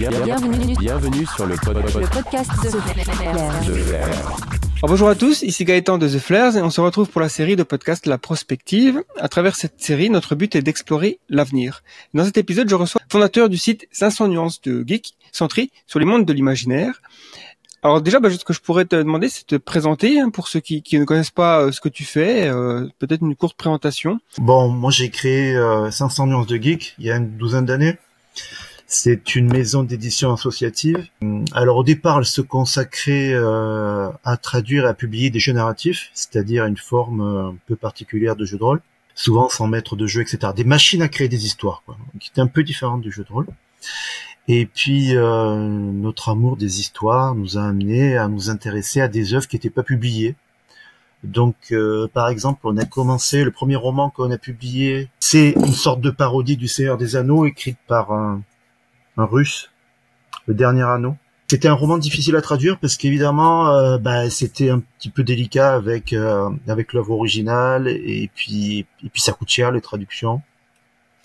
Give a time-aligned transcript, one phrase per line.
[0.00, 4.08] Bienvenue, Bienvenue sur le, pod- pod- le podcast de Flair.
[4.12, 7.30] Alors, bonjour à tous, ici Gaëtan de The Flares et on se retrouve pour la
[7.30, 9.02] série de podcast La Prospective.
[9.18, 11.82] À travers cette série, notre but est d'explorer l'avenir.
[12.12, 15.98] Dans cet épisode, je reçois le fondateur du site 500 nuances de geek, centré sur
[15.98, 17.00] les mondes de l'imaginaire.
[17.82, 20.48] Alors déjà, bah, ce que je pourrais te demander, c'est de te présenter hein, pour
[20.48, 23.56] ceux qui, qui ne connaissent pas euh, ce que tu fais, euh, peut-être une courte
[23.56, 24.18] présentation.
[24.36, 27.96] Bon, moi j'ai créé euh, 500 nuances de geek il y a une douzaine d'années.
[28.88, 31.08] C'est une maison d'édition associative.
[31.52, 36.10] Alors au départ, elle se consacrait euh, à traduire et à publier des jeux narratifs,
[36.14, 38.80] c'est-à-dire une forme euh, un peu particulière de jeu de rôle,
[39.16, 40.52] souvent sans maître de jeu, etc.
[40.54, 43.32] Des machines à créer des histoires, quoi, qui étaient un peu différentes du jeu de
[43.32, 43.48] rôle.
[44.46, 49.34] Et puis euh, notre amour des histoires nous a amené à nous intéresser à des
[49.34, 50.36] œuvres qui n'étaient pas publiées.
[51.24, 55.72] Donc, euh, par exemple, on a commencé le premier roman qu'on a publié, c'est une
[55.72, 58.42] sorte de parodie du Seigneur des Anneaux écrite par un,
[59.16, 59.70] un Russe,
[60.46, 61.16] le Dernier Anneau.
[61.48, 65.74] C'était un roman difficile à traduire parce qu'évidemment, euh, bah, c'était un petit peu délicat
[65.74, 70.42] avec euh, avec l'œuvre originale et puis et puis ça coûte cher les traductions.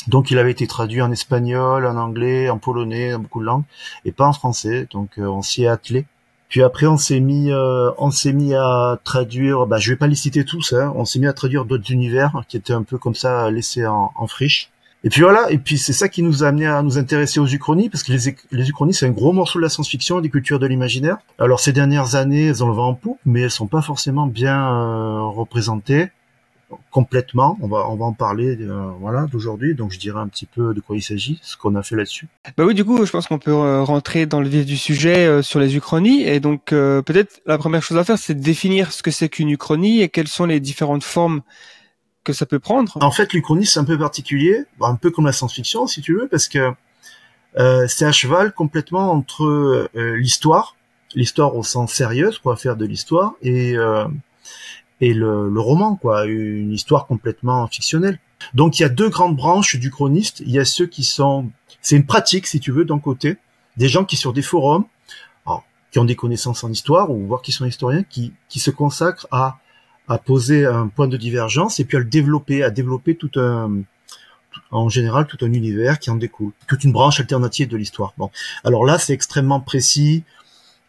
[0.08, 3.64] Donc, il avait été traduit en espagnol, en anglais, en polonais, dans beaucoup de langues,
[4.06, 4.88] et pas en français.
[4.92, 6.06] Donc, euh, on s'y est attelé.
[6.50, 9.68] Puis après, on s'est mis, euh, on s'est mis à traduire.
[9.68, 10.74] Bah, je vais pas les citer tous.
[10.74, 13.86] Hein, on s'est mis à traduire d'autres univers qui étaient un peu comme ça laissés
[13.86, 14.72] en, en friche.
[15.04, 15.52] Et puis voilà.
[15.52, 18.12] Et puis c'est ça qui nous a amené à nous intéresser aux uchronies, parce que
[18.12, 21.18] les, uchronies, c'est un gros morceau de la science-fiction et des cultures de l'imaginaire.
[21.40, 24.28] Alors ces dernières années, elles ont le vent en poupe, mais elles sont pas forcément
[24.28, 26.10] bien euh, représentées
[26.90, 27.58] complètement.
[27.62, 29.76] On va, on va en parler, euh, voilà, d'aujourd'hui.
[29.76, 32.28] Donc je dirais un petit peu de quoi il s'agit, ce qu'on a fait là-dessus.
[32.58, 35.26] Bah oui, du coup, je pense qu'on peut euh, rentrer dans le vif du sujet
[35.26, 36.24] euh, sur les uchronies.
[36.24, 39.30] Et donc, euh, peut-être la première chose à faire, c'est de définir ce que c'est
[39.30, 41.42] qu'une uchronie et quelles sont les différentes formes
[42.24, 42.98] que ça peut prendre.
[43.02, 46.28] En fait, l'Uchronie, c'est un peu particulier, un peu comme la science-fiction, si tu veux,
[46.28, 46.72] parce que
[47.58, 50.76] euh, c'est à cheval complètement entre euh, l'histoire,
[51.16, 54.08] l'histoire au sens sérieux, va faire de l'histoire, et euh,
[55.04, 58.20] et le, le roman, quoi, une histoire complètement fictionnelle.
[58.54, 60.42] Donc, il y a deux grandes branches du chroniste.
[60.42, 61.50] Il y a ceux qui sont,
[61.82, 63.38] c'est une pratique, si tu veux, d'un côté,
[63.78, 64.86] des gens qui sur des forums,
[65.48, 68.70] alors, qui ont des connaissances en histoire ou voire qui sont historiens, qui qui se
[68.70, 69.58] consacrent à
[70.12, 73.72] à poser un point de divergence et puis à le développer, à développer tout un,
[74.70, 78.14] en général, tout un univers qui en découle, toute une branche alternative de l'histoire.
[78.18, 78.30] Bon,
[78.66, 80.24] alors là, c'est extrêmement précis.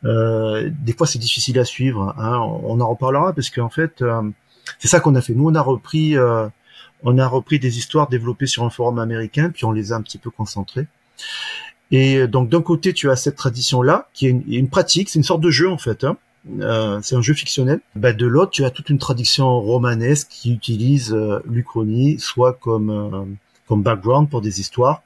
[0.04, 2.16] Euh, des fois, c'est difficile à suivre.
[2.18, 2.38] Hein.
[2.64, 4.22] On en reparlera parce qu'en fait, euh,
[4.80, 5.34] c'est ça qu'on a fait.
[5.34, 6.48] Nous, on a repris, euh,
[7.04, 10.02] on a repris des histoires développées sur un forum américain, puis on les a un
[10.02, 10.88] petit peu concentrées.
[11.92, 15.24] Et donc, d'un côté, tu as cette tradition-là, qui est une, une pratique, c'est une
[15.24, 16.02] sorte de jeu en fait.
[16.02, 16.16] Hein.
[16.60, 17.80] Euh, c'est un jeu fictionnel.
[17.94, 22.90] Bah, de l'autre, tu as toute une tradition romanesque qui utilise euh, l'Uchronie soit comme
[22.90, 23.24] euh,
[23.68, 25.02] comme background pour des histoires,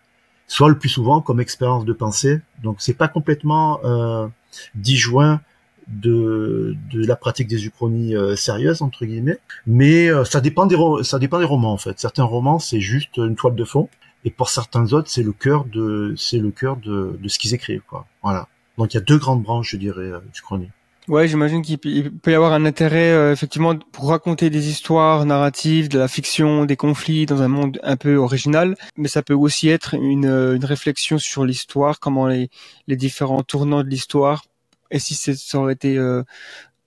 [0.47, 2.41] soit le plus souvent comme expérience de pensée.
[2.63, 4.29] Donc c'est pas complètement euh,
[4.75, 5.41] disjoint
[5.89, 11.39] de de la pratique des uchronies sérieuses entre guillemets, mais ça dépend des ça dépend
[11.39, 12.01] des romans en fait.
[12.01, 13.89] Certains romans c'est juste une toile de fond,
[14.25, 17.55] et pour certains autres c'est le cœur de c'est le cœur de de ce qu'ils
[17.55, 18.07] écrivent quoi.
[18.23, 18.49] Voilà.
[18.79, 20.71] Donc il y a deux grandes branches je dirais euh, d'Uchronie.
[21.09, 25.89] Ouais, j'imagine qu'il peut- y avoir un intérêt euh, effectivement pour raconter des histoires narratives,
[25.89, 29.69] de la fiction, des conflits dans un monde un peu original, mais ça peut aussi
[29.69, 32.51] être une, euh, une réflexion sur l'histoire, comment les,
[32.89, 34.45] les différents tournants de l'histoire,
[34.91, 36.25] et si ça aurait été euh,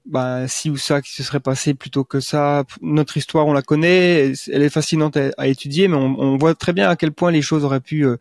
[0.06, 2.63] bah, ci ou ça qui se serait passé plutôt que ça.
[2.81, 6.56] Notre histoire, on la connaît, elle est fascinante à, à étudier, mais on, on voit
[6.56, 8.18] très bien à quel point les choses auraient pu euh,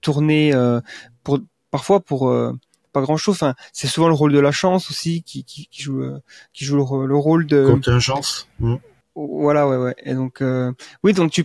[0.00, 0.80] tourner euh,
[1.24, 1.40] pour
[1.70, 2.52] parfois pour euh,
[2.92, 3.34] pas grand chose.
[3.36, 6.18] Enfin, c'est souvent le rôle de la chance aussi qui, qui, qui joue euh,
[6.52, 8.48] qui joue le, rôle- le rôle de Contingence.
[8.60, 8.76] Mm.
[9.14, 9.94] voilà ouais ouais.
[10.04, 11.44] Et donc euh, oui donc tu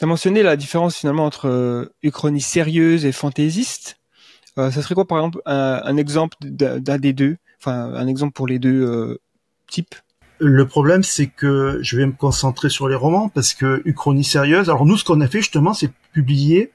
[0.00, 3.96] as mentionné la différence finalement entre euh, uchronie sérieuse et fantaisiste.
[4.58, 8.32] Euh, ça serait quoi par exemple un, un exemple d'un des deux, enfin un exemple
[8.32, 9.18] pour les deux euh,
[9.68, 9.94] types?
[10.42, 14.70] Le problème, c'est que je vais me concentrer sur les romans parce que Uchronie sérieuse.
[14.70, 16.72] Alors nous, ce qu'on a fait justement, c'est publier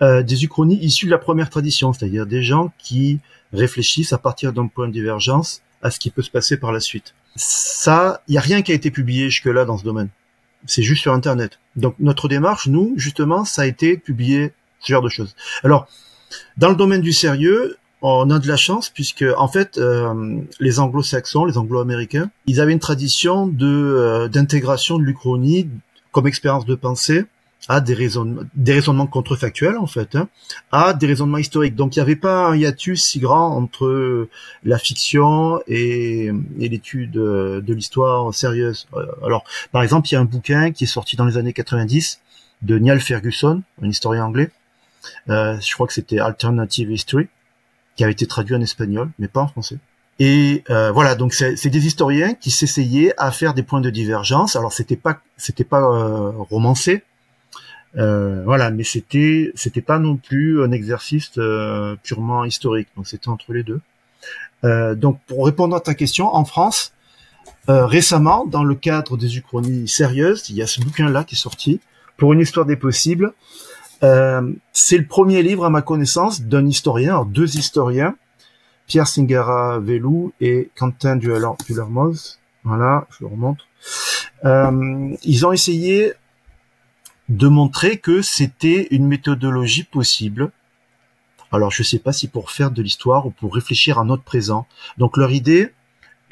[0.00, 3.18] des uchronies issues de la première tradition, c'est-à-dire des gens qui
[3.52, 6.80] réfléchissent à partir d'un point de divergence à ce qui peut se passer par la
[6.80, 7.14] suite.
[7.36, 10.08] Ça, il y a rien qui a été publié jusque-là dans ce domaine.
[10.66, 11.58] C'est juste sur Internet.
[11.76, 15.34] Donc notre démarche, nous, justement, ça a été publier ce genre de choses.
[15.62, 15.86] Alors,
[16.56, 20.80] dans le domaine du sérieux, on a de la chance puisque en fait euh, les
[20.80, 25.68] anglo-saxons, les anglo-américains, ils avaient une tradition de euh, d'intégration de l'Uchronie
[26.12, 27.24] comme expérience de pensée
[27.68, 30.28] à des raisonnements, des raisonnements contrefactuels en fait, hein,
[30.72, 31.76] à des raisonnements historiques.
[31.76, 34.28] Donc il n'y avait pas un hiatus si grand entre
[34.64, 38.86] la fiction et, l'étude euh, de l'histoire sérieuse.
[38.94, 41.52] Euh, Alors par exemple, il y a un bouquin qui est sorti dans les années
[41.52, 42.20] 90
[42.62, 44.50] de Niall Ferguson, un historien anglais.
[45.28, 47.28] Euh, je crois que c'était Alternative History
[47.96, 49.78] qui avait été traduit en espagnol, mais pas en français.
[50.18, 54.54] Et euh, voilà, donc c'est des historiens qui s'essayaient à faire des points de divergence.
[54.54, 57.02] Alors c'était pas c'était pas euh, romancé,
[57.96, 62.88] euh, voilà, mais c'était c'était pas non plus un exercice euh, purement historique.
[62.96, 63.80] Donc c'était entre les deux.
[64.64, 66.92] Euh, donc pour répondre à ta question, en France,
[67.68, 71.80] récemment, dans le cadre des uchronies sérieuses, il y a ce bouquin-là qui est sorti
[72.16, 73.32] pour une histoire des possibles.
[74.00, 78.16] c'est le premier livre à ma connaissance d'un historien, alors deux historiens,
[78.88, 82.38] Pierre Singara Velou et Quentin Dulermoz.
[82.64, 83.60] Voilà, je le remonte.
[85.22, 86.14] ils ont essayé
[87.30, 90.50] de montrer que c'était une méthodologie possible.
[91.52, 94.24] Alors je ne sais pas si pour faire de l'histoire ou pour réfléchir à notre
[94.24, 94.66] présent.
[94.98, 95.72] Donc leur idée,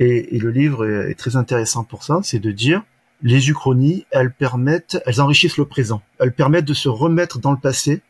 [0.00, 2.82] et, le livre est, très intéressant pour ça, c'est de dire
[3.22, 6.02] les uchronies, elles permettent, elles enrichissent le présent.
[6.18, 8.02] Elles permettent de se remettre dans le passé,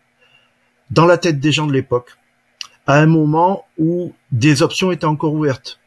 [0.90, 2.17] dans la tête des gens de l'époque,
[2.87, 5.77] à un moment où des options étaient encore ouvertes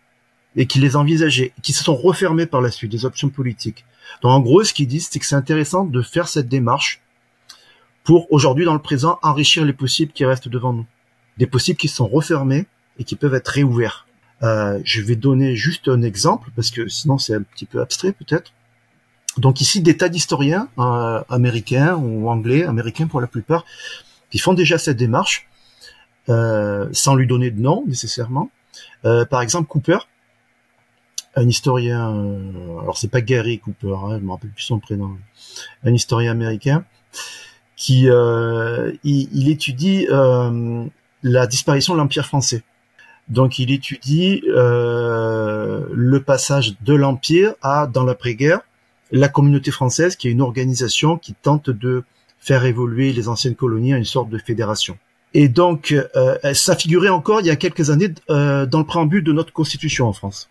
[0.56, 3.86] et qui les envisageaient, qui se sont refermées par la suite, des options politiques.
[4.22, 7.02] Donc en gros, ce qu'ils disent, c'est que c'est intéressant de faire cette démarche
[8.04, 10.86] pour aujourd'hui, dans le présent, enrichir les possibles qui restent devant nous.
[11.38, 12.66] Des possibles qui sont refermés
[12.98, 14.08] et qui peuvent être réouverts.
[14.44, 18.12] Euh, je vais donner juste un exemple, parce que sinon c'est un petit peu abstrait
[18.12, 18.54] peut-être.
[19.38, 23.66] Donc ici, des tas d'historiens euh, américains ou anglais, américains pour la plupart,
[24.32, 25.48] qui font déjà cette démarche,
[26.30, 28.50] euh, sans lui donner de nom nécessairement.
[29.04, 30.00] par exemple, Cooper,
[31.36, 35.18] un historien, euh, alors c'est pas Gary Cooper, hein, je me rappelle plus son prénom,
[35.84, 36.84] un historien américain
[37.76, 40.86] qui euh, il, étudie euh,
[41.24, 42.64] la disparition de l'empire français.
[43.28, 48.60] Donc il étudie le passage de l'empire à dans l'après-guerre
[49.12, 52.04] la communauté française, qui est une organisation qui tente de
[52.40, 54.98] faire évoluer les anciennes colonies à une sorte de fédération.
[55.34, 55.96] Et donc,
[56.54, 60.14] ça figurait encore il y a quelques années dans le préambule de notre constitution en
[60.14, 60.50] France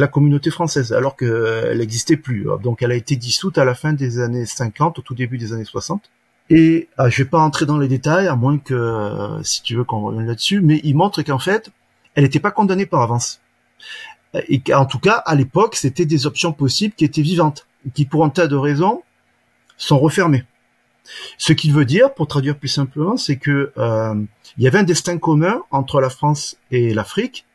[0.00, 2.46] la communauté française, alors qu'elle n'existait plus.
[2.62, 5.52] Donc elle a été dissoute à la fin des années 50, au tout début des
[5.52, 6.10] années 60.
[6.50, 9.76] Et ah, je vais pas entrer dans les détails, à moins que, euh, si tu
[9.76, 11.70] veux qu'on revienne là-dessus, mais il montre qu'en fait,
[12.14, 13.40] elle n'était pas condamnée par avance.
[14.48, 18.24] Et qu'en tout cas, à l'époque, c'était des options possibles qui étaient vivantes, qui pour
[18.24, 19.02] un tas de raisons
[19.76, 20.44] sont refermées.
[21.38, 24.14] Ce qu'il veut dire, pour traduire plus simplement, c'est que euh,
[24.56, 27.46] il y avait un destin commun entre la France et l'Afrique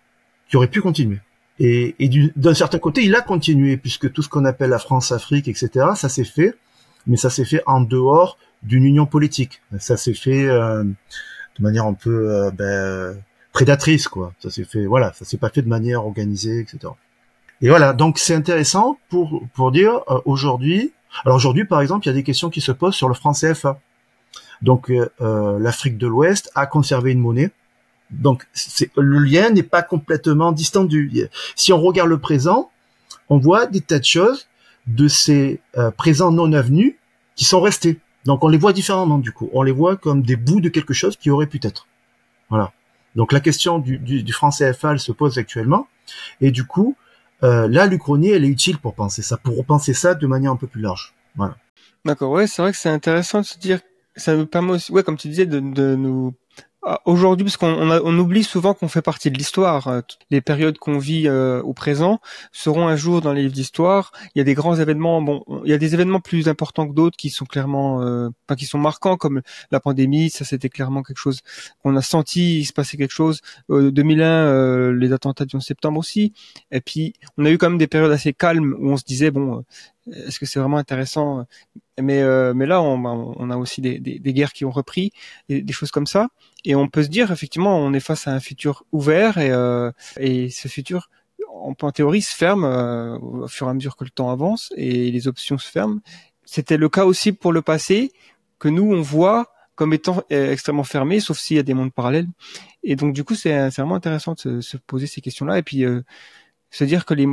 [0.50, 1.20] qui aurait pu continuer.
[1.60, 5.48] Et, et d'un certain côté, il a continué, puisque tout ce qu'on appelle la France-Afrique,
[5.48, 6.56] etc., ça s'est fait,
[7.06, 9.62] mais ça s'est fait en dehors d'une union politique.
[9.78, 13.22] Ça s'est fait euh, de manière un peu euh, ben,
[13.52, 14.34] prédatrice, quoi.
[14.40, 16.94] Ça s'est fait, voilà, ça s'est pas fait de manière organisée, etc.
[17.62, 20.94] Et voilà, donc c'est intéressant pour pour dire euh, aujourd'hui.
[21.26, 23.34] Alors aujourd'hui, par exemple, il y a des questions qui se posent sur le franc
[23.34, 23.80] CFA.
[24.62, 27.50] Donc l'Afrique de l'Ouest a conservé une monnaie
[28.12, 28.48] donc
[28.98, 31.28] le lien n'est pas complètement distendu.
[31.56, 32.72] Si on regarde le présent,
[33.30, 34.48] on voit des tas de choses
[34.88, 36.96] de ces euh, présents non avenus
[37.36, 38.00] qui sont restés.
[38.26, 39.50] Donc on les voit différemment du coup.
[39.54, 41.88] On les voit comme des bouts de quelque chose qui aurait pu être.
[42.50, 42.74] Voilà.
[43.16, 45.88] Donc la question du, du, du franc CFA elle se pose actuellement.
[46.42, 46.96] Et du coup,
[47.44, 50.56] euh, là, l'Uchronie, elle est utile pour penser ça, pour penser ça de manière un
[50.56, 51.14] peu plus large.
[51.36, 51.56] Voilà.
[52.06, 53.80] D'accord, ouais, c'est vrai que c'est intéressant de se dire,
[54.16, 56.34] ça nous permet aussi, ouais, comme tu disais, de, de nous
[57.06, 59.88] aujourd'hui, parce qu'on on, oublie souvent qu'on fait partie de l'histoire.
[59.88, 62.20] Euh, les périodes qu'on vit euh, au présent
[62.52, 64.12] seront un jour dans les livres d'histoire.
[64.34, 65.22] Il y a des grands événements.
[65.22, 68.56] Bon, il y a des événements plus importants que d'autres qui sont clairement, euh, pas
[68.56, 70.30] qui sont marquants, comme la pandémie.
[70.30, 71.42] Ça, c'était clairement quelque chose
[71.84, 72.60] qu'on a senti.
[72.60, 73.42] Il se passait quelque chose.
[73.70, 76.34] 2001, les attentats du 11 septembre aussi.
[76.72, 79.32] Et puis, on a eu quand même des périodes assez calmes où on se disait
[79.32, 79.64] bon,
[80.12, 81.46] est-ce que c'est vraiment intéressant
[82.02, 85.12] Mais mais là, on, on a aussi des, des, des, guerres qui ont repris,
[85.48, 86.30] des, des choses comme ça.
[86.66, 89.92] Et on peut se dire effectivement, on est face à un futur ouvert et, euh,
[90.20, 91.10] et ce futur,
[91.50, 94.74] en, en théorie, se ferme euh, au fur et à mesure que le temps avance
[94.76, 96.00] et les options se ferment.
[96.46, 98.12] C'était le cas aussi pour le passé
[98.58, 101.94] que nous on voit comme étant euh, extrêmement fermé, sauf s'il y a des mondes
[101.94, 102.28] parallèles.
[102.84, 105.86] Et donc du coup, c'est vraiment intéressant de se, se poser ces questions-là et puis
[105.86, 106.02] euh,
[106.70, 107.28] se dire que les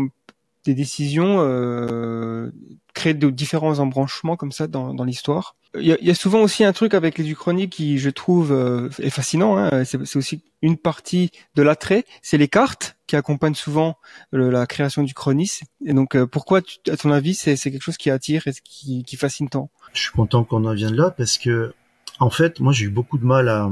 [0.66, 2.50] des décisions euh,
[2.94, 5.56] créent de différents embranchements comme ça dans, dans l'histoire.
[5.78, 9.10] Il y, a, souvent aussi un truc avec les uchronies qui, je trouve, euh, est
[9.10, 9.58] fascinant.
[9.58, 9.84] Hein.
[9.84, 12.04] C'est aussi une partie de l'attrait.
[12.22, 13.96] C'est les cartes qui accompagnent souvent
[14.32, 15.60] la création du chronis.
[15.84, 19.16] Et donc, euh, pourquoi, à ton avis, c'est quelque chose qui attire et qui, qui
[19.16, 19.70] fascine tant?
[19.92, 21.74] Je suis content qu'on en vienne là parce que,
[22.20, 23.70] en fait, moi, j'ai eu beaucoup de mal à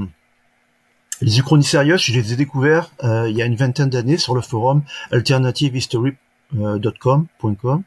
[1.20, 2.02] les uchronies sérieuses.
[2.02, 5.74] Je les ai découverts euh, il y a une vingtaine d'années sur le forum Alternative
[5.74, 6.12] History
[6.54, 7.82] .com,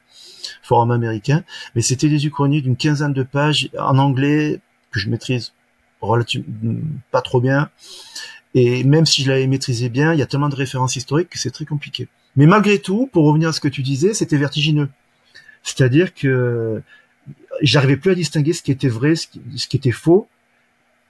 [0.62, 1.43] forum américain,
[1.75, 4.59] mais c'était des uchronies d'une quinzaine de pages en anglais
[4.91, 5.53] que je maîtrise
[6.01, 6.45] relativement
[7.12, 7.69] pas trop bien
[8.53, 11.39] Et même si je l'avais maîtrisé bien, il y a tellement de références historiques que
[11.39, 12.07] c'est très compliqué.
[12.36, 14.89] Mais malgré tout, pour revenir à ce que tu disais, c'était vertigineux.
[15.63, 16.81] C'est-à-dire que
[17.62, 20.27] j'arrivais plus à distinguer ce qui était vrai, ce qui, était faux,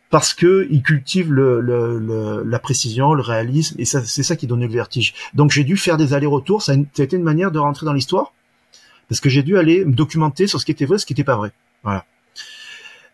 [0.09, 4.67] parce que il cultive le, le, la précision, le réalisme, et c'est ça qui donnait
[4.67, 5.13] le vertige.
[5.33, 6.61] Donc j'ai dû faire des allers-retours.
[6.61, 8.33] Ça, a été une manière de rentrer dans l'histoire,
[9.09, 11.23] parce que j'ai dû aller me documenter sur ce qui était vrai, ce qui n'était
[11.23, 11.51] pas vrai.
[11.83, 12.05] Voilà.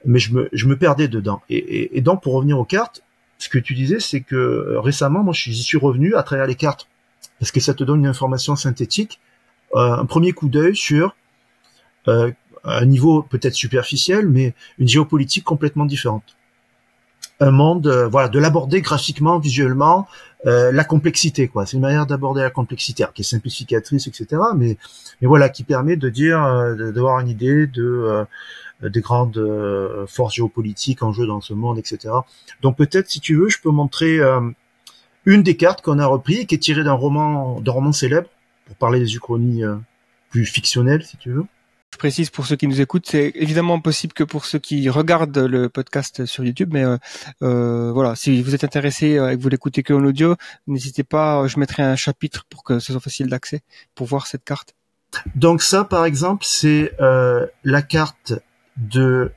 [0.06, 1.42] Mais je me, je me perdais dedans.
[1.50, 3.04] Et, et, et donc pour revenir aux cartes,
[3.40, 6.56] ce que tu disais, c'est que euh, récemment, moi, j'y suis revenu à travers les
[6.56, 6.88] cartes,
[7.40, 9.20] parce que ça te donne une information synthétique,
[9.76, 11.16] euh, un premier coup d'œil sur
[12.08, 12.32] euh,
[12.64, 16.38] un niveau peut-être superficiel, mais une géopolitique complètement différente.
[17.40, 20.08] Un monde, voilà, de l'aborder graphiquement, visuellement,
[20.46, 21.66] la complexité, quoi.
[21.66, 24.42] C'est une manière d'aborder la complexité, qui est simplificatrice, etc.
[24.56, 24.78] Mais,
[25.20, 26.40] mais voilà, qui permet de dire,
[26.78, 28.26] d'avoir une idée de
[28.84, 32.14] euh, des grandes euh, forces géopolitiques en jeu dans ce monde, etc.
[32.62, 34.42] Donc peut-être, si tu veux, je peux montrer euh,
[35.26, 38.28] une des cartes qu'on a repris qui est tirée d'un roman, d'un roman célèbre,
[38.66, 39.64] pour parler des uchronies
[40.30, 41.46] plus fictionnelles, si tu veux.
[41.94, 45.38] Je précise pour ceux qui nous écoutent, c'est évidemment possible que pour ceux qui regardent
[45.38, 46.84] le podcast sur YouTube, mais
[47.44, 50.36] euh, voilà, si vous êtes intéressé et que vous l'écoutez que en audio,
[50.66, 53.62] n'hésitez pas, je mettrai un chapitre pour que ce soit facile d'accès
[53.94, 54.74] pour voir cette carte.
[55.36, 58.34] Donc ça, par exemple, c'est euh, la carte
[58.78, 59.32] de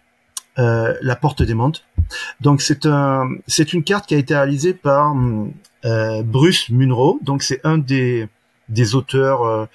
[0.59, 1.81] euh, la Porte des Mondes.
[2.41, 5.15] Donc c'est un, c'est une carte qui a été réalisée par
[5.85, 7.19] euh, Bruce Munro.
[7.21, 8.31] Donc c'est un des
[8.71, 9.69] des auteurs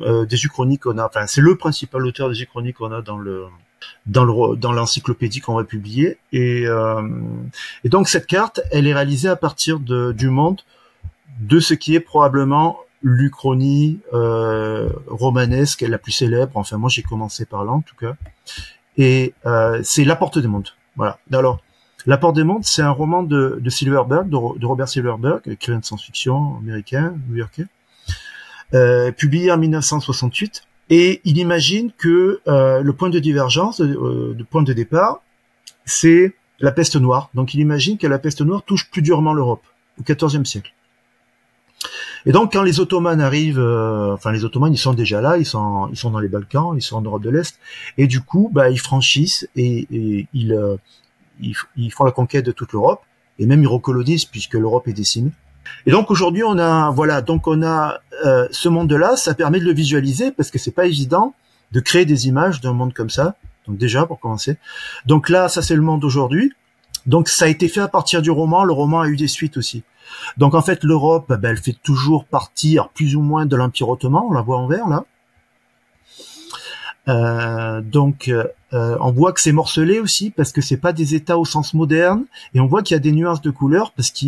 [0.00, 1.06] euh, des uchroniques qu'on a.
[1.06, 3.46] Enfin c'est le principal auteur des uchroniques qu'on a dans le
[4.06, 6.18] dans le dans l'encyclopédie qu'on va publier.
[6.32, 7.02] Et euh,
[7.84, 10.60] et donc cette carte, elle est réalisée à partir de, du monde
[11.40, 16.52] de ce qui est probablement l'Uchronie euh, romanesque la plus célèbre.
[16.54, 18.14] Enfin, moi, j'ai commencé par là, en tout cas
[18.96, 20.68] et euh, c'est La Porte des Mondes.
[20.96, 21.18] Voilà.
[21.32, 21.60] Alors,
[22.06, 25.84] La Porte des Mondes, c'est un roman de, de Silverberg, de, Robert Silverberg, écrivain de
[25.84, 27.66] science-fiction américain, new-yorkais,
[29.16, 30.62] publié en 1968.
[30.90, 35.22] Et il imagine que euh, le point de divergence, euh, le point de départ,
[35.86, 37.30] c'est la peste noire.
[37.32, 39.62] Donc il imagine que la peste noire touche plus durement l'Europe
[39.98, 40.74] au XIVe siècle.
[42.26, 45.46] Et donc quand les Ottomans arrivent, euh, enfin les Ottomans ils sont déjà là, ils
[45.46, 47.58] sont ils sont dans les Balkans, ils sont en Europe de l'Est,
[47.98, 49.88] et du coup bah ils franchissent et,
[50.34, 50.76] ils, euh,
[51.40, 53.00] ils, font la conquête de toute l'Europe
[53.38, 55.32] et même ils recolonisent puisque l'Europe est décimée.
[55.86, 59.64] Et donc aujourd'hui on a voilà donc on a euh, ce monde-là, ça permet de
[59.64, 61.34] le visualiser parce que c'est pas évident
[61.72, 63.36] de créer des images d'un monde comme ça.
[63.66, 64.56] Donc déjà pour commencer.
[65.06, 66.52] Donc là ça c'est le monde d'aujourd'hui.
[67.06, 68.64] Donc ça a été fait à partir du roman.
[68.64, 69.82] Le roman a eu des suites aussi.
[70.36, 74.22] Donc en fait, l'Europe, ben, elle fait toujours partir plus ou moins de l'Empire ottoman,
[74.28, 75.04] on la voit en vert là.
[77.08, 81.36] Euh, donc euh, on voit que c'est morcelé aussi parce que c'est pas des États
[81.36, 84.26] au sens moderne et on voit qu'il y a des nuances de couleurs parce que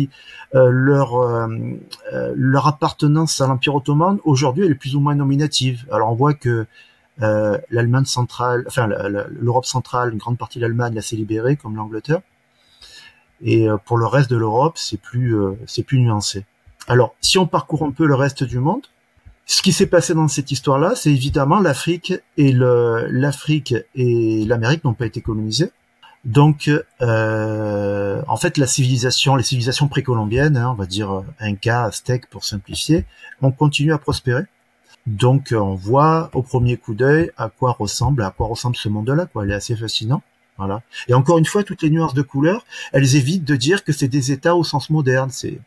[0.55, 1.47] euh, leur
[2.35, 5.85] leur appartenance à l'Empire ottoman aujourd'hui elle est plus ou moins nominative.
[5.91, 6.65] Alors on voit que
[7.17, 12.21] l'Allemagne centrale, enfin l'Europe centrale, une grande partie de l'Allemagne s'est libérée comme l'Angleterre.
[13.41, 16.45] Et euh, pour le reste de l'Europe, c'est plus, euh, c'est plus nuancé.
[16.87, 18.83] Alors, si on parcourt un peu le reste du monde,
[19.45, 24.83] ce qui s'est passé dans cette histoire-là, c'est évidemment l'Afrique et le, l'Afrique et l'Amérique
[24.83, 25.71] n'ont pas été colonisées.
[26.23, 26.71] Donc,
[27.01, 32.43] euh, en fait, la civilisation, les civilisations précolombiennes, hein, on va dire Inca, Aztèque pour
[32.43, 33.05] simplifier,
[33.43, 34.43] ont continué à prospérer.
[35.05, 39.27] Donc, on voit au premier coup d'œil à quoi ressemble, à quoi ressemble ce monde-là.
[39.27, 40.23] Quoi, il est assez fascinant.
[40.57, 40.81] Voilà.
[41.07, 44.07] Et encore une fois, toutes les nuances de couleurs, elles évitent de dire que c'est
[44.07, 45.29] des États au sens moderne.
[45.31, 45.59] C'est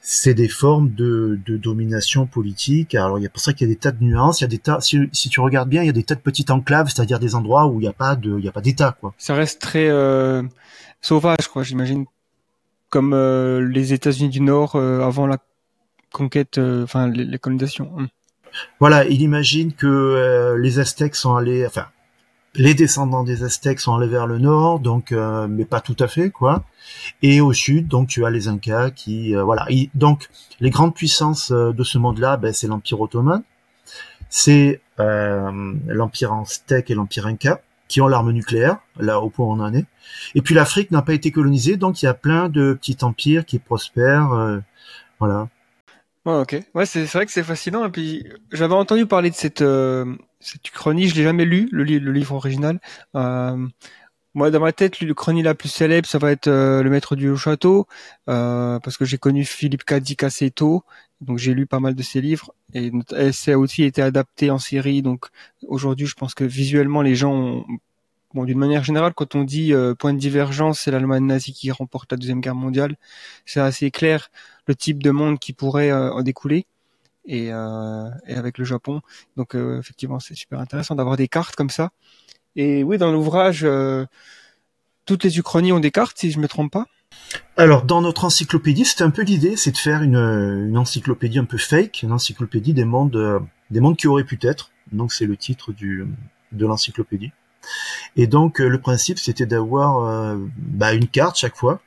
[0.00, 2.94] c'est des formes de, de, domination politique.
[2.94, 4.40] Alors il y a pour ça qu'il y a des tas de nuances.
[4.40, 4.80] Il y a des tas.
[4.80, 7.34] Si, si, tu regardes bien, il y a des tas de petites enclaves, c'est-à-dire des
[7.34, 9.14] endroits où il n'y a pas de, il y a pas d'État, quoi.
[9.18, 10.42] Ça reste très euh,
[11.00, 11.62] sauvage, quoi.
[11.62, 12.06] J'imagine
[12.90, 15.38] comme euh, les États-Unis du Nord euh, avant la
[16.12, 17.90] conquête, euh, enfin les, les colonisations.
[18.80, 21.86] Voilà, il imagine que les Aztèques sont allés, enfin
[22.54, 26.08] les descendants des Aztèques sont allés vers le nord, donc euh, mais pas tout à
[26.08, 26.64] fait quoi.
[27.22, 29.66] Et au sud, donc tu as les Incas qui euh, voilà.
[29.94, 30.28] donc
[30.60, 33.42] les grandes puissances euh, de ce monde-là, ben, c'est l'Empire ottoman,
[34.28, 39.60] c'est l'Empire aztèque et l'Empire Inca qui ont l'arme nucléaire, là au point où on
[39.60, 39.86] en est.
[40.34, 43.44] Et puis l'Afrique n'a pas été colonisée, donc il y a plein de petits empires
[43.44, 44.60] qui prospèrent,
[45.18, 45.48] voilà.
[46.24, 47.84] Ok, ouais, c'est vrai que c'est fascinant.
[47.86, 49.64] Et puis j'avais entendu parler de cette
[50.40, 52.80] cette chronie, je l'ai jamais lu, le, le livre original.
[53.14, 53.66] Euh,
[54.34, 57.16] moi, dans ma tête, le chronie la plus célèbre, ça va être euh, Le Maître
[57.16, 57.86] du Château,
[58.28, 60.84] euh, parce que j'ai connu Philippe Cadic assez tôt,
[61.20, 64.50] donc j'ai lu pas mal de ses livres, et, et ça a aussi été adapté
[64.50, 65.26] en série, donc
[65.66, 67.64] aujourd'hui, je pense que visuellement, les gens ont
[68.32, 71.70] bon, d'une manière générale, quand on dit euh, point de divergence, c'est l'Allemagne nazie qui
[71.72, 72.96] remporte la deuxième guerre mondiale,
[73.44, 74.30] c'est assez clair
[74.70, 76.66] le type de monde qui pourrait euh, en découler.
[77.26, 79.02] Et, euh, et, avec le Japon,
[79.36, 81.90] donc effectivement, c'est super intéressant d'avoir des cartes comme ça.
[82.56, 83.64] Et oui, dans l'ouvrage,
[85.04, 86.86] toutes les uchronies ont des cartes, si je me trompe pas.
[87.58, 91.58] Alors, dans notre encyclopédie, c'était un peu l'idée, c'est de faire une, encyclopédie un peu
[91.58, 94.72] fake, une encyclopédie des mondes, des mondes qui auraient pu être.
[94.90, 97.32] Donc, c'est le titre de l'encyclopédie.
[98.16, 101.80] Et donc euh, le principe c'était d'avoir euh, bah, une carte chaque fois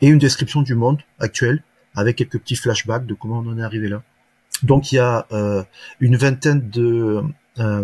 [0.00, 1.62] et une description du monde actuel
[1.94, 4.02] avec quelques petits flashbacks de comment on en est arrivé là.
[4.62, 5.62] Donc il y a euh,
[6.00, 7.22] une vingtaine de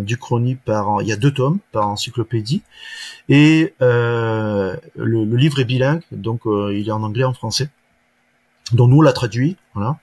[0.03, 2.63] d'Uchronie par il y a deux tomes par encyclopédie
[3.29, 7.69] et le, le, livre est bilingue donc il est en anglais et en français
[8.71, 9.99] donc nous on l'a traduit voilà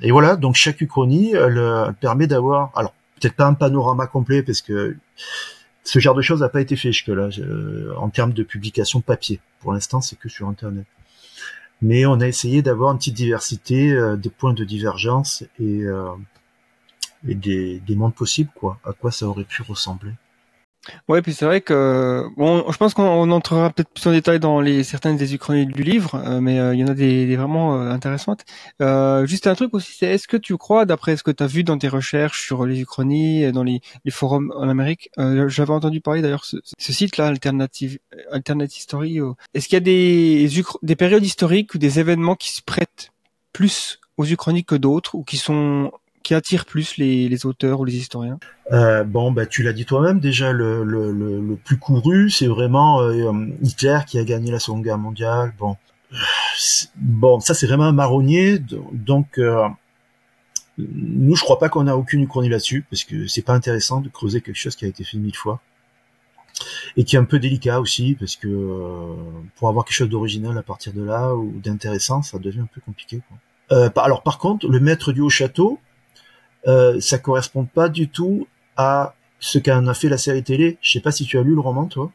[0.00, 4.62] et voilà donc chaque uchronie elle, permet d'avoir alors peut-être pas un panorama complet parce
[4.62, 4.96] que
[5.84, 7.28] ce genre de choses n'a pas été fait jusque-là
[7.96, 9.40] en termes de publication papier.
[9.60, 10.86] Pour l'instant, c'est que sur Internet.
[11.84, 16.14] Mais on a essayé d'avoir une petite diversité, euh, des points de divergence et, euh,
[17.28, 18.78] et des, des mondes possibles, quoi.
[18.86, 20.12] À quoi ça aurait pu ressembler.
[21.08, 24.60] Ouais, puis c'est vrai que bon, je pense qu'on entrera peut-être plus en détail dans
[24.60, 27.36] les certaines des uchronies du livre, euh, mais euh, il y en a des, des
[27.36, 28.44] vraiment euh, intéressantes.
[29.24, 31.64] juste un truc aussi, c'est est-ce que tu crois, d'après ce que tu as vu
[31.64, 35.10] dans tes recherches sur les uchronies, dans les, les forums en Amérique,
[35.46, 37.98] j'avais entendu parler d'ailleurs ce, ce site-là, Alternative,
[38.30, 39.20] Alternative Story.
[39.54, 40.48] Est-ce qu'il y a des
[40.82, 43.10] des périodes historiques ou des événements qui se prêtent
[43.52, 45.90] plus aux uchronies que d'autres ou qui sont
[46.24, 48.38] qui attire plus les, les auteurs ou les historiens
[48.72, 52.48] euh, Bon, bah tu l'as dit toi-même déjà, le, le, le, le plus couru, c'est
[52.48, 55.52] vraiment euh, Hitler qui a gagné la Seconde Guerre mondiale.
[55.58, 55.76] Bon,
[56.96, 58.58] bon, ça c'est vraiment un marronnier,
[58.92, 59.68] donc euh,
[60.78, 64.08] nous je crois pas qu'on a aucune uchronie là-dessus parce que c'est pas intéressant de
[64.08, 65.60] creuser quelque chose qui a été fait mille fois
[66.96, 69.14] et qui est un peu délicat aussi parce que euh,
[69.56, 72.80] pour avoir quelque chose d'original à partir de là ou d'intéressant, ça devient un peu
[72.80, 73.20] compliqué.
[73.28, 73.76] Quoi.
[73.76, 75.78] Euh, alors par contre, le maître du haut château,
[76.66, 78.46] euh, ça correspond pas du tout
[78.76, 80.78] à ce qu'en a fait la série télé.
[80.80, 82.10] Je sais pas si tu as lu le roman, toi.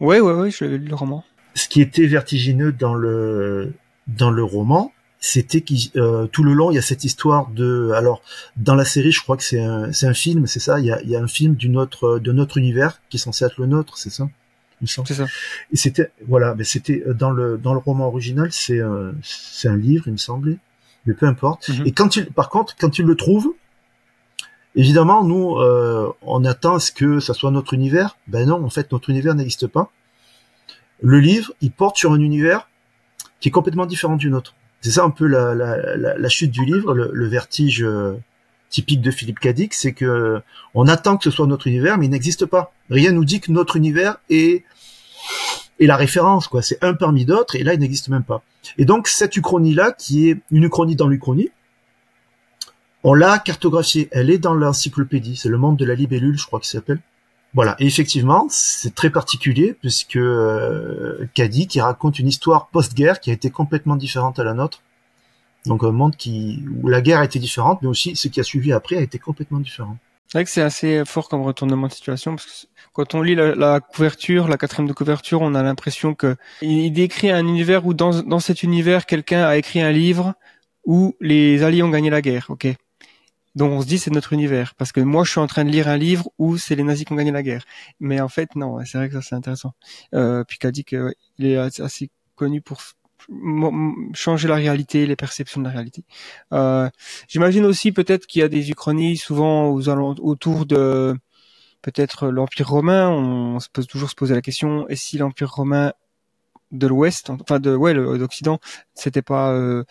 [0.00, 1.24] Ouais, ouais, ouais, je lu le roman.
[1.54, 3.72] Ce qui était vertigineux dans le
[4.06, 4.92] dans le roman,
[5.24, 8.20] c'était que euh, tout le long il y a cette histoire de alors
[8.56, 10.80] dans la série je crois que c'est un c'est un film c'est ça?
[10.80, 13.20] Il y a, il y a un film d'une autre de notre univers qui est
[13.20, 14.28] censé être le nôtre c'est ça?
[14.84, 15.26] C'est ça
[15.72, 19.68] et c'était voilà mais c'était euh, dans le dans le roman original c'est un c'est
[19.68, 20.58] un livre il me semblait
[21.06, 21.86] mais peu importe mm-hmm.
[21.86, 23.54] et quand tu par contre quand tu le trouves
[24.76, 28.16] Évidemment, nous, euh, on attend à ce que ça soit notre univers.
[28.26, 29.90] Ben non, en fait, notre univers n'existe pas.
[31.00, 32.68] Le livre, il porte sur un univers
[33.40, 34.54] qui est complètement différent du nôtre.
[34.80, 38.18] C'est ça un peu la, la, la, chute du livre, le, vertige euh,
[38.68, 40.42] typique de Philippe Cadic, c'est que
[40.74, 42.72] on attend que ce soit notre univers, mais il n'existe pas.
[42.90, 44.64] Rien nous dit que notre univers est,
[45.80, 46.60] est la référence, quoi.
[46.60, 48.42] C'est un parmi d'autres, et là, il n'existe même pas.
[48.76, 51.50] Et donc, cette uchronie-là, qui est une uchronie dans l'uchronie,
[53.04, 56.58] on l'a cartographiée, elle est dans l'encyclopédie, c'est le monde de la libellule, je crois
[56.58, 57.00] qu'il s'appelle.
[57.52, 63.30] Voilà, et effectivement, c'est très particulier puisque euh, Caddy qui raconte une histoire post-guerre qui
[63.30, 64.82] a été complètement différente à la nôtre.
[65.66, 68.42] Donc un monde qui où la guerre a été différente, mais aussi ce qui a
[68.42, 69.96] suivi après a été complètement différent.
[70.26, 73.36] C'est vrai que c'est assez fort comme retournement de situation parce que quand on lit
[73.36, 77.94] la, couverture, la quatrième de couverture, on a l'impression que il décrit un univers où
[77.94, 80.34] dans, dans cet univers, quelqu'un a écrit un livre
[80.86, 82.46] où les Alliés ont gagné la guerre.
[82.48, 82.66] Ok,
[83.54, 84.74] donc on se dit c'est notre univers.
[84.74, 87.04] Parce que moi je suis en train de lire un livre où c'est les nazis
[87.04, 87.64] qui ont gagné la guerre.
[88.00, 89.74] Mais en fait non c'est vrai que ça c'est intéressant.
[90.14, 92.80] Euh, puis dit qu'il est assez connu pour
[94.12, 96.04] changer la réalité les perceptions de la réalité.
[96.52, 96.90] Euh,
[97.28, 101.14] j'imagine aussi peut-être qu'il y a des uchronies souvent autour de
[101.82, 103.08] peut-être l'empire romain.
[103.08, 105.92] On, se peut toujours se poser la question et si l'empire romain
[106.72, 108.58] de l'Ouest, enfin de ouais l'Occident,
[108.94, 109.84] c'était pas euh,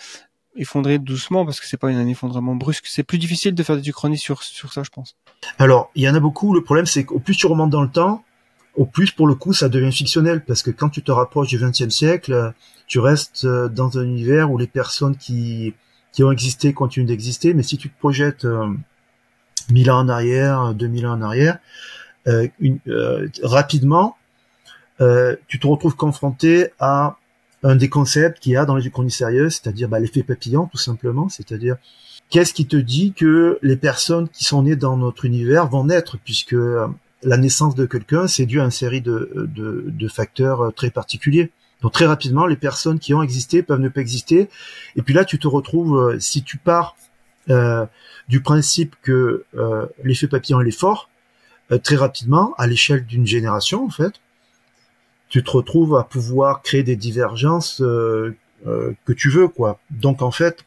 [0.55, 2.85] effondrer doucement parce que c'est pas un effondrement brusque.
[2.87, 5.15] C'est plus difficile de faire des uchronies sur, sur ça, je pense.
[5.57, 6.53] Alors, il y en a beaucoup.
[6.53, 8.23] Le problème, c'est qu'au plus tu remontes dans le temps,
[8.75, 11.57] au plus pour le coup, ça devient fictionnel parce que quand tu te rapproches du
[11.57, 12.53] XXe siècle,
[12.87, 15.73] tu restes euh, dans un univers où les personnes qui,
[16.11, 17.53] qui ont existé continuent d'exister.
[17.53, 18.67] Mais si tu te projettes euh,
[19.71, 21.59] 1000 ans en arrière, 2000 ans en arrière,
[22.27, 24.15] euh, une, euh, rapidement,
[25.01, 27.17] euh, tu te retrouves confronté à
[27.63, 30.77] un des concepts qu'il y a dans les uchronies sérieuses, c'est-à-dire bah, l'effet papillon tout
[30.77, 31.77] simplement, c'est-à-dire
[32.29, 36.17] qu'est-ce qui te dit que les personnes qui sont nées dans notre univers vont naître,
[36.17, 36.87] puisque euh,
[37.23, 41.51] la naissance de quelqu'un, c'est dû à une série de, de, facteurs euh, très particuliers.
[41.81, 44.49] Donc très rapidement, les personnes qui ont existé peuvent ne pas exister.
[44.95, 46.95] Et puis là, tu te retrouves, euh, si tu pars
[48.29, 49.43] du principe que
[50.01, 51.09] l'effet papillon il est fort,
[51.83, 54.13] très rapidement, à l'échelle d'une génération en fait,
[55.33, 59.79] tu te retrouves à pouvoir créer des divergences euh, euh, que tu veux quoi.
[59.89, 60.63] Donc en fait,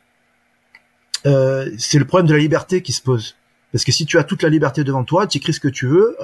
[1.24, 3.36] euh, c'est le problème de la liberté qui se pose.
[3.70, 5.86] Parce que si tu as toute la liberté devant toi, tu écris ce que tu
[5.86, 6.16] veux,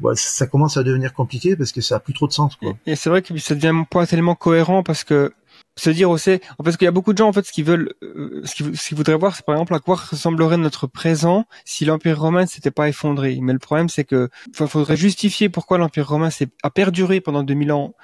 [0.00, 2.56] ouais, ça commence à devenir compliqué parce que ça a plus trop de sens.
[2.56, 2.72] Quoi.
[2.86, 5.34] Et, et c'est vrai que ça devient pas tellement cohérent parce que
[5.76, 7.94] se dire aussi, parce qu'il y a beaucoup de gens en fait, ce qu'ils veulent,
[8.02, 12.20] euh, ce qu'ils voudraient voir, c'est par exemple à quoi ressemblerait notre présent si l'Empire
[12.20, 13.38] romain s'était pas effondré.
[13.42, 16.28] Mais le problème, c'est que, faudrait justifier pourquoi l'Empire romain
[16.62, 17.94] a perduré pendant 2000 ans,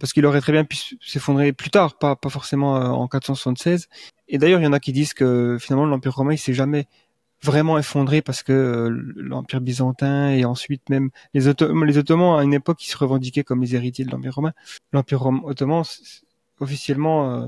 [0.00, 3.88] parce qu'il aurait très bien pu s'effondrer plus tard, pas pas forcément euh, en 476.
[4.28, 6.86] Et d'ailleurs, il y en a qui disent que finalement l'Empire romain il s'est jamais
[7.42, 12.84] vraiment effondré parce que euh, l'Empire byzantin et ensuite même les Ottomans à une époque
[12.84, 14.52] ils se revendiquaient comme les héritiers de l'Empire romain.
[14.92, 15.84] L'Empire ottoman
[16.60, 17.46] officiellement, euh,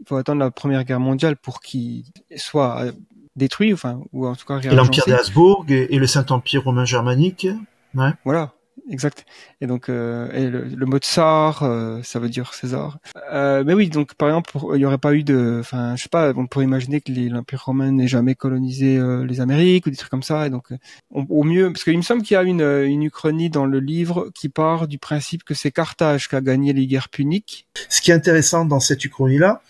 [0.00, 2.04] il faut attendre la Première Guerre mondiale pour qu'il
[2.36, 2.92] soit euh,
[3.36, 7.46] détruit, enfin, ou en tout cas l'Empire des Habsbourg et, et le Saint-Empire romain germanique.
[7.94, 8.10] Ouais.
[8.24, 8.52] Voilà,
[8.90, 9.24] exact.
[9.60, 10.28] Et donc, euh,
[10.74, 12.98] le, mot tsar, euh, ça veut dire César.
[13.32, 16.08] Euh, mais oui, donc par exemple, il n'y aurait pas eu de, enfin, je sais
[16.08, 19.96] pas, on pourrait imaginer que l'Empire romain n'ait jamais colonisé euh, les Amériques ou des
[19.96, 20.46] trucs comme ça.
[20.46, 20.68] Et donc,
[21.10, 23.80] on, au mieux, parce qu'il me semble qu'il y a une, une uchronie dans le
[23.80, 27.66] livre qui part du principe que c'est Carthage qui a gagné les guerres puniques.
[27.88, 29.62] Ce qui est intéressant dans cette uchronie-là,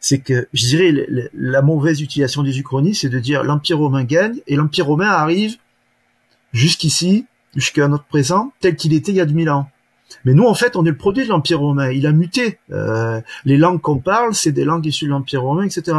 [0.00, 0.92] c'est que je dirais
[1.34, 5.56] la mauvaise utilisation des uchronies, c'est de dire l'Empire romain gagne et l'Empire romain arrive
[6.52, 9.68] jusqu'ici jusqu'à notre présent tel qu'il était il y a 2000 ans.
[10.24, 11.90] Mais nous, en fait, on est le produit de l'Empire romain.
[11.90, 12.58] Il a muté.
[12.70, 15.98] Euh, les langues qu'on parle, c'est des langues issues de l'Empire romain, etc.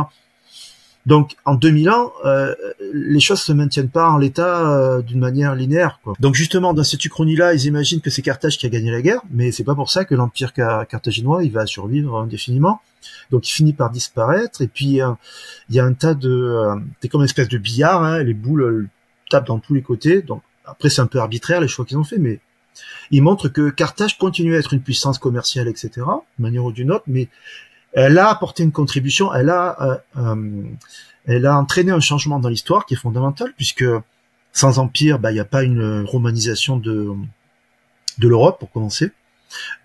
[1.06, 2.54] Donc, en 2000 ans, euh,
[2.94, 6.02] les choses se maintiennent pas en l'état euh, d'une manière linéaire.
[6.20, 9.22] Donc, justement, dans cette uchronie-là, ils imaginent que c'est Carthage qui a gagné la guerre,
[9.32, 12.82] mais c'est pas pour ça que l'empire carthaginois il va survivre indéfiniment.
[13.32, 14.62] Donc, il finit par disparaître.
[14.62, 15.00] Et puis,
[15.70, 18.04] il y a un tas de, c'est comme une espèce de billard.
[18.04, 18.90] Hein, les boules
[19.30, 20.22] tapent dans tous les côtés.
[20.22, 22.40] Donc, après, c'est un peu arbitraire les choix qu'ils ont fait, mais
[23.12, 26.04] ils montrent que Carthage continue à être une puissance commerciale, etc., d'une
[26.40, 27.30] manière ou d'une autre, mais
[27.94, 30.64] elle a apporté une contribution, elle a, euh, euh,
[31.26, 33.86] elle a entraîné un changement dans l'histoire qui est fondamental, puisque
[34.52, 37.14] sans empire, bah, il n'y a pas une romanisation de,
[38.18, 39.12] de l'Europe, pour commencer.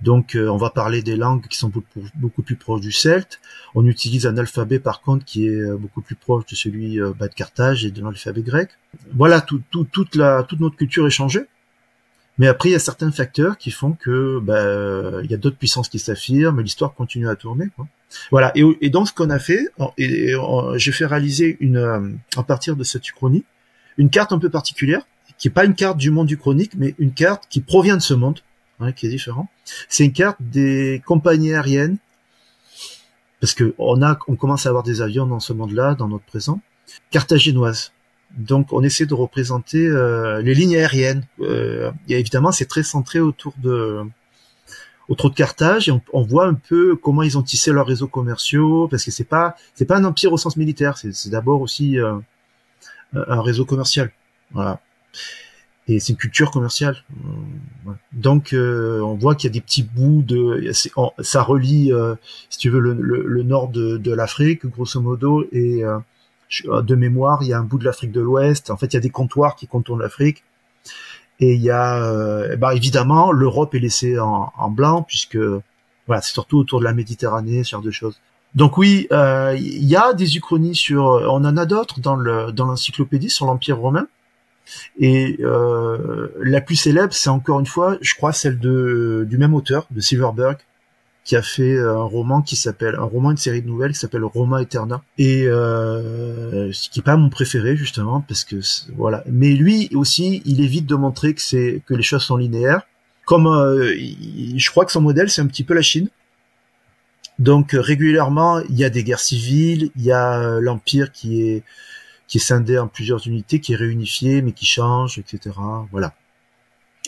[0.00, 1.72] Donc, euh, on va parler des langues qui sont
[2.14, 3.40] beaucoup, plus proches du celte.
[3.74, 7.34] On utilise un alphabet, par contre, qui est beaucoup plus proche de celui bah, de
[7.34, 8.70] Carthage et de l'alphabet grec.
[9.14, 11.46] Voilà, tout, tout, toute, la, toute notre culture est changée.
[12.38, 15.58] Mais après, il y a certains facteurs qui font que bah, il y a d'autres
[15.58, 17.68] puissances qui s'affirment, l'histoire continue à tourner.
[17.76, 17.86] Quoi.
[18.30, 18.52] Voilà.
[18.54, 22.84] Et, et, donc, ce qu'on a fait, j'ai fait réaliser une, euh, à partir de
[22.84, 23.44] cette uchronie,
[23.98, 25.06] une carte un peu particulière,
[25.38, 28.14] qui est pas une carte du monde uchronique, mais une carte qui provient de ce
[28.14, 28.40] monde,
[28.82, 29.48] hein, qui est différent.
[29.88, 31.96] C'est une carte des compagnies aériennes,
[33.40, 36.24] parce que on a, on commence à avoir des avions dans ce monde-là, dans notre
[36.24, 36.60] présent,
[37.10, 37.92] carthaginoises.
[38.36, 41.24] Donc on essaie de représenter euh, les lignes aériennes.
[41.40, 44.04] Euh, et évidemment, c'est très centré autour de
[45.08, 48.06] autour de Carthage et on, on, voit un peu comment ils ont tissé leurs réseaux
[48.06, 51.98] commerciaux parce que c'est pas c'est pas un empire au sens militaire, c'est d'abord aussi
[51.98, 52.14] euh,
[53.14, 54.12] un réseau commercial.
[54.52, 54.80] Voilà.
[55.88, 56.96] Et c'est une culture commerciale.
[58.12, 60.70] Donc euh, on voit qu'il y a des petits bouts de
[61.18, 61.90] ça relie
[62.48, 65.82] si tu veux le, nord de, l'Afrique grosso modo et
[66.60, 68.70] de mémoire, il y a un bout de l'Afrique de l'Ouest.
[68.70, 70.44] En fait, il y a des comptoirs qui contournent l'Afrique.
[71.40, 75.38] Et il y a, euh, bah évidemment, l'Europe est laissée en, blanc puisque
[76.06, 78.20] voilà, c'est surtout autour de la Méditerranée, ce genre de choses.
[78.54, 82.52] Donc oui, euh, il y a des uchronies sur, on en a d'autres dans le
[82.52, 84.06] dans l'encyclopédie sur l'Empire romain.
[84.98, 89.54] Et euh, la plus célèbre, c'est encore une fois, je crois, celle de du même
[89.54, 90.58] auteur, de Silverberg,
[91.24, 94.24] qui a fait un roman qui s'appelle un roman une série de nouvelles qui s'appelle
[94.24, 95.02] Roma Eterna.
[95.18, 98.56] Et euh, qui est pas mon préféré justement parce que
[98.96, 99.22] voilà.
[99.26, 102.82] Mais lui aussi il évite de montrer que c'est que les choses sont linéaires.
[103.24, 103.94] Comme euh,
[104.56, 106.08] je crois que son modèle c'est un petit peu la Chine.
[107.38, 111.62] Donc régulièrement il y a des guerres civiles il y a l'empire qui est
[112.32, 115.54] qui est scindé en plusieurs unités qui est réunifié mais qui change etc
[115.90, 116.14] voilà.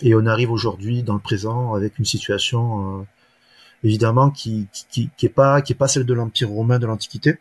[0.03, 3.05] Et on arrive aujourd'hui dans le présent avec une situation euh,
[3.85, 7.39] évidemment qui, qui, qui est pas pas celle de l'empire romain de l'antiquité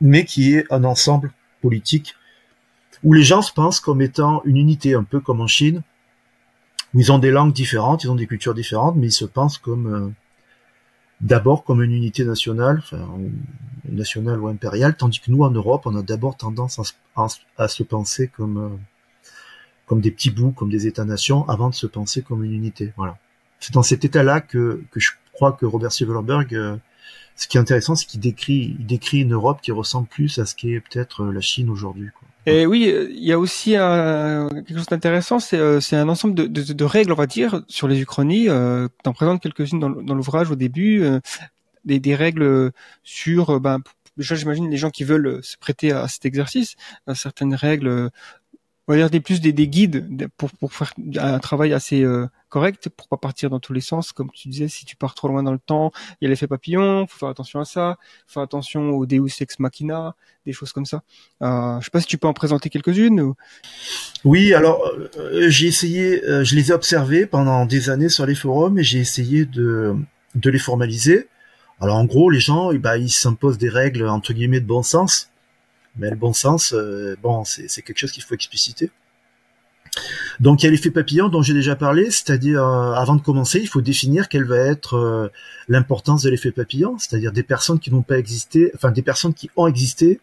[0.00, 2.14] mais qui est un ensemble politique
[3.02, 5.82] où les gens se pensent comme étant une unité un peu comme en Chine
[6.94, 9.58] où ils ont des langues différentes ils ont des cultures différentes mais ils se pensent
[9.58, 10.08] comme euh,
[11.20, 13.08] d'abord comme une unité nationale enfin
[13.88, 16.78] nationale ou impériale tandis que nous en Europe on a d'abord tendance
[17.16, 17.26] à,
[17.56, 18.76] à, se penser comme euh,
[19.86, 22.92] comme des petits bouts comme des États-nations avant de se penser comme une unité.
[22.96, 23.18] Voilà.
[23.58, 26.76] C'est dans cet état-là que, que je crois que Robert Silverberg, euh,
[27.36, 30.46] ce qui est intéressant, c'est qu'il décrit, il décrit une Europe qui ressemble plus à
[30.46, 32.10] ce qu'est peut-être la Chine aujourd'hui.
[32.48, 36.34] Et oui, il y a aussi un, quelque chose d'intéressant, c'est euh, c'est un ensemble
[36.34, 38.48] de, de, de, règles, on va dire, sur les uchronies.
[38.48, 41.20] Euh, T'en présentes quelques-unes dans, l'ouvrage au début, euh,
[41.84, 43.80] des, des règles sur, euh, ben,
[44.16, 46.74] j'imagine les gens qui veulent se prêter à cet exercice,
[47.14, 48.10] certaines règles
[48.88, 52.26] on va dire des plus des, des guides pour pour faire un travail assez euh,
[52.48, 55.28] correct pour pas partir dans tous les sens comme tu disais si tu pars trop
[55.28, 58.34] loin dans le temps il y a l'effet papillon faut faire attention à ça faut
[58.34, 61.02] faire attention au Deus ex machina des choses comme ça.
[61.42, 63.34] Euh, je sais pas si tu peux en présenter quelques-unes ou...
[64.24, 64.80] oui alors
[65.18, 68.82] euh, j'ai essayé euh, je les ai observés pendant des années sur les forums et
[68.82, 69.94] j'ai essayé de
[70.34, 71.28] de les formaliser.
[71.80, 74.82] Alors en gros les gens eh ben, ils s'imposent des règles entre guillemets de bon
[74.82, 75.30] sens
[75.96, 78.90] mais le bon sens, euh, bon, c'est quelque chose qu'il faut expliciter.
[80.38, 83.58] Donc il y a l'effet papillon dont j'ai déjà parlé, c'est-à-dire euh, avant de commencer,
[83.60, 85.28] il faut définir quelle va être euh,
[85.68, 89.50] l'importance de l'effet papillon, c'est-à-dire des personnes qui n'ont pas existé, enfin des personnes qui
[89.56, 90.20] ont existé.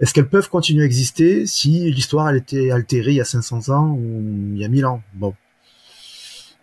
[0.00, 3.68] Est-ce qu'elles peuvent continuer à exister si l'histoire a été altérée il y a 500
[3.68, 4.22] ans ou
[4.54, 5.02] il y a 1000 ans?
[5.14, 5.34] Bon.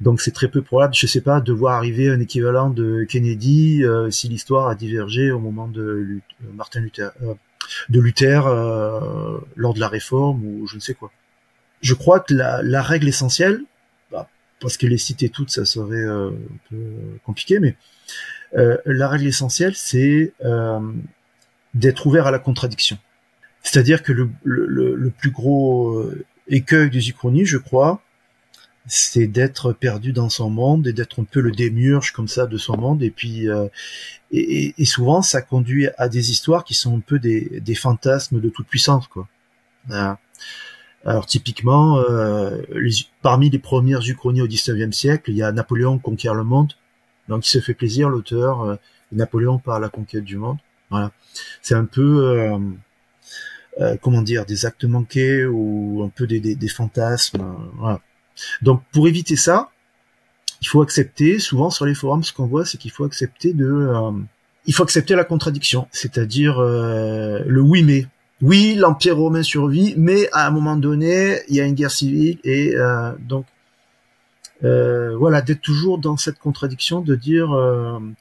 [0.01, 3.83] Donc c'est très peu probable, je sais pas, de voir arriver un équivalent de Kennedy
[4.09, 6.19] si l'histoire a divergé au moment de
[6.53, 7.11] Martin Luther,
[7.89, 11.11] de Luther euh, lors de la réforme ou je ne sais quoi.
[11.81, 13.61] Je crois que la, règle essentielle,
[14.11, 16.77] bah, parce que les citer toutes, ça serait euh, un peu
[17.23, 17.75] compliqué, mais
[18.57, 20.33] euh, la règle essentielle, c'est
[21.73, 22.97] d'être ouvert à la contradiction.
[23.61, 26.03] C'est-à-dire que le, le, plus gros
[26.47, 28.01] écueil des uchronies, je crois,
[28.89, 32.57] c'est d'être perdu dans son monde et d'être un peu le démiurge comme ça de
[32.57, 33.03] son monde.
[33.03, 33.67] Et puis euh,
[34.31, 38.41] et, et, souvent ça conduit à des histoires qui sont un peu des, des fantasmes
[38.41, 39.27] de toute puissance quoi
[41.05, 42.61] alors typiquement euh,
[43.21, 46.73] parmi les premières uchronies au XIXe siècle il y a Napoléon conquiert le monde.
[47.27, 48.75] Donc il se fait plaisir l'auteur euh,
[49.11, 50.57] Napoléon par la conquête du monde.
[50.89, 51.11] Voilà.
[51.61, 52.51] C'est un peu
[54.01, 58.01] comment dire des actes manqués ou un peu des, des, des fantasmes voilà
[58.61, 59.69] donc pour éviter ça,
[60.61, 63.65] il faut accepter, souvent sur les forums, ce qu'on voit, c'est qu'il faut accepter de,
[63.65, 64.11] euh,
[64.65, 68.07] il faut accepter la contradiction, c'est-à-dire euh, le oui mais.
[68.41, 72.39] Oui, l'Empire romain survit, mais à un moment donné, il y a une guerre civile
[72.45, 73.45] et euh, donc
[74.61, 77.49] voilà, d'être toujours dans cette contradiction, de dire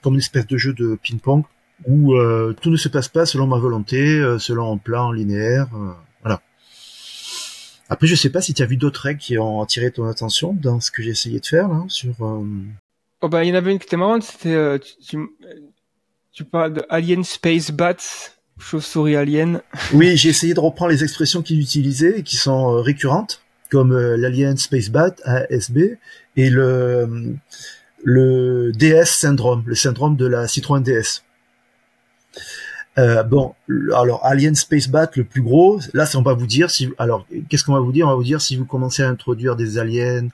[0.02, 1.44] comme une espèce de jeu de ping-pong
[1.86, 2.14] où
[2.60, 5.68] tout ne se passe pas selon ma volonté, selon un plan linéaire.
[7.88, 10.52] Après, je sais pas si tu as vu d'autres règles qui ont attiré ton attention
[10.52, 12.14] dans ce que j'ai essayé de faire là sur.
[12.20, 12.44] Euh...
[13.20, 15.18] Oh bah il y en avait une qui était marrante, c'était euh, tu,
[16.32, 17.96] tu, parles de Alien Space Bats,
[18.58, 19.62] chauve-souris alien.
[19.92, 23.92] Oui, j'ai essayé de reprendre les expressions qu'il utilisait et qui sont euh, récurrentes, comme
[23.92, 25.78] euh, l'Alien Space Bat ASB
[26.36, 27.36] et le
[28.04, 31.24] le DS syndrome, le syndrome de la Citroën DS.
[32.98, 33.54] Euh, bon,
[33.94, 36.92] alors Alien Space Bat, le plus gros, là, on va vous dire si.
[36.98, 38.06] Alors, qu'est-ce qu'on va vous dire?
[38.06, 40.28] On va vous dire si vous commencez à introduire des aliens,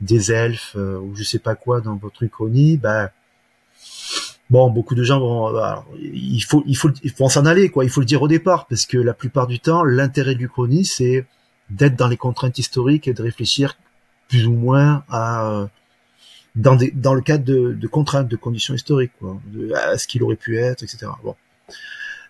[0.00, 3.08] des elfes euh, ou je sais pas quoi dans votre uchronie, ben
[4.50, 5.46] bon, beaucoup de gens vont.
[5.46, 7.84] Alors, il faut, il faut, il faut s'en aller, quoi.
[7.84, 10.84] Il faut le dire au départ, parce que la plupart du temps, l'intérêt de l'uchronie,
[10.84, 11.26] c'est
[11.70, 13.78] d'être dans les contraintes historiques et de réfléchir
[14.28, 15.66] plus ou moins à euh,
[16.54, 20.06] dans, des, dans le cadre de, de contraintes, de conditions historiques, quoi, de, à ce
[20.06, 21.06] qu'il aurait pu être, etc.
[21.22, 21.34] Bon.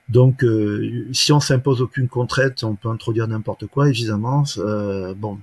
[0.09, 4.45] Donc, euh, si on s'impose aucune contrainte, on peut introduire n'importe quoi, évidemment.
[4.59, 5.39] Euh, bon.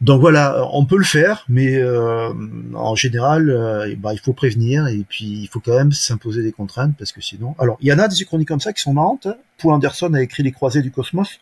[0.00, 2.32] Donc voilà, on peut le faire, mais euh,
[2.74, 6.50] en général, euh, bah, il faut prévenir et puis il faut quand même s'imposer des
[6.50, 7.54] contraintes parce que sinon.
[7.60, 9.26] Alors, il y en a des uchronies comme ça qui sont marrantes.
[9.26, 9.36] Hein.
[9.58, 11.38] Paul Anderson a écrit les Croisés du Cosmos.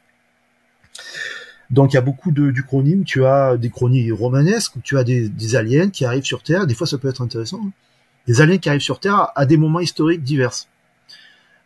[1.71, 4.99] Donc il y a beaucoup de d'uchronies où tu as des chronies romanesques où tu
[4.99, 6.67] as des, des, aliens qui arrivent sur Terre.
[6.67, 7.61] Des fois, ça peut être intéressant.
[7.65, 7.71] Hein.
[8.27, 10.67] Des aliens qui arrivent sur Terre à des moments historiques divers.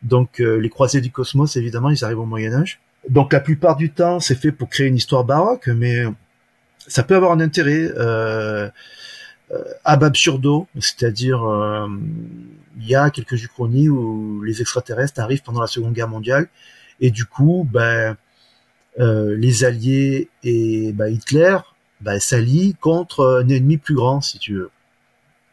[0.05, 2.81] Donc euh, les croisés du cosmos, évidemment, ils arrivent au Moyen Âge.
[3.09, 6.05] Donc la plupart du temps, c'est fait pour créer une histoire baroque, mais
[6.79, 8.69] ça peut avoir un intérêt euh,
[9.51, 11.89] euh ab absurdo, c'est-à-dire euh,
[12.79, 16.49] il y a quelques uchronies où les extraterrestres arrivent pendant la Seconde Guerre mondiale.
[17.01, 18.17] Et du coup, ben
[18.99, 21.59] les Alliés et ben, Hitler
[22.01, 24.71] ben, s'allient contre un ennemi plus grand, si tu veux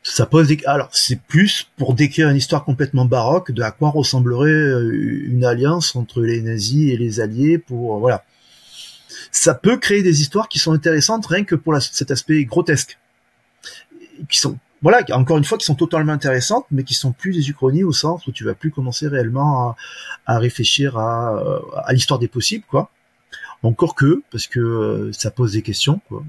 [0.03, 4.49] ça pose alors c'est plus pour décrire une histoire complètement baroque de à quoi ressemblerait
[4.49, 8.23] euh, une alliance entre les nazis et les alliés pour voilà.
[9.31, 12.97] Ça peut créer des histoires qui sont intéressantes rien que pour cet aspect grotesque.
[14.27, 17.49] Qui sont voilà encore une fois qui sont totalement intéressantes mais qui sont plus des
[17.49, 19.75] uchronies au sens où tu vas plus commencer réellement
[20.25, 22.89] à, réfléchir à, euh, à l'histoire des possibles quoi.
[23.61, 26.23] Encore que parce que euh, ça pose des questions quoi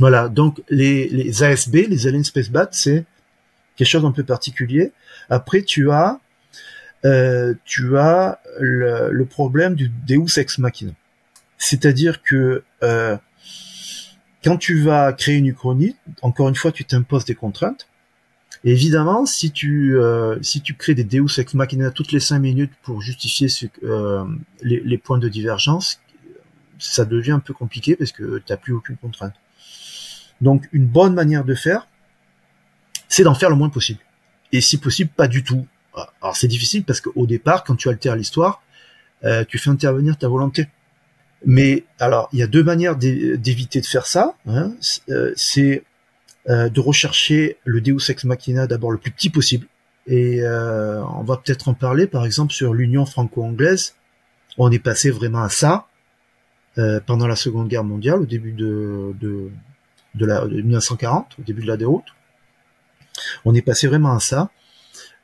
[0.00, 3.04] voilà, donc les, les ASB, les Alien Space Bat, c'est
[3.76, 4.92] quelque chose d'un peu particulier.
[5.28, 6.18] Après, tu as,
[7.04, 10.92] euh, tu as le, le, problème du Deus Ex Machina.
[11.58, 13.18] C'est-à-dire que euh,
[14.42, 17.86] quand tu vas créer une uchronie, encore une fois, tu t'imposes des contraintes.
[18.64, 22.72] Évidemment, si tu euh, si tu crées des Deus ex machina toutes les cinq minutes
[22.82, 24.24] pour justifier ce, euh,
[24.62, 26.00] les, les, points de divergence,
[26.78, 29.34] ça devient un peu compliqué parce que tu n'as plus aucune contrainte.
[30.40, 31.86] Donc, une bonne manière de faire,
[33.08, 34.00] c'est d'en faire le moins possible.
[34.52, 35.66] Et si possible, pas du tout.
[36.22, 38.62] Alors, c'est difficile parce qu'au départ, quand tu altères l'histoire,
[39.24, 40.68] euh, tu fais intervenir ta volonté.
[41.44, 44.34] Mais alors, il y a deux manières d'éviter de faire ça.
[44.46, 44.72] Hein.
[45.36, 45.84] C'est
[46.48, 49.66] euh, de rechercher le Deus ex machina d'abord le plus petit possible.
[50.06, 53.94] Et euh, on va peut-être en parler, par exemple, sur l'union franco-anglaise.
[54.56, 55.86] On est passé vraiment à ça
[56.78, 59.50] euh, pendant la Seconde Guerre mondiale, au début de,
[60.14, 62.06] de la de 1940, au début de la déroute.
[63.44, 64.50] On est passé vraiment à ça,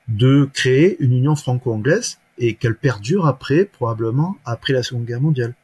[0.09, 5.55] de créer une union franco-anglaise et qu'elle perdure après, probablement après la Seconde Guerre mondiale.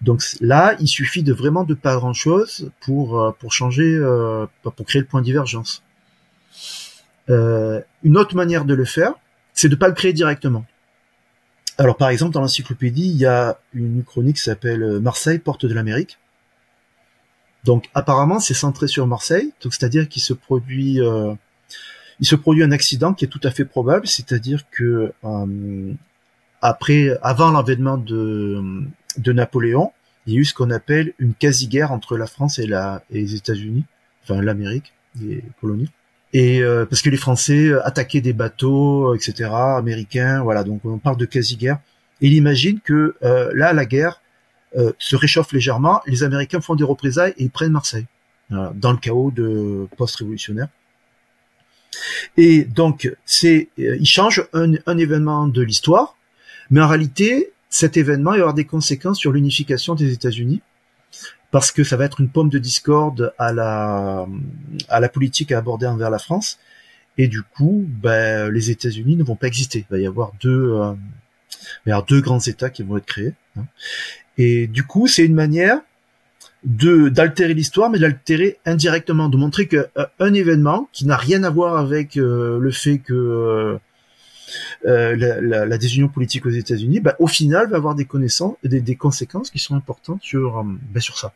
[0.00, 4.46] Donc là, il suffit de vraiment de pas grand chose pour euh, pour changer, euh,
[4.62, 5.82] pour créer le point de divergence.
[7.28, 9.14] Euh, une autre manière de le faire,
[9.52, 10.64] c'est de pas le créer directement.
[11.78, 15.74] Alors par exemple, dans l'encyclopédie, il y a une chronique qui s'appelle Marseille, porte de
[15.74, 16.18] l'Amérique.
[17.66, 21.34] Donc apparemment, c'est centré sur Marseille, donc c'est-à-dire qu'il se produit euh,
[22.20, 25.92] il se produit un accident qui est tout à fait probable, c'est-à-dire que euh,
[26.62, 28.62] après, avant l'avènement de,
[29.18, 29.92] de Napoléon,
[30.26, 33.20] il y a eu ce qu'on appelle une quasi-guerre entre la France et, la, et
[33.20, 33.84] les États-Unis,
[34.22, 35.90] enfin l'Amérique, les colonies.
[36.32, 40.64] Et euh, parce que les Français attaquaient des bateaux, etc., américains, voilà.
[40.64, 41.78] Donc on parle de quasi-guerre.
[42.20, 44.20] Il imagine que euh, là, la guerre
[44.98, 46.02] se réchauffe légèrement.
[46.06, 48.06] Les Américains font des représailles et ils prennent Marseille
[48.50, 50.68] dans le chaos de post-révolutionnaire.
[52.36, 56.16] Et donc c'est, il change un, un événement de l'histoire,
[56.70, 60.62] mais en réalité, cet événement va avoir des conséquences sur l'unification des États-Unis
[61.50, 64.26] parce que ça va être une pomme de discorde à la
[64.88, 66.58] à la politique à aborder envers la France
[67.18, 70.74] et du coup ben, les États-Unis ne vont pas exister il va y avoir deux
[70.74, 70.92] euh,
[71.86, 73.64] avoir deux grands États qui vont être créés hein.
[74.38, 75.80] et du coup c'est une manière
[76.64, 81.50] de d'altérer l'histoire mais d'altérer indirectement de montrer que euh, événement qui n'a rien à
[81.50, 83.78] voir avec euh, le fait que
[84.86, 88.94] euh, la, désunion politique aux États-Unis, bah, au final, va avoir des connaissances, des, des
[88.94, 91.32] conséquences qui sont importantes sur, bah, sur ça.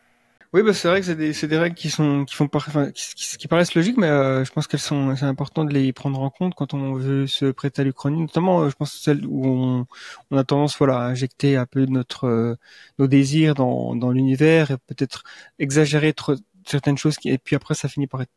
[0.53, 3.37] Oui, bah, c'est vrai que c'est des, des, règles qui sont qui font enfin, qui,
[3.37, 6.29] qui, paraissent logiques, mais euh, je pense qu'elles sont c'est important de les prendre en
[6.29, 9.87] compte quand on veut se prêter à l'Uchronie, notamment euh, je pense celle où on,
[10.29, 12.57] on, a tendance voilà à injecter un peu notre euh,
[12.99, 15.23] nos désirs dans dans l'univers et peut-être
[15.57, 16.35] exagérer trop,
[16.65, 18.31] certaines choses qui, et puis après ça finit par être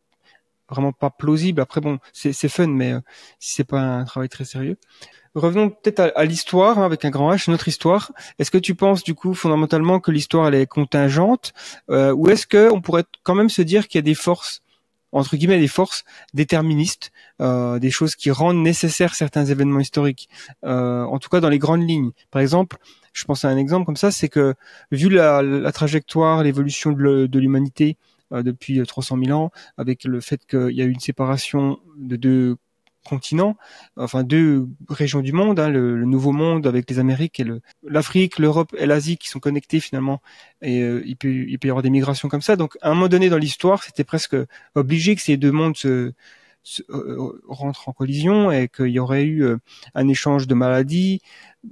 [0.68, 1.60] vraiment pas plausible.
[1.60, 3.00] Après, bon, c'est fun, mais euh,
[3.38, 4.76] si c'est pas un travail très sérieux.
[5.34, 8.12] Revenons peut-être à, à l'histoire hein, avec un grand H, notre histoire.
[8.38, 11.52] Est-ce que tu penses du coup fondamentalement que l'histoire elle est contingente,
[11.90, 14.62] euh, ou est-ce que on pourrait quand même se dire qu'il y a des forces
[15.14, 20.28] entre guillemets des forces déterministes, euh, des choses qui rendent nécessaires certains événements historiques,
[20.64, 22.10] euh, en tout cas dans les grandes lignes?
[22.30, 22.76] Par exemple,
[23.12, 24.54] je pense à un exemple comme ça, c'est que
[24.90, 27.96] vu la, trajectoire, l'évolution de l'humanité,
[28.42, 32.56] depuis 300 000 ans, avec le fait qu'il y a eu une séparation de deux
[33.04, 33.56] continents,
[33.96, 37.46] enfin deux régions du monde, hein, le, nouveau monde avec les Amériques et
[37.86, 40.22] l'Afrique, l'Europe et l'Asie qui sont connectés finalement,
[40.62, 42.56] et euh, il, peut, il peut y avoir des migrations comme ça.
[42.56, 44.36] Donc à un moment donné dans l'histoire, c'était presque
[44.74, 46.12] obligé que ces deux mondes se,
[46.62, 49.46] se euh, rentrent en collision et qu'il y aurait eu
[49.94, 51.20] un échange de maladies,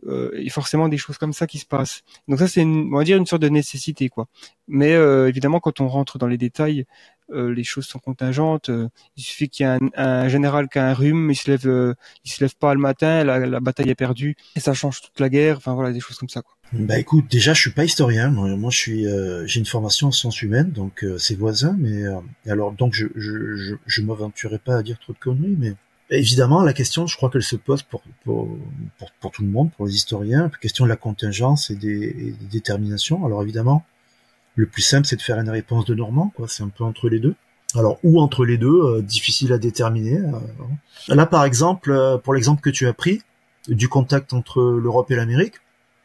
[0.06, 2.02] euh, forcément des choses comme ça qui se passent.
[2.28, 4.28] Donc ça c'est on va dire une sorte de nécessité quoi.
[4.68, 6.86] Mais euh, évidemment quand on rentre dans les détails,
[7.32, 8.68] euh, les choses sont contingentes.
[8.68, 11.50] Euh, il suffit qu'il y ait un, un, général qui a un rhume, il se
[11.50, 14.74] lève, euh, il se lève pas le matin, la, la, bataille est perdue et ça
[14.74, 15.56] change toute la guerre.
[15.56, 16.56] Enfin voilà des choses comme ça quoi.
[16.72, 19.06] Bah écoute, déjà je suis pas historien, moi, je suis,
[19.44, 22.04] j'ai une formation en sciences humaines, donc c'est voisin, mais
[22.48, 25.74] alors donc je je je, je m'aventurerai pas à dire trop de conneries, mais
[26.14, 28.48] Évidemment, la question, je crois qu'elle se pose pour, pour,
[29.20, 32.46] pour, tout le monde, pour les historiens, la question de la contingence et des, des
[32.50, 33.24] déterminations.
[33.24, 33.84] Alors évidemment,
[34.54, 36.46] le plus simple, c'est de faire une réponse de Normand, quoi.
[36.48, 37.34] C'est un peu entre les deux.
[37.74, 40.18] Alors, ou entre les deux, euh, difficile à déterminer.
[40.18, 41.14] Euh.
[41.14, 43.22] Là, par exemple, euh, pour l'exemple que tu as pris,
[43.68, 45.54] du contact entre l'Europe et l'Amérique,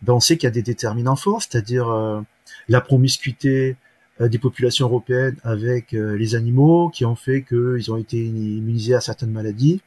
[0.02, 2.22] ben, on sait qu'il y a des déterminants forts, c'est-à-dire euh,
[2.70, 3.76] la promiscuité
[4.22, 9.02] euh, des populations européennes avec les animaux, qui ont fait qu'ils ont été immunisés à
[9.02, 9.82] certaines maladies,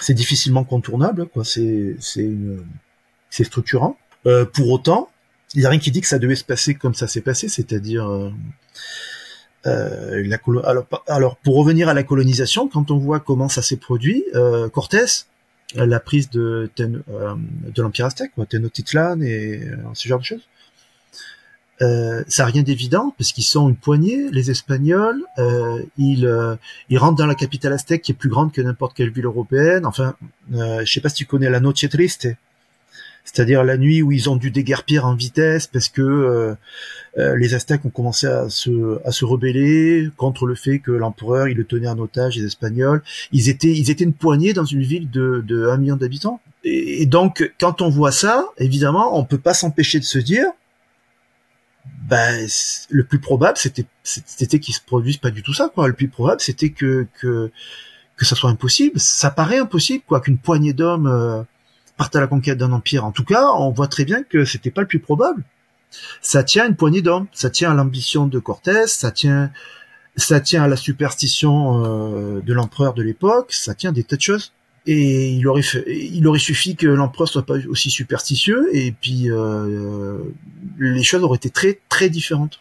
[0.00, 1.44] c'est difficilement contournable, quoi.
[1.44, 2.32] C'est c'est
[3.30, 3.96] c'est structurant.
[4.26, 5.08] Euh, pour autant,
[5.54, 7.48] il y a rien qui dit que ça devait se passer comme ça s'est passé,
[7.48, 8.30] c'est-à-dire euh,
[9.66, 13.76] euh, la alors, alors pour revenir à la colonisation, quand on voit comment ça s'est
[13.76, 15.26] produit, euh, Cortés,
[15.74, 17.34] la prise de euh,
[17.74, 20.46] de l'empire aztèque, quoi, Tenochtitlan et ce genre de choses.
[21.82, 25.22] Euh, ça n'a rien d'évident parce qu'ils sont une poignée, les Espagnols.
[25.38, 26.56] Euh, ils, euh,
[26.88, 29.84] ils rentrent dans la capitale aztèque qui est plus grande que n'importe quelle ville européenne.
[29.84, 30.14] Enfin,
[30.54, 32.28] euh, je sais pas si tu connais la Noche Triste,
[33.24, 36.54] c'est-à-dire la nuit où ils ont dû déguerpir en vitesse parce que euh,
[37.18, 41.48] euh, les Aztèques ont commencé à se, à se rebeller contre le fait que l'empereur
[41.48, 43.02] il le tenait en otage les Espagnols.
[43.32, 46.40] Ils étaient ils étaient une poignée dans une ville de, de 1 million d'habitants.
[46.64, 50.46] Et, et donc quand on voit ça, évidemment, on peut pas s'empêcher de se dire
[52.08, 52.46] ben,
[52.90, 55.88] le plus probable, c'était, c'était qu'ils se produisent pas du tout ça, quoi.
[55.88, 57.50] Le plus probable, c'était que, que,
[58.16, 59.00] que ça soit impossible.
[59.00, 61.42] Ça paraît impossible, quoi, qu'une poignée d'hommes euh,
[61.98, 63.04] à la conquête d'un empire.
[63.04, 65.42] En tout cas, on voit très bien que c'était pas le plus probable.
[66.20, 67.26] Ça tient à une poignée d'hommes.
[67.32, 68.86] Ça tient à l'ambition de Cortés.
[68.86, 69.50] Ça tient,
[70.16, 73.52] ça tient à la superstition euh, de l'empereur de l'époque.
[73.52, 74.52] Ça tient à des tas de choses
[74.86, 79.30] et il aurait fait, il aurait suffi que l'empereur soit pas aussi superstitieux et puis
[79.30, 80.18] euh,
[80.78, 82.60] les choses auraient été très très différentes.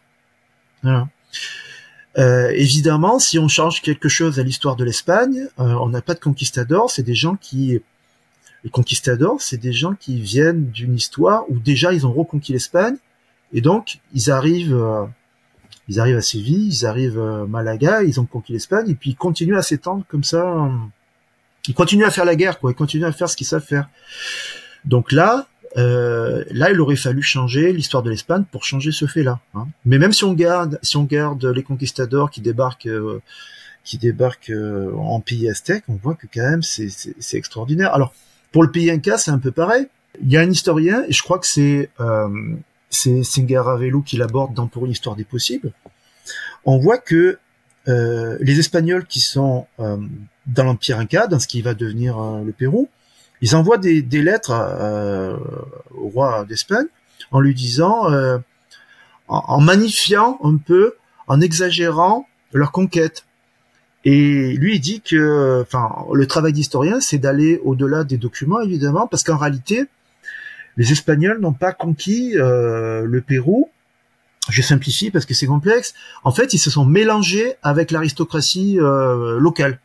[0.82, 1.08] Voilà.
[2.18, 6.14] Euh, évidemment, si on change quelque chose à l'histoire de l'Espagne, euh, on n'a pas
[6.14, 6.90] de conquistadors.
[6.90, 7.82] C'est des gens qui,
[8.64, 12.96] les conquistadors, c'est des gens qui viennent d'une histoire où déjà ils ont reconquis l'Espagne
[13.54, 15.06] et donc ils arrivent, euh,
[15.90, 19.16] ils arrivent à Séville, ils arrivent à Malaga, ils ont conquis l'Espagne et puis ils
[19.16, 20.72] continuent à s'étendre comme ça
[21.68, 22.72] ils continuent à faire la guerre, quoi.
[22.72, 23.90] Ils continuent à faire ce qu'ils savent faire.
[24.86, 25.48] Donc là,
[25.78, 29.40] euh, là, il aurait fallu changer l'histoire de l'Espagne pour changer ce fait-là.
[29.54, 29.68] Hein.
[29.86, 33.22] Mais même si on garde, si on garde les conquistadors qui débarquent, euh,
[33.84, 37.94] qui débarquent euh, en pays aztèque, on voit que quand même c'est, extraordinaire.
[37.94, 38.14] Alors
[38.52, 39.88] pour le pays inca, c'est un peu pareil.
[40.22, 42.56] Il y a un historien, et je crois que c'est euh,
[42.90, 45.74] c'est Singaravelu qui l'aborde dans Pour une histoire des possibles.
[46.64, 47.38] On voit que
[47.88, 49.98] euh, les Espagnols qui sont euh,
[50.48, 52.90] dans l'Empire Inca, dans ce qui va devenir euh, le Pérou,
[53.42, 54.54] ils envoient des, des lettres
[55.94, 56.88] au roi d'Espagne
[57.32, 58.08] en lui disant,
[59.28, 60.96] en, magnifiant un peu,
[61.28, 63.26] en exagérant leur conquête.
[64.06, 69.06] Et lui, il dit que, enfin, le travail d'historien, c'est d'aller au-delà des documents, évidemment,
[69.06, 69.84] parce qu'en réalité,
[70.78, 73.70] les Espagnols n'ont pas conquis le Pérou
[74.50, 75.94] je simplifie parce que c'est complexe,
[76.24, 79.80] en fait, ils se sont mélangés avec l'aristocratie euh, locale.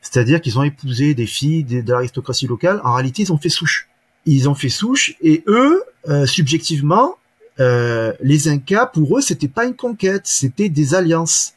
[0.00, 2.80] C'est-à-dire qu'ils ont épousé des filles de l'aristocratie locale.
[2.84, 3.88] En réalité, ils ont fait souche.
[4.24, 7.16] Ils ont fait souche et eux, euh, subjectivement,
[7.60, 11.54] euh, les Incas, pour eux, c'était pas une conquête, c'était des alliances,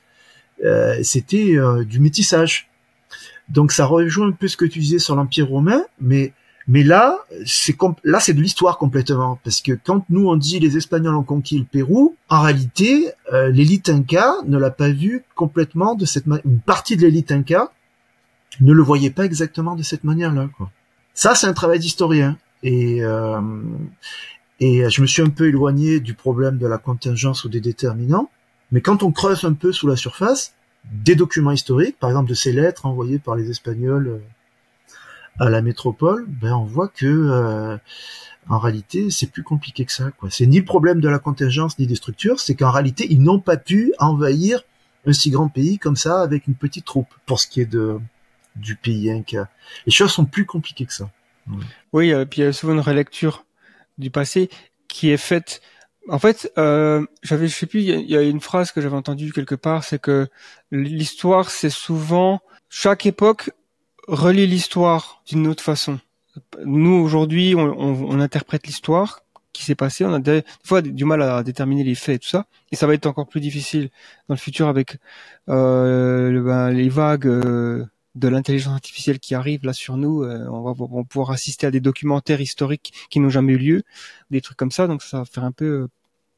[0.64, 2.70] euh, c'était euh, du métissage.
[3.50, 6.34] Donc ça rejoint un peu ce que tu disais sur l'Empire romain, mais
[6.72, 7.18] mais là,
[7.48, 11.24] c'est là c'est de l'histoire complètement parce que quand nous on dit les Espagnols ont
[11.24, 16.28] conquis le Pérou, en réalité, euh, l'élite inca ne l'a pas vu complètement de cette
[16.28, 16.46] manière.
[16.46, 17.72] Une partie de l'élite inca
[18.62, 20.48] ne le voyait pas exactement de cette manière-là.
[21.16, 23.42] Ça, c'est un travail d'historien et euh,
[24.60, 28.30] et je me suis un peu éloigné du problème de la contingence ou des déterminants.
[28.72, 30.54] Mais quand on creuse un peu sous la surface,
[30.92, 34.20] des documents historiques, par exemple de ces lettres envoyées par les Espagnols euh,
[35.40, 37.78] à la métropole, ben on voit que euh,
[38.50, 40.10] en réalité c'est plus compliqué que ça.
[40.30, 43.40] C'est ni le problème de la contingence ni des structures, c'est qu'en réalité ils n'ont
[43.40, 44.64] pas pu envahir
[45.06, 47.14] un si grand pays comme ça avec une petite troupe.
[47.26, 48.00] Pour ce qui est de
[48.56, 49.48] du pays inca,
[49.86, 51.10] les choses sont plus compliquées que ça.
[51.94, 53.46] Oui, euh, puis il y a souvent une relecture
[53.98, 54.50] du passé
[54.88, 55.62] qui est faite.
[56.10, 59.32] En fait, euh, j'avais, je sais plus, il y, a une phrase que j'avais entendue
[59.32, 60.28] quelque part, c'est que
[60.72, 63.52] l'histoire, c'est souvent chaque époque
[64.10, 66.00] relie l'histoire d'une autre façon.
[66.66, 69.22] Nous aujourd'hui, on, on, on interprète l'histoire
[69.54, 70.06] qui s'est passé.
[70.06, 72.88] On a des, fois du mal à déterminer les faits et tout ça, et ça
[72.88, 73.90] va être encore plus difficile
[74.28, 74.98] dans le futur avec
[75.50, 77.86] euh, ben, les vagues euh,
[78.16, 80.24] de l'intelligence artificielle qui arrivent là sur nous.
[80.24, 83.58] Euh, on va, on va pouvoir assister à des documentaires historiques qui n'ont jamais eu
[83.58, 83.84] lieu,
[84.32, 84.88] des trucs comme ça.
[84.88, 85.88] Donc ça va faire un peu euh,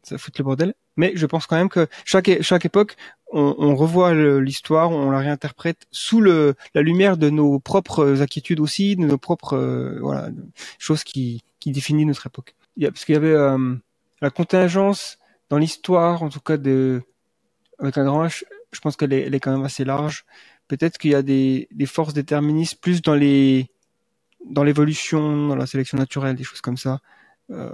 [0.04, 0.74] ça fout le bordel.
[0.98, 2.96] Mais je pense quand même que chaque chaque époque,
[3.32, 8.60] on, on revoit l'histoire, on la réinterprète sous le la lumière de nos propres inquiétudes
[8.60, 10.30] aussi, de nos propres euh, voilà
[10.80, 12.56] choses qui qui définissent notre époque.
[12.78, 13.76] Il y a, parce qu'il y avait euh,
[14.22, 15.18] la contingence
[15.50, 17.02] dans l'histoire, en tout cas de
[17.80, 20.26] avec un grand H, je pense qu'elle est, elle est quand même assez large.
[20.68, 23.70] Peut-être qu'il y a des, des forces déterministes plus dans les
[24.50, 27.00] dans l'évolution, dans la sélection naturelle, des choses comme ça.
[27.52, 27.72] Euh,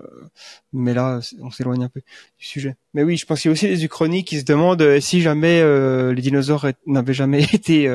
[0.73, 2.01] mais là, on s'éloigne un peu
[2.39, 2.75] du sujet.
[2.93, 5.21] Mais oui, je pense qu'il y a aussi des uchronies qui se demandent euh, si
[5.21, 7.89] jamais euh, les dinosaures n'avaient jamais été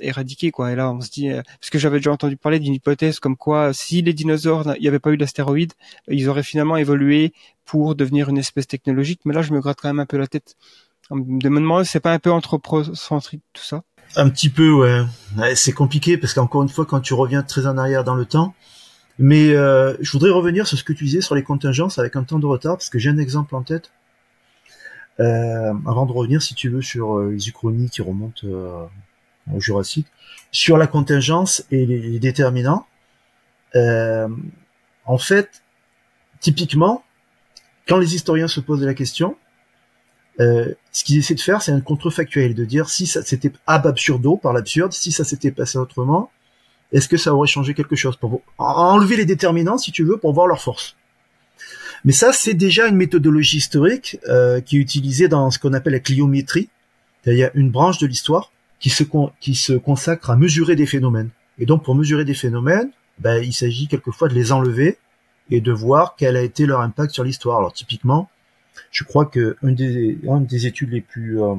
[0.00, 0.72] éradiqués, quoi.
[0.72, 3.72] Et là, on se dit, parce que j'avais déjà entendu parler d'une hypothèse comme quoi,
[3.72, 5.72] si les dinosaures, il n'y avait pas eu d'astéroïdes,
[6.08, 7.32] ils auraient finalement évolué
[7.64, 9.20] pour devenir une espèce technologique.
[9.24, 10.56] Mais là, je me gratte quand même un peu la tête
[11.10, 13.82] de me demander, c'est pas un peu anthropocentrique tout ça?
[14.16, 15.02] Un petit peu, ouais
[15.54, 18.54] c'est compliqué parce qu'encore une fois, quand tu reviens très en arrière dans le temps
[19.18, 22.24] Mais euh, je voudrais revenir sur ce que tu disais sur les contingences avec un
[22.24, 23.90] temps de retard, parce que j'ai un exemple en tête.
[25.20, 28.86] Euh, avant de revenir, si tu veux, sur euh, les uchronies qui remontent euh,
[29.52, 30.06] au Jurassique,
[30.50, 32.86] sur la contingence et les, les déterminants.
[33.74, 34.28] Euh,
[35.04, 35.62] en fait,
[36.40, 37.04] typiquement,
[37.86, 39.36] quand les historiens se posent la question,
[40.40, 43.86] euh, ce qu'ils essaient de faire, c'est un contrefactuel, de dire si ça s'était ab
[43.86, 46.30] absurdo, par l'absurde, si ça s'était passé autrement,
[46.92, 50.32] est-ce que ça aurait changé quelque chose pour enlever les déterminants, si tu veux, pour
[50.32, 50.96] voir leur force?
[52.04, 55.92] Mais ça, c'est déjà une méthodologie historique euh, qui est utilisée dans ce qu'on appelle
[55.92, 56.68] la cliométrie,
[57.22, 59.04] c'est-à-dire une branche de l'histoire qui se
[59.40, 61.30] qui se consacre à mesurer des phénomènes.
[61.58, 62.90] Et donc, pour mesurer des phénomènes,
[63.20, 64.98] ben, il s'agit quelquefois de les enlever
[65.50, 67.58] et de voir quel a été leur impact sur l'histoire.
[67.58, 68.28] Alors, typiquement,
[68.90, 71.54] je crois que une des, une des études les plus euh,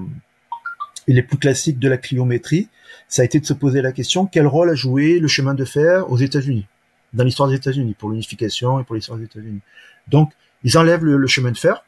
[1.08, 2.70] les plus classiques de la cliométrie,
[3.08, 5.66] ça a été de se poser la question quel rôle a joué le chemin de
[5.66, 6.66] fer aux États-Unis,
[7.14, 9.62] dans l'histoire des États-Unis, pour l'unification et pour l'histoire des États-Unis.
[10.08, 10.32] Donc,
[10.64, 11.84] ils enlèvent le, le, chemin de fer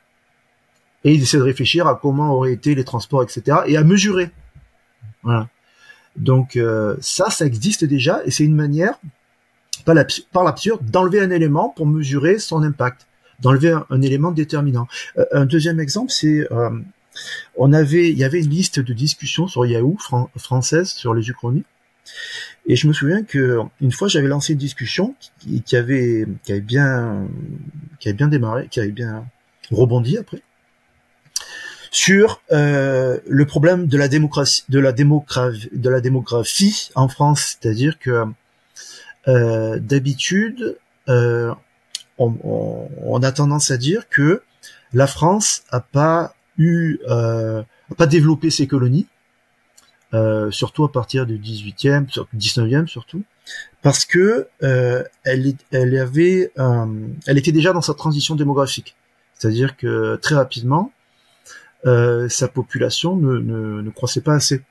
[1.03, 4.31] et ils essaient de réfléchir à comment auraient été les transports, etc., et à mesurer.
[5.23, 5.47] Voilà.
[6.15, 8.99] Donc euh, ça, ça existe déjà et c'est une manière,
[9.83, 13.07] par l'absurde, d'enlever un élément pour mesurer son impact,
[13.41, 14.87] d'enlever un, un, élément déterminant.
[15.17, 16.69] Euh, un deuxième exemple, c'est euh,
[17.55, 21.29] on avait, il y avait une liste de discussions sur Yahoo fran française sur les
[21.29, 21.63] uchronies.
[22.67, 26.51] Et je me souviens que une fois j'avais lancé une discussion qui, qui, avait qui
[26.51, 27.27] avait bien
[27.99, 29.25] qui avait bien démarré, qui avait bien
[29.71, 30.41] rebondi après
[31.95, 37.57] sur euh, le problème de la démocratie de la démographie de la démographie en France,
[37.61, 38.25] c'est-à-dire que
[39.27, 41.53] euh, d'habitude euh,
[42.17, 44.43] on, on, on, a tendance à dire que
[44.93, 47.63] la France a pas eu euh,
[47.97, 49.07] pas développé ses colonies,
[50.13, 53.23] euh, surtout à partir du 18e, 19e surtout,
[53.81, 56.51] parce que euh, elle, elle avait,
[57.27, 58.95] elle était déjà dans sa transition démographique,
[59.33, 60.91] c'est-à-dire que très rapidement,
[61.85, 64.63] euh, sa population ne, ne, ne, croissait pas assez,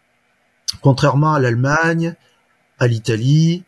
[0.81, 2.15] contrairement à l'Allemagne,
[2.81, 3.63] à l'Italie,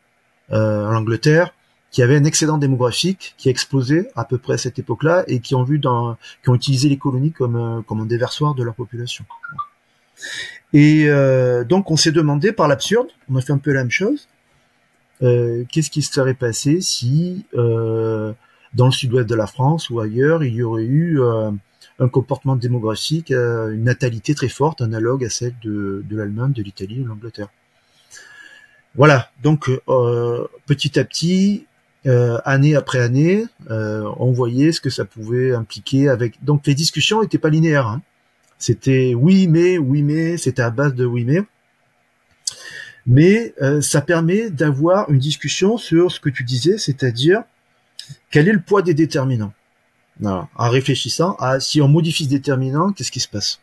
[0.51, 1.55] euh, à l'Angleterre,
[1.97, 5.41] qui avait un excédent démographique qui a explosé à peu près à cette époque-là et
[5.41, 5.89] qui ont vu qui
[6.51, 9.25] ont utilisé les colonies comme comme un déversoir de leur population.
[10.75, 13.91] Et euh, donc on s'est demandé par l'absurde, on a fait un peu la même
[13.91, 14.29] chose.
[15.23, 18.35] Euh, Qu'est-ce qui se serait passé si euh,
[18.75, 21.51] dans le sud-ouest de la France ou ailleurs il y aurait eu euh,
[21.99, 26.63] un comportement démographique, euh, une natalité très forte, analogue à celle de, de l'Allemagne, de
[26.63, 27.49] l'Italie, de l'Angleterre.
[28.97, 31.67] Voilà, donc euh, petit à petit,
[32.07, 36.43] euh, année après année, euh, on voyait ce que ça pouvait impliquer avec.
[36.45, 37.89] Donc les discussions n'étaient pas linéaires.
[37.89, 38.03] Hein.
[38.59, 41.43] C'était oui mais, oui mais, c'était à base de oui mais.
[43.07, 47.43] Mais euh, ça permet d'avoir une discussion sur ce que tu disais, c'est-à-dire
[48.31, 49.53] quel est le poids des déterminants.
[50.25, 53.61] En réfléchissant à si on modifie ce déterminant, qu'est-ce qui se passe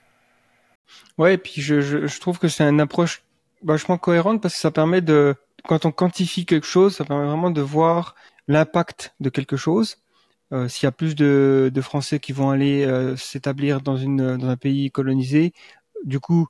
[1.17, 3.23] Ouais, et puis je, je, je trouve que c'est une approche
[3.63, 5.35] vachement cohérente parce que ça permet de,
[5.65, 8.15] quand on quantifie quelque chose, ça permet vraiment de voir
[8.47, 9.97] l'impact de quelque chose.
[10.51, 14.37] Euh, S'il y a plus de, de, Français qui vont aller euh, s'établir dans, une,
[14.37, 15.53] dans un pays colonisé,
[16.03, 16.47] du coup,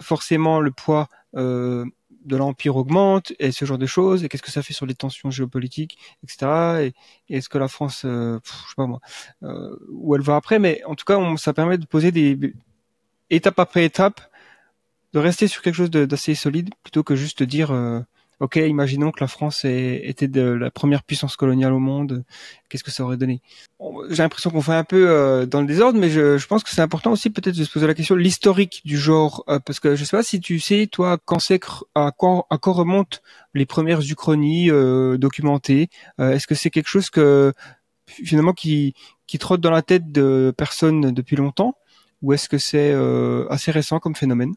[0.00, 1.84] forcément, le poids euh,
[2.24, 4.24] de l'empire augmente et ce genre de choses.
[4.24, 6.82] Et qu'est-ce que ça fait sur les tensions géopolitiques, etc.
[6.82, 6.94] Et,
[7.28, 9.00] et est-ce que la France, euh, pff, je sais pas moi,
[9.42, 12.54] euh, où elle va après Mais en tout cas, on, ça permet de poser des
[13.30, 14.20] étape après étape,
[15.12, 18.00] de rester sur quelque chose d'assez solide plutôt que juste dire euh,
[18.42, 22.24] ok, imaginons que la France est, était de la première puissance coloniale au monde,
[22.68, 23.40] qu'est-ce que ça aurait donné?
[24.10, 26.80] J'ai l'impression qu'on fait un peu euh, dans le désordre, mais je, pense que c'est
[26.80, 30.04] important aussi peut-être de se poser la question l'historique du genre, euh, parce que je
[30.04, 31.18] sais pas si tu sais toi à
[32.18, 33.18] quand remontent
[33.54, 35.88] les premières uchronies euh, documentées.
[36.18, 37.52] Est-ce que c'est quelque chose que
[38.06, 38.94] finalement qui
[39.38, 41.76] trotte dans la tête de personnes depuis longtemps,
[42.22, 42.92] ou est-ce que c'est
[43.50, 44.54] assez récent comme phénomène?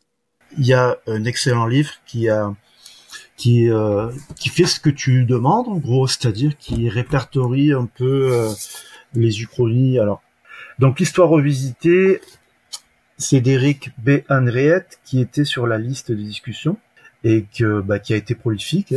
[0.57, 2.51] Il y a un excellent livre qui a
[3.37, 8.29] qui euh, qui fait ce que tu demandes en gros, c'est-à-dire qui répertorie un peu
[8.31, 8.49] euh,
[9.13, 9.99] les uchronies.
[9.99, 10.21] Alors,
[10.79, 12.21] donc l'histoire revisitée,
[13.17, 14.21] c'est d'Éric B.
[14.29, 16.77] Henriette qui était sur la liste des discussions
[17.23, 18.93] et que bah, qui a été prolifique.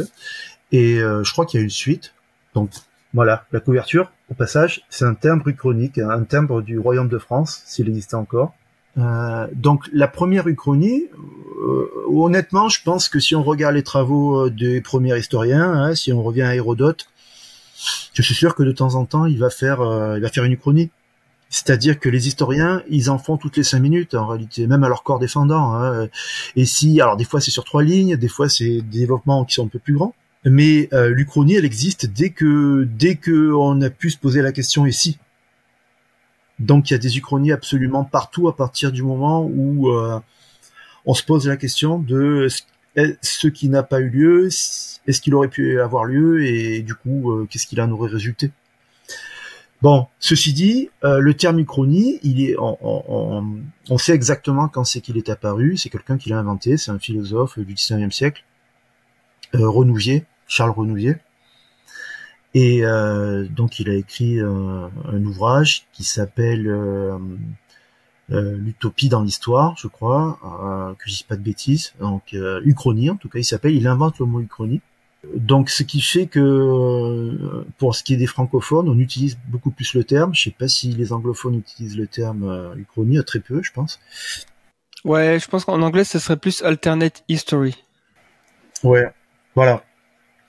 [0.70, 2.14] Et euh, je crois qu'il y a une suite.
[2.55, 2.70] Donc
[3.14, 7.62] voilà, la couverture, au passage, c'est un timbre uchronique, un timbre du Royaume de France,
[7.64, 8.55] s'il existait encore.
[8.99, 11.07] Euh, donc la première uchronie,
[12.09, 16.22] honnêtement, je pense que si on regarde les travaux des premiers historiens, hein, si on
[16.22, 17.09] revient à Hérodote,
[18.12, 20.44] je suis sûr que de temps en temps, il va faire, euh, il va faire
[20.44, 20.90] une uchronie.
[21.50, 24.88] C'est-à-dire que les historiens, ils en font toutes les cinq minutes, en réalité, même à
[24.88, 25.74] leur corps défendant.
[25.74, 26.09] Hein.
[26.56, 29.54] Et si, alors des fois c'est sur trois lignes, des fois c'est des développements qui
[29.54, 30.14] sont un peu plus grands.
[30.44, 34.52] Mais euh, l'Uchronie, elle existe dès que dès que on a pu se poser la
[34.52, 35.18] question ici.
[36.59, 40.18] Donc il y a des uchronies absolument partout à partir du moment où euh,
[41.09, 42.48] on se pose la question de
[43.22, 47.32] ce qui n'a pas eu lieu, est-ce qu'il aurait pu avoir lieu et du coup
[47.32, 48.50] euh, qu'est-ce qu'il en aurait résulté?
[49.80, 55.16] Bon, ceci dit, euh, le terme uchronie, il est, on, sait exactement quand c'est qu'il
[55.16, 55.76] est apparu.
[55.76, 58.44] C'est quelqu'un qui l'a inventé, c'est un philosophe du 19e siècle,
[59.54, 61.16] euh, Renouvier, Charles Renouvier.
[62.54, 62.82] Et
[63.50, 66.66] donc il a écrit un ouvrage qui s'appelle
[68.29, 70.39] l'utopie dans l'histoire, je crois,
[70.99, 71.95] que je dis pas de bêtises.
[72.01, 73.74] Donc uchronie, en tout cas, il s'appelle.
[73.74, 74.81] Il invente le mot uchronie.
[75.35, 79.95] Donc, ce qui fait que pour ce qui est des francophones, on utilise beaucoup plus
[79.95, 80.33] le terme.
[80.35, 83.99] Je sais pas si les anglophones utilisent le terme euh, uchronie, très peu, je pense.
[85.05, 87.76] Ouais, je pense qu'en anglais, ce serait plus alternate history.
[88.85, 89.11] Ouais,
[89.57, 89.83] voilà.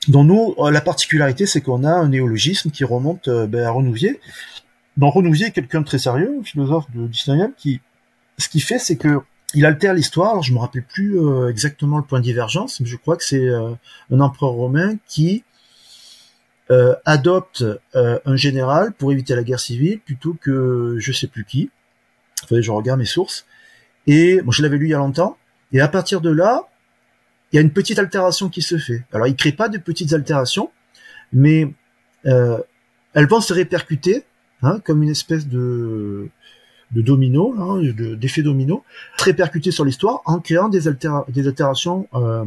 [0.07, 3.71] Donc nous, euh, la particularité, c'est qu'on a un néologisme qui remonte euh, ben, à
[3.71, 4.19] Renouvier.
[4.99, 7.79] Donc Renouvier quelqu'un de très sérieux, un philosophe du 19e, qui,
[8.37, 9.21] ce qu'il fait, c'est que
[9.53, 10.31] il altère l'histoire.
[10.31, 13.23] Alors je me rappelle plus euh, exactement le point de divergence, mais je crois que
[13.23, 13.71] c'est euh,
[14.11, 15.45] un empereur romain qui
[16.69, 21.71] euh, adopte un général pour éviter la guerre civile plutôt que je sais plus qui.
[22.43, 23.45] Enfin, je regarde mes sources.
[24.05, 25.37] Et moi, je l'avais lu il y a longtemps.
[25.71, 26.67] Et à partir de là,
[27.51, 29.05] il y a une petite altération qui se fait.
[29.13, 30.69] Alors, il crée pas de petites altérations,
[31.31, 31.73] mais
[32.25, 34.25] elles vont se répercuter
[34.61, 36.29] hein, comme une espèce de
[36.91, 37.81] de domino, hein,
[38.17, 38.83] d'effet domino,
[39.17, 40.81] très percuté sur l'histoire en créant des,
[41.27, 42.45] des altérations euh,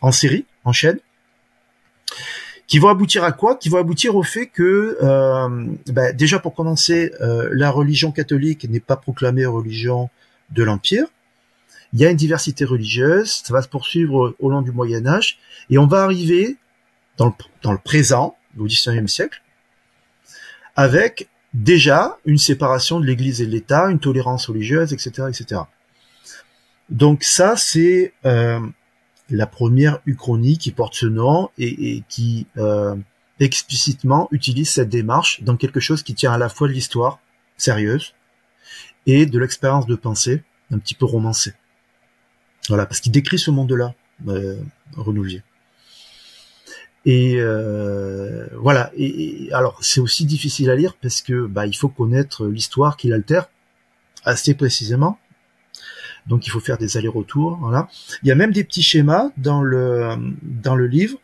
[0.00, 0.98] en série, en chaîne,
[2.66, 3.56] qui vont aboutir à quoi?
[3.56, 8.68] Qui vont aboutir au fait que, euh, ben, déjà pour commencer, euh, la religion catholique
[8.68, 10.08] n'est pas proclamée religion
[10.50, 11.06] de l'Empire.
[11.92, 15.38] Il y a une diversité religieuse, ça va se poursuivre au long du Moyen Âge,
[15.68, 16.56] et on va arriver
[17.18, 17.32] dans le,
[17.62, 19.42] dans le présent, au XIXe siècle,
[20.74, 25.62] avec déjà une séparation de l'Église et de l'État, une tolérance religieuse, etc., etc.
[26.88, 28.60] Donc ça, c'est euh,
[29.30, 32.96] la première uchronie qui porte ce nom et, qui euh,
[33.40, 37.18] explicitement utilise cette démarche dans quelque chose qui tient à la fois de l'histoire
[37.56, 38.14] sérieuse
[39.06, 41.54] et de l'expérience de pensée un petit peu romancée.
[42.68, 43.94] Voilà, parce qu'il décrit ce monde-là,
[44.28, 44.56] euh,
[44.96, 45.42] Renouvier.
[47.04, 48.90] Et euh, voilà.
[48.96, 53.08] Et, alors c'est aussi difficile à lire parce que bah il faut connaître l'histoire qui
[53.08, 53.48] l'altère
[54.24, 55.18] assez précisément.
[56.26, 57.58] Donc il faut faire des allers-retours.
[57.60, 57.88] Voilà.
[58.22, 61.18] Il y a même des petits schémas dans le dans le livre,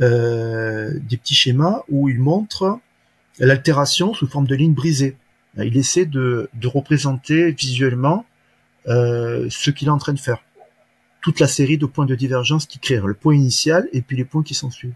[0.00, 2.80] euh, des petits schémas où il montre
[3.38, 5.16] l'altération sous forme de lignes brisées.
[5.56, 8.24] Il essaie de, de représenter visuellement
[8.86, 10.42] euh, ce qu'il est en train de faire
[11.20, 14.24] toute la série de points de divergence qui créent le point initial et puis les
[14.24, 14.94] points qui s'en suivent.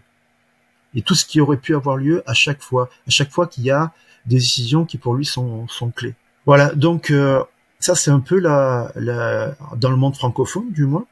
[0.93, 3.63] Et tout ce qui aurait pu avoir lieu à chaque fois, à chaque fois qu'il
[3.65, 3.91] y a
[4.25, 6.15] des décisions qui pour lui sont, clés.
[6.45, 7.43] Voilà, donc euh,
[7.79, 11.05] ça c'est un peu la, la, dans le monde francophone du moins,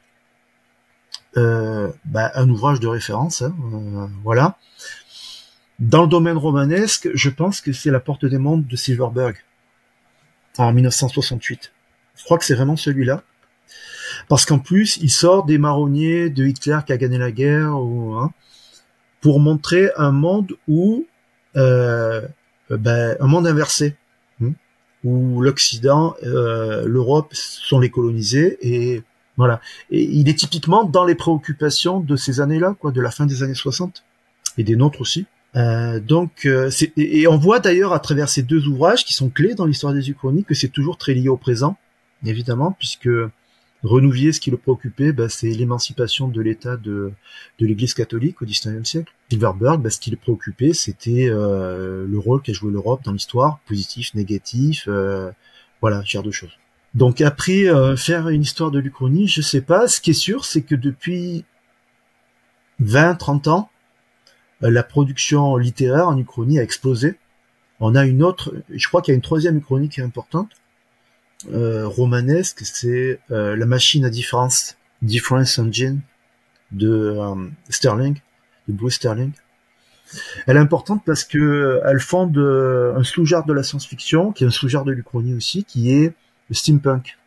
[1.37, 3.41] euh, bah, un ouvrage de référence.
[3.41, 4.57] Hein, euh, voilà.
[5.79, 9.35] Dans le domaine romanesque, je pense que c'est La Porte des Mondes de Silverberg
[10.57, 11.73] en 1968.
[12.15, 13.23] Je crois que c'est vraiment celui-là
[14.27, 18.13] parce qu'en plus il sort des marronniers de Hitler qui a gagné la guerre ou,
[18.15, 18.31] hein,
[19.21, 21.05] pour montrer un monde où
[21.55, 22.21] euh,
[22.69, 23.95] ben, un monde inversé
[24.41, 24.51] hein,
[25.03, 29.03] où l'Occident, euh, l'Europe sont les colonisés et
[29.37, 29.61] voilà.
[29.89, 33.43] Et il est typiquement dans les préoccupations de ces années-là, quoi, de la fin des
[33.43, 34.03] années 60
[34.57, 35.25] et des nôtres aussi.
[35.55, 39.53] Euh, donc, euh, et on voit d'ailleurs à travers ces deux ouvrages qui sont clés
[39.53, 41.77] dans l'histoire des Uchronies que c'est toujours très lié au présent,
[42.25, 43.09] évidemment, puisque
[43.83, 47.11] Renouvier, ce qui le préoccupait, bah, c'est l'émancipation de l'État de,
[47.59, 49.13] de l'Église catholique au XIXe siècle.
[49.29, 53.59] Silverberg, bah, ce qui le préoccupait, c'était euh, le rôle qu'a joué l'Europe dans l'histoire,
[53.67, 55.31] positif, négatif, euh,
[55.81, 56.57] voilà, genre de choses.
[56.95, 59.87] Donc après, euh, faire une histoire de l'Uchronie, je sais pas.
[59.89, 61.43] Ce qui est sûr, c'est que depuis
[62.79, 63.69] 20, 30 ans,
[64.61, 67.17] la production littéraire en Uchronie a explosé.
[67.81, 70.51] On a une autre, je crois qu'il y a une troisième Uchronie qui est importante,
[71.51, 76.01] romanesque, c'est euh, la machine à différence, Difference Engine
[76.71, 77.35] de euh,
[77.69, 78.15] Sterling,
[78.67, 79.31] de Bruce Sterling.
[80.45, 84.51] Elle est importante parce que elle fonde un sous-genre de la science-fiction, qui est un
[84.51, 86.13] sous-genre de l'Uchronie aussi, qui est
[86.49, 87.17] le steampunk.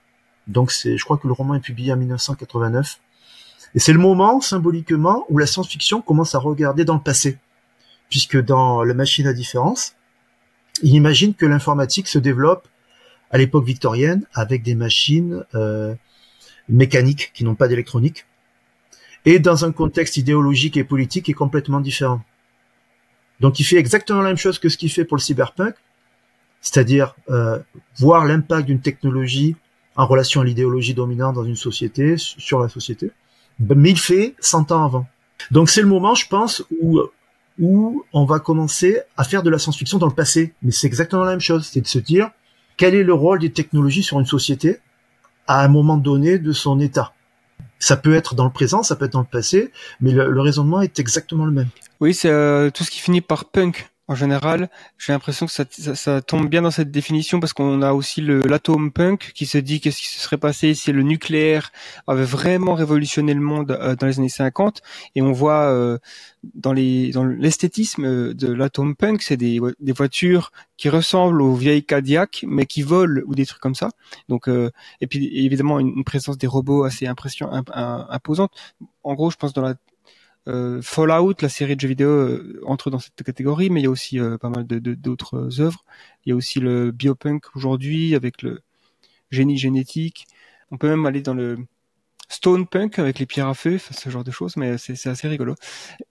[0.46, 3.00] Donc c'est, je crois que le roman est publié en 1989.
[3.74, 7.38] Et c'est le moment, symboliquement, où la science-fiction commence à regarder dans le passé.
[8.08, 9.96] Puisque dans La machine à différence,
[10.82, 12.68] il imagine que l'informatique se développe
[13.30, 15.94] à l'époque victorienne avec des machines euh,
[16.68, 18.26] mécaniques qui n'ont pas d'électronique
[19.24, 22.22] et dans un contexte idéologique et politique qui est complètement différent.
[23.40, 25.74] Donc il fait exactement la même chose que ce qu'il fait pour le cyberpunk,
[26.60, 27.58] c'est-à-dire euh,
[27.98, 29.56] voir l'impact d'une technologie
[29.96, 33.10] en relation à l'idéologie dominante dans une société, sur la société,
[33.58, 35.06] mais il fait 100 ans avant.
[35.50, 37.00] Donc c'est le moment, je pense, où
[37.58, 40.54] où on va commencer à faire de la science-fiction dans le passé.
[40.62, 42.30] Mais c'est exactement la même chose, c'est de se dire
[42.76, 44.78] quel est le rôle des technologies sur une société
[45.46, 47.12] à un moment donné de son état?
[47.78, 49.70] Ça peut être dans le présent, ça peut être dans le passé,
[50.00, 51.68] mais le, raisonnement est exactement le même.
[52.00, 55.64] Oui, c'est euh, tout ce qui finit par punk en général, j'ai l'impression que ça,
[55.70, 59.80] ça, tombe bien dans cette définition parce qu'on a aussi l'atome punk qui se dit
[59.80, 61.72] qu'est-ce qui se serait passé si le nucléaire
[62.06, 64.80] avait vraiment révolutionné le monde euh, dans les années 50
[65.16, 65.98] et on voit euh,
[66.54, 72.44] dans dans l'esthétisme de l'atome punk, c'est des, des voitures qui ressemblent aux vieilles Cadillac
[72.46, 73.90] mais qui volent ou des trucs comme ça.
[74.28, 78.52] Donc euh, et puis évidemment une, présence des robots assez impression imposante.
[79.02, 79.74] En gros, je pense dans la euh,
[80.82, 83.90] Fallout, la série de jeux vidéo, euh, entre dans cette catégorie, mais il y a
[83.90, 85.84] aussi euh, pas mal d'autres œuvres.
[86.24, 88.60] Il y a aussi le biopunk aujourd'hui avec le
[89.30, 90.26] génie génétique.
[90.70, 91.58] On peut même aller dans le
[92.28, 95.54] stone punk avec les pierres à feu, ce genre de choses, mais c'est assez rigolo.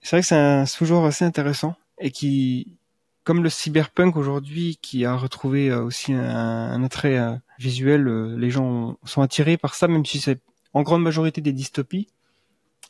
[0.02, 2.78] C'est vrai que c'est un sous-genre assez intéressant et qui,
[3.24, 7.18] comme le cyberpunk aujourd'hui, qui a retrouvé aussi un, un attrait
[7.58, 8.06] visuel,
[8.36, 10.40] les gens sont attirés par ça, même si c'est
[10.72, 12.08] en grande majorité des dystopies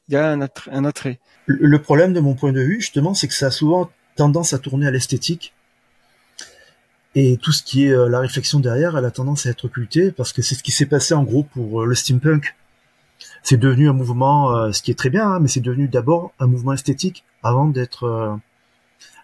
[0.09, 0.41] il y a un,
[0.85, 1.19] attrait.
[1.47, 4.59] Le problème de mon point de vue, justement, c'est que ça a souvent tendance à
[4.59, 5.53] tourner à l'esthétique.
[7.15, 10.13] Et tout ce qui est euh, la réflexion derrière, elle a tendance à être occultée
[10.13, 12.55] parce que c'est ce qui s'est passé en gros pour euh, le steampunk.
[13.43, 16.33] C'est devenu un mouvement, euh, ce qui est très bien, hein, mais c'est devenu d'abord
[16.39, 18.39] un mouvement esthétique avant d'être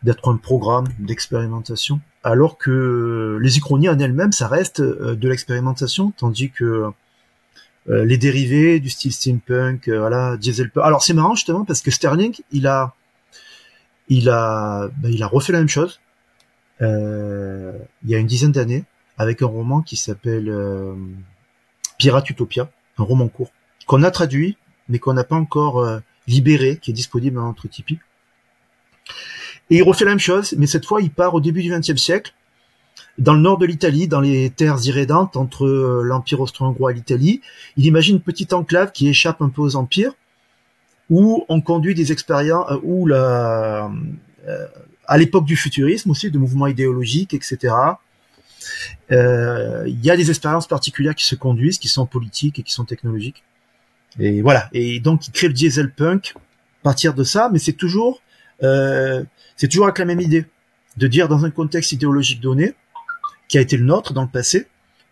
[0.03, 2.01] d'être un programme d'expérimentation.
[2.25, 6.93] Alors que les uchronies en elles-mêmes, ça reste de l'expérimentation, tandis que
[7.89, 10.85] euh, les dérivés du style steampunk, euh, voilà, dieselpunk.
[10.85, 12.95] Alors c'est marrant justement parce que Sterling, il a,
[14.09, 16.01] il a, ben, il a refait la même chose
[16.81, 17.73] euh,
[18.05, 18.85] il y a une dizaine d'années
[19.19, 20.95] avec un roman qui s'appelle euh,
[21.99, 23.53] Pirate Utopia, un roman court
[23.87, 24.57] qu'on a traduit
[24.89, 28.01] mais qu'on n'a pas encore libéré, qui est disponible entre Tipeee.
[29.71, 31.97] Et il refait la même chose, mais cette fois il part au début du XXe
[31.97, 32.35] siècle
[33.19, 37.41] dans le nord de l'Italie, dans les terres irrédentes entre euh, l'Empire austro-hongrois et l'Italie.
[37.77, 40.15] Il imagine une petite enclave qui échappe un peu aux empires,
[41.11, 43.91] où on conduit des expériences, euh, où la,
[44.49, 44.67] euh,
[45.07, 47.75] à l'époque du futurisme aussi, de mouvements idéologiques, etc.
[49.11, 52.85] Il y a des expériences particulières qui se conduisent, qui sont politiques et qui sont
[52.85, 53.43] technologiques.
[54.19, 54.69] Et voilà.
[54.73, 58.23] Et donc, il crée le diesel punk à partir de ça, mais c'est toujours,
[58.61, 60.47] c'est toujours avec la même idée
[60.97, 62.75] de dire dans un contexte idéologique donné,
[63.49, 64.67] qui a été le nôtre dans le passé,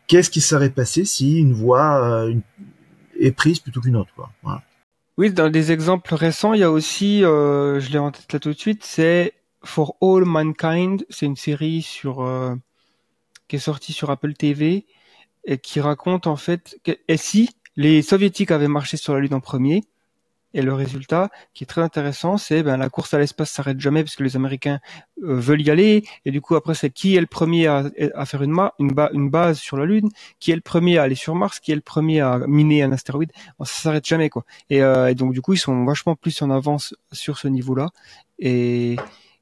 [0.07, 2.35] qu'est-ce qui serait passé si une voie euh,
[3.19, 4.13] est prise plutôt qu'une autre.
[4.15, 4.63] Quoi.
[5.17, 8.39] Oui, dans des exemples récents, il y a aussi, euh, je l'ai en tête là
[8.39, 12.55] tout de suite, c'est For All Mankind, c'est une série sur euh,
[13.47, 14.87] qui est sortie sur Apple TV
[15.45, 19.35] et qui raconte en fait que et si les soviétiques avaient marché sur la lune
[19.35, 19.83] en premier,
[20.53, 24.03] et le résultat, qui est très intéressant, c'est ben la course à l'espace s'arrête jamais
[24.03, 24.81] parce que les Américains
[25.23, 26.05] euh, veulent y aller.
[26.25, 27.85] Et du coup, après, c'est qui est le premier à,
[28.15, 30.09] à faire une, une, une, base sur la Lune,
[30.41, 32.93] qui est le premier à aller sur Mars, qui est le premier à miner un
[32.93, 33.31] astéroïde.
[33.59, 34.45] Bon, ça s'arrête jamais, quoi.
[34.71, 37.91] Et, euh, et, donc, du coup, ils sont vachement plus en avance sur ce niveau-là.
[38.39, 38.97] Et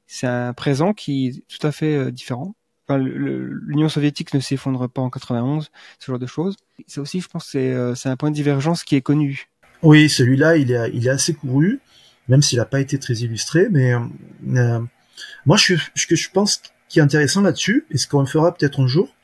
[0.05, 2.55] c'est un présent qui est tout à fait euh, différent.
[2.87, 6.55] Enfin, L'Union soviétique ne s'effondre pas en 91, ce genre de choses.
[6.87, 9.49] C'est aussi, je pense, c'est euh, un point de divergence qui est connu
[9.81, 11.79] oui, celui-là, il est, assez couru,
[12.27, 13.67] même s'il n'a pas été très illustré.
[13.71, 14.79] Mais euh,
[15.45, 18.81] moi, je, ce que je pense qui est intéressant là-dessus, et ce qu'on fera peut-être
[18.81, 19.15] un jour,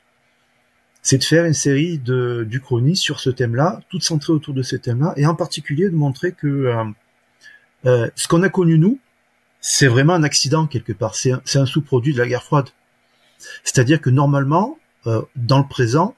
[1.02, 4.76] c'est de faire une série de d'Uchronie sur ce thème-là, toute centrée autour de ce
[4.76, 6.84] thème-là, et en particulier de montrer que euh,
[7.84, 8.98] euh, ce qu'on a connu nous,
[9.60, 11.14] c'est vraiment un accident quelque part.
[11.16, 12.68] C'est un sous-produit de la guerre froide.
[13.64, 14.78] C'est-à-dire que normalement,
[15.34, 16.14] dans le présent,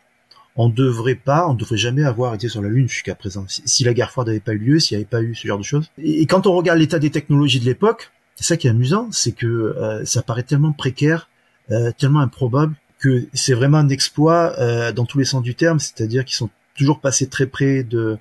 [0.58, 3.46] on devrait pas, on devrait jamais avoir été sur la Lune jusqu'à présent.
[3.46, 5.56] Si, la guerre froide n'avait pas eu lieu, s'il n'y avait pas eu ce genre
[5.56, 5.88] de choses.
[5.98, 9.32] Et, quand on regarde l'état des technologies de l'époque, c'est ça qui est amusant, c'est
[9.32, 11.30] que euh, ça paraît tellement précaire,
[11.70, 15.78] euh, tellement improbable, que c'est vraiment un exploit euh, dans tous les sens du terme,
[15.78, 18.18] c'est-à-dire qu'ils sont toujours passés très près de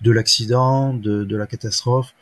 [0.00, 2.14] de l'accident, de, de la catastrophe.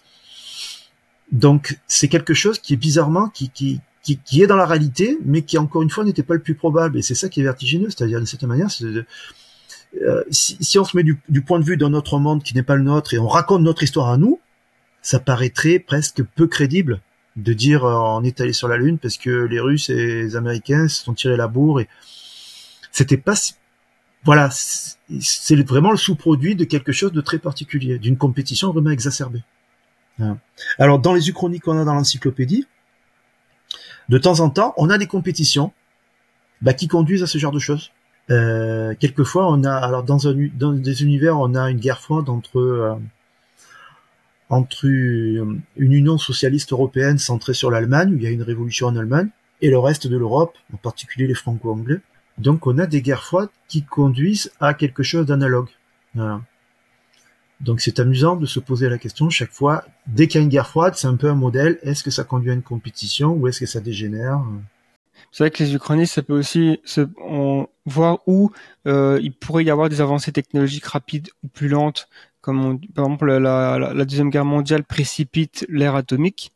[1.30, 5.18] Donc c'est quelque chose qui est bizarrement qui, qui, qui, qui, est dans la réalité,
[5.24, 6.98] mais qui encore une fois n'était pas le plus probable.
[6.98, 9.06] Et c'est ça qui est vertigineux, c'est-à-dire d'une certaine manière, c'est euh,
[10.30, 12.82] si, on se met du, point de vue d'un autre monde qui n'est pas le
[12.82, 14.40] nôtre et on raconte notre histoire à nous,
[15.02, 17.00] ça paraîtrait presque peu crédible
[17.36, 20.36] de dire euh, on est allé sur la lune parce que les Russes et les
[20.36, 21.88] Américains se sont tirés la bourre et
[22.92, 23.34] c'était pas
[24.24, 29.42] voilà c'est vraiment le sous-produit de quelque chose de très particulier d'une compétition vraiment exacerbée
[30.78, 32.66] Alors dans les uchronies qu'on a dans l'encyclopédie,
[34.08, 35.72] de temps en temps, on a des compétitions
[36.60, 37.90] bah, qui conduisent à ce genre de choses.
[38.30, 42.28] Euh, quelquefois, on a alors dans, un, dans des univers, on a une guerre froide
[42.28, 42.94] entre euh,
[44.48, 48.96] entre une Union socialiste européenne centrée sur l'Allemagne, où il y a une révolution en
[48.96, 49.28] Allemagne,
[49.62, 52.00] et le reste de l'Europe, en particulier les Franco-Anglais.
[52.38, 55.68] Donc, on a des guerres froides qui conduisent à quelque chose d'analogue.
[56.14, 56.42] Voilà.
[57.60, 59.84] Donc, c'est amusant de se poser la question chaque fois.
[60.06, 61.78] Dès qu'il y a une guerre froide, c'est un peu un modèle.
[61.82, 64.40] Est-ce que ça conduit à une compétition ou est-ce que ça dégénère?
[65.32, 67.00] C'est vrai que les Uchronies, ça peut aussi se,
[67.86, 68.50] voir où
[68.86, 72.08] euh, il pourrait y avoir des avancées technologiques rapides ou plus lentes,
[72.40, 76.52] comme par exemple la, deuxième guerre mondiale précipite l'ère atomique.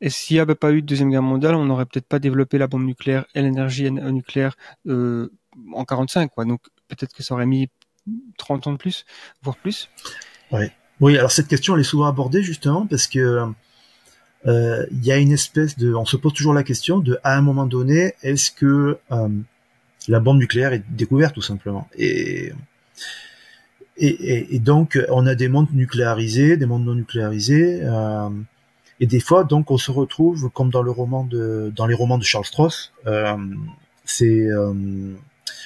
[0.00, 2.58] Et s'il n'y avait pas eu de deuxième guerre mondiale, on n'aurait peut-être pas développé
[2.58, 5.30] la bombe nucléaire et l'énergie nucléaire euh,
[5.72, 6.44] en 45, quoi.
[6.44, 7.68] Donc peut-être que ça aurait mis
[8.36, 9.04] 30 ans de plus,
[9.42, 9.88] voire plus.
[10.52, 10.66] Oui.
[11.00, 13.46] Oui, alors cette question elle est souvent abordée justement parce que euh,
[14.46, 17.40] il y a une espèce de, on se pose toujours la question de, à un
[17.40, 19.28] moment donné, est-ce que euh,
[20.08, 21.88] la bombe nucléaire est découverte tout simplement?
[21.96, 22.52] Et,
[23.96, 28.28] et, et, donc on a des mondes nucléarisés, des mondes non nucléarisés, euh,
[29.00, 32.18] et des fois donc on se retrouve comme dans le roman de, dans les romans
[32.18, 33.36] de Charles Stross, euh,
[34.04, 34.74] c'est euh,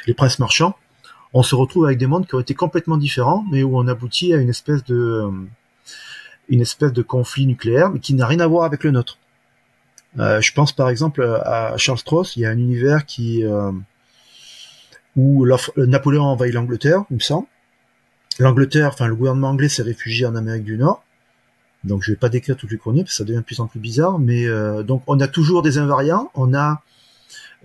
[0.06, 0.76] les princes marchands.
[1.34, 4.32] On se retrouve avec des mondes qui ont été complètement différents, mais où on aboutit
[4.32, 5.28] à une espèce de
[6.48, 9.18] une espèce de conflit nucléaire, mais qui n'a rien à voir avec le nôtre.
[10.18, 13.70] Euh, je pense par exemple à Charles Strauss, il y a un univers qui euh,
[15.16, 15.46] où
[15.76, 17.46] Napoléon envahit l'Angleterre, il me semble.
[18.38, 21.02] L'Angleterre, enfin le gouvernement anglais s'est réfugié en Amérique du Nord.
[21.84, 23.66] Donc je vais pas décrire toutes les chroniques, parce que ça devient de plus en
[23.66, 24.18] plus bizarre.
[24.18, 26.82] Mais euh, donc on a toujours des invariants, on a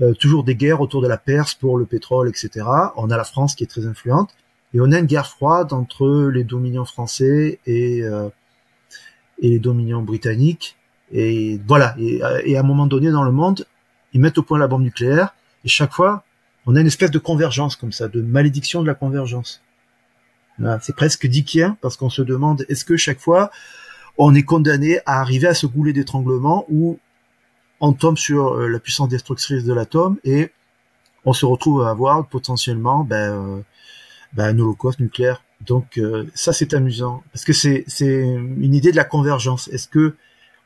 [0.01, 2.65] euh, toujours des guerres autour de la Perse pour le pétrole, etc.
[2.95, 4.31] On a la France qui est très influente,
[4.73, 8.29] et on a une guerre froide entre les dominions français et euh,
[9.39, 10.77] et les dominions britanniques.
[11.11, 11.95] Et voilà.
[11.99, 13.65] Et, à un moment donné dans le monde,
[14.13, 15.33] ils mettent au point la bombe nucléaire.
[15.65, 16.23] Et chaque fois,
[16.65, 19.61] on a une espèce de convergence comme ça, de malédiction de la convergence.
[20.81, 23.51] c'est presque dickien parce qu'on se demande est-ce que chaque fois
[24.17, 26.99] on est condamné à arriver à ce goulet d'étranglement où
[27.79, 30.51] on tombe sur euh, la puissance destructrice de l'atome et
[31.25, 33.61] on se retrouve à avoir potentiellement ben, euh,
[34.33, 38.91] ben, un holocauste nucléaire donc euh, ça c'est amusant parce que c'est c'est une idée
[38.91, 39.67] de la convergence.
[39.69, 40.15] Est-ce que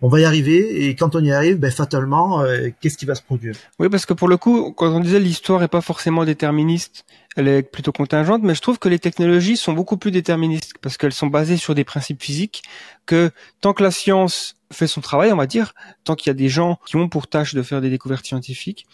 [0.01, 3.15] on va y arriver et quand on y arrive, ben fatalement, euh, qu'est-ce qui va
[3.15, 3.55] se produire?
[3.79, 7.47] Oui, parce que pour le coup, quand on disait l'histoire est pas forcément déterministe, elle
[7.47, 11.13] est plutôt contingente, mais je trouve que les technologies sont beaucoup plus déterministes parce qu'elles
[11.13, 12.63] sont basées sur des principes physiques.
[13.05, 13.31] Que
[13.61, 15.73] tant que la science fait son travail, on va dire,
[16.03, 18.85] tant qu'il y a des gens qui ont pour tâche de faire des découvertes scientifiques,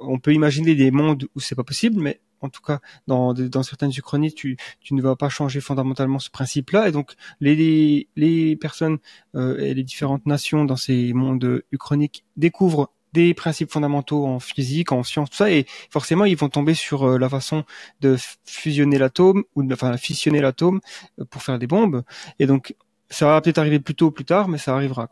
[0.00, 3.90] on peut imaginer des mondes où c'est pas possible, mais en tout cas dans, certaines
[3.90, 4.56] uchronies, tu,
[4.90, 6.88] ne vas pas changer fondamentalement ce principe-là.
[6.88, 8.98] Et donc les, personnes
[9.34, 14.92] euh, et les différentes nations dans ces mondes uchroniques découvrent des principes fondamentaux en physique,
[14.92, 17.64] en sciences, tout ça, et forcément ils vont tomber sur euh, la façon
[18.00, 20.80] de fusionner l'atome ou de, enfin fissionner l'atome
[21.18, 22.02] euh, pour faire des bombes.
[22.38, 22.74] Et donc
[23.08, 25.08] ça va peut-être arriver plus tôt ou plus tard, mais ça arrivera.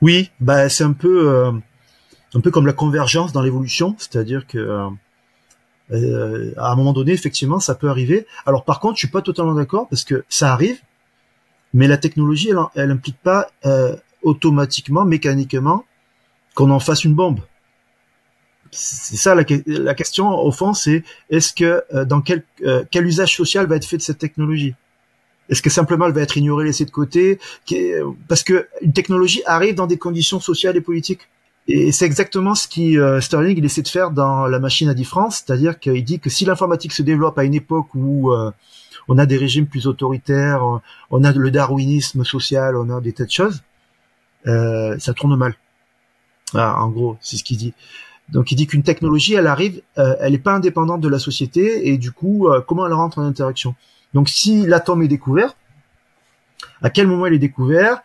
[0.00, 1.52] Oui, bah c'est un peu
[2.34, 4.90] un peu comme la convergence dans l'évolution, c'est-à-dire que
[5.90, 8.26] euh, à un moment donné, effectivement, ça peut arriver.
[8.46, 10.78] Alors par contre, je suis pas totalement d'accord parce que ça arrive,
[11.74, 15.84] mais la technologie, elle, elle implique pas euh, automatiquement, mécaniquement,
[16.54, 17.40] qu'on en fasse une bombe.
[18.70, 23.06] C'est ça la, la, question au fond, c'est est-ce que euh, dans quel euh, quel
[23.06, 24.74] usage social va être fait de cette technologie?
[25.48, 27.38] Est-ce que simplement elle va être ignorée, laissée de côté?
[28.28, 31.28] Parce que une technologie arrive dans des conditions sociales et politiques.
[31.70, 34.94] Et c'est exactement ce qui euh, Sterling il essaie de faire dans la machine à
[34.94, 38.50] différence, c'est-à-dire qu'il dit que si l'informatique se développe à une époque où euh,
[39.06, 40.78] on a des régimes plus autoritaires, euh,
[41.10, 43.62] on a le darwinisme social, on a des tas de choses,
[44.46, 45.56] euh, ça tourne mal.
[46.54, 47.74] Ah, en gros, c'est ce qu'il dit.
[48.30, 51.98] Donc il dit qu'une technologie, elle arrive, elle n'est pas indépendante de la société, et
[51.98, 53.74] du coup, comment elle rentre en interaction?
[54.12, 55.54] Donc si l'atome est découvert,
[56.82, 58.02] à quel moment il est découvert?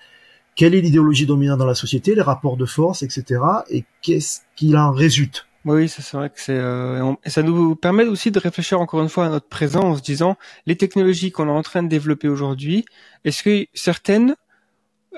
[0.55, 3.41] Quelle est l'idéologie dominante dans la société, les rapports de force, etc.
[3.69, 5.47] Et qu'est-ce qu'il en résulte?
[5.65, 9.07] Oui, c'est vrai que c'est euh, et ça nous permet aussi de réfléchir encore une
[9.07, 10.35] fois à notre présent en se disant
[10.65, 12.83] les technologies qu'on est en train de développer aujourd'hui,
[13.23, 14.35] est-ce que certaines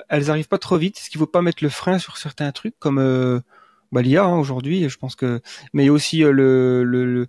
[0.08, 2.78] elles arrivent pas trop vite, est-ce qu'il faut pas mettre le frein sur certains trucs
[2.78, 3.40] comme euh,
[3.90, 5.40] bah, l'IA hein, aujourd'hui, je pense que
[5.72, 7.26] mais aussi euh, le, le,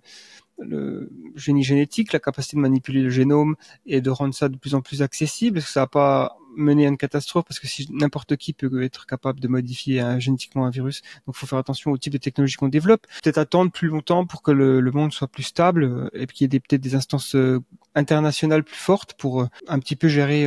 [0.58, 3.56] le génie génétique, la capacité de manipuler le génome
[3.86, 5.58] et de rendre ça de plus en plus accessible.
[5.58, 8.82] Est-ce que ça n'a pas mené à une catastrophe parce que si n'importe qui peut
[8.82, 12.56] être capable de modifier génétiquement un virus, donc faut faire attention au type de technologie
[12.56, 13.06] qu'on développe.
[13.22, 16.56] Peut-être attendre plus longtemps pour que le, monde soit plus stable euh, et qu'il y
[16.56, 17.60] ait peut-être des instances euh,
[17.94, 20.46] internationales plus fortes pour euh, un petit peu gérer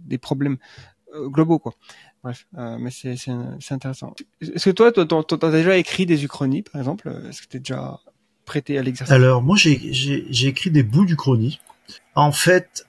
[0.00, 0.58] des problèmes
[1.14, 1.74] globaux quoi.
[2.22, 4.14] bref, euh, mais c'est c'est intéressant.
[4.40, 7.12] Est-ce que toi, toi, t'as déjà écrit des uchronies, par exemple?
[7.28, 8.00] Est-ce que t'es déjà
[8.44, 9.12] prêté à l'exercice?
[9.12, 11.60] Alors moi j'ai j'ai j'ai écrit des bouts d'Uchronie.
[12.14, 12.86] En fait,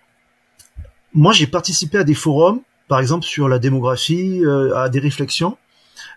[1.13, 5.57] moi j'ai participé à des forums, par exemple sur la démographie, euh, à des réflexions.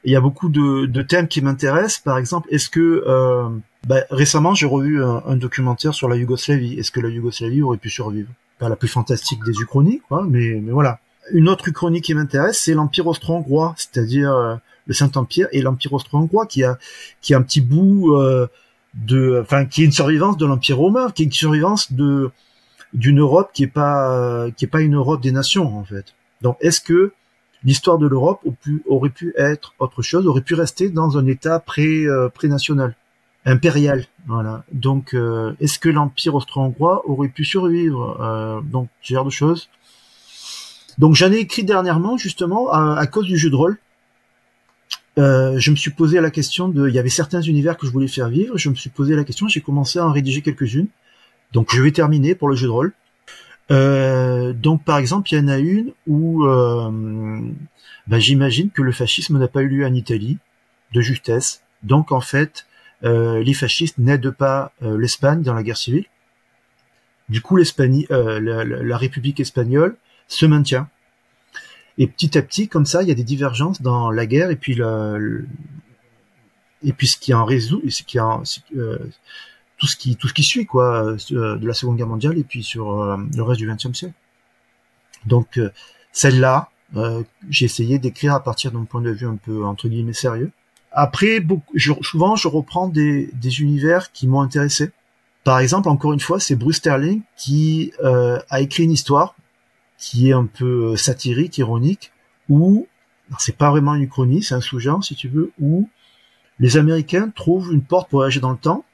[0.05, 2.01] Il y a beaucoup de, de thèmes qui m'intéressent.
[2.01, 3.49] Par exemple, est-ce que euh,
[3.87, 6.79] bah, récemment j'ai revu un, un documentaire sur la Yougoslavie.
[6.79, 8.29] Est-ce que la Yougoslavie aurait pu survivre?
[8.59, 10.99] Pas la plus fantastique des uchronies, quoi, mais mais voilà.
[11.33, 16.47] Une autre uchronie qui m'intéresse, c'est l'Empire austro-hongrois, c'est-à-dire euh, le Saint-Empire et l'Empire austro-hongrois,
[16.47, 16.79] qui a
[17.23, 18.47] qui a un petit bout euh,
[18.95, 22.31] de, enfin, qui est une survivance de l'Empire romain, qui est une survivance de
[22.95, 26.15] d'une Europe qui est pas qui est pas une Europe des nations en fait.
[26.43, 27.13] Donc, est-ce que
[27.65, 31.27] l'histoire de l'Europe aurait pu, aurait pu être autre chose, aurait pu rester dans un
[31.27, 32.95] état pré euh, pré-national,
[33.45, 34.65] impérial, voilà.
[34.73, 39.69] Donc, euh, est-ce que l'Empire austro-hongrois aurait pu survivre euh, Donc, ce genre de choses.
[40.99, 43.79] Donc, j'en ai écrit dernièrement justement à, à cause du jeu de rôle.
[45.17, 47.93] Euh, je me suis posé la question de, il y avait certains univers que je
[47.93, 48.59] voulais faire vivre.
[48.59, 50.89] Je me suis posé la question, j'ai commencé à en rédiger quelques-unes.
[51.55, 52.93] Donc je vais terminer pour le jeu de rôle.
[53.71, 57.41] Euh, donc par exemple, il y en a une où euh,
[58.07, 60.37] bah, j'imagine que le fascisme n'a pas eu lieu en Italie,
[60.93, 61.63] de justesse.
[61.83, 62.67] Donc en fait,
[63.05, 66.05] euh, les fascistes n'aident pas euh, l'Espagne dans la guerre civile.
[67.31, 69.97] Du coup, l'Espagne, euh, la, la- la République espagnole
[70.29, 70.89] se maintient.
[71.97, 74.57] Et petit à petit, comme ça, il y a des divergences dans la guerre et
[74.57, 75.17] puis la,
[76.83, 78.43] et puis ce qui en résout, ce qui en,
[78.77, 78.99] euh,
[79.85, 82.45] tout ce qui tout ce qui suit quoi euh, de la Seconde Guerre mondiale et
[82.45, 84.15] puis sur euh, le reste du XXe siècle.
[85.27, 85.71] Donc euh,
[86.13, 90.15] celle-là, euh, j'ai essayé d'écrire à partir d'un point de vue un peu entre guillemets
[90.15, 90.53] sérieux.
[90.91, 94.91] Après, beaucoup, je, souvent, je reprends des, des univers qui m'ont intéressé.
[95.43, 99.35] Par exemple, encore une fois, c'est Bruce Sterling qui euh, a écrit une histoire
[99.99, 102.13] qui est un peu euh, satirique, ironique,
[102.49, 102.87] où
[103.39, 105.91] c'est pas vraiment une uchronie, c'est un sous-genre si tu veux, où
[106.61, 108.85] les Américains trouvent une porte pour voyager dans le temps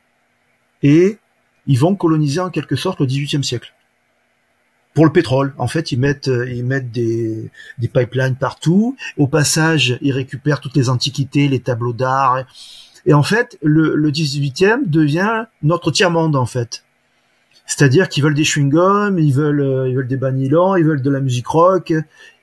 [0.83, 1.19] et
[1.67, 3.73] ils vont coloniser en quelque sorte le XVIIIe siècle.
[4.95, 8.97] Pour le pétrole, en fait, ils mettent euh, ils mettent des, des pipelines partout.
[9.17, 12.45] Au passage, ils récupèrent toutes les antiquités, les tableaux d'art.
[13.07, 16.85] Et en fait, le, le 18e devient notre tiers-monde, en fait.
[17.67, 21.11] C'est-à-dire qu'ils veulent des chewing-gums, ils veulent, euh, ils veulent des banilons, ils veulent de
[21.11, 21.93] la musique rock,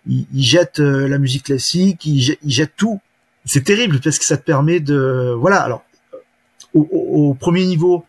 [0.07, 3.01] ils, ils jettent euh, la musique classique, ils, jettent- ils jettent tout.
[3.43, 5.57] C'est terrible parce que ça te permet de, voilà.
[5.61, 5.83] Alors,
[6.73, 8.05] au- au premier niveau,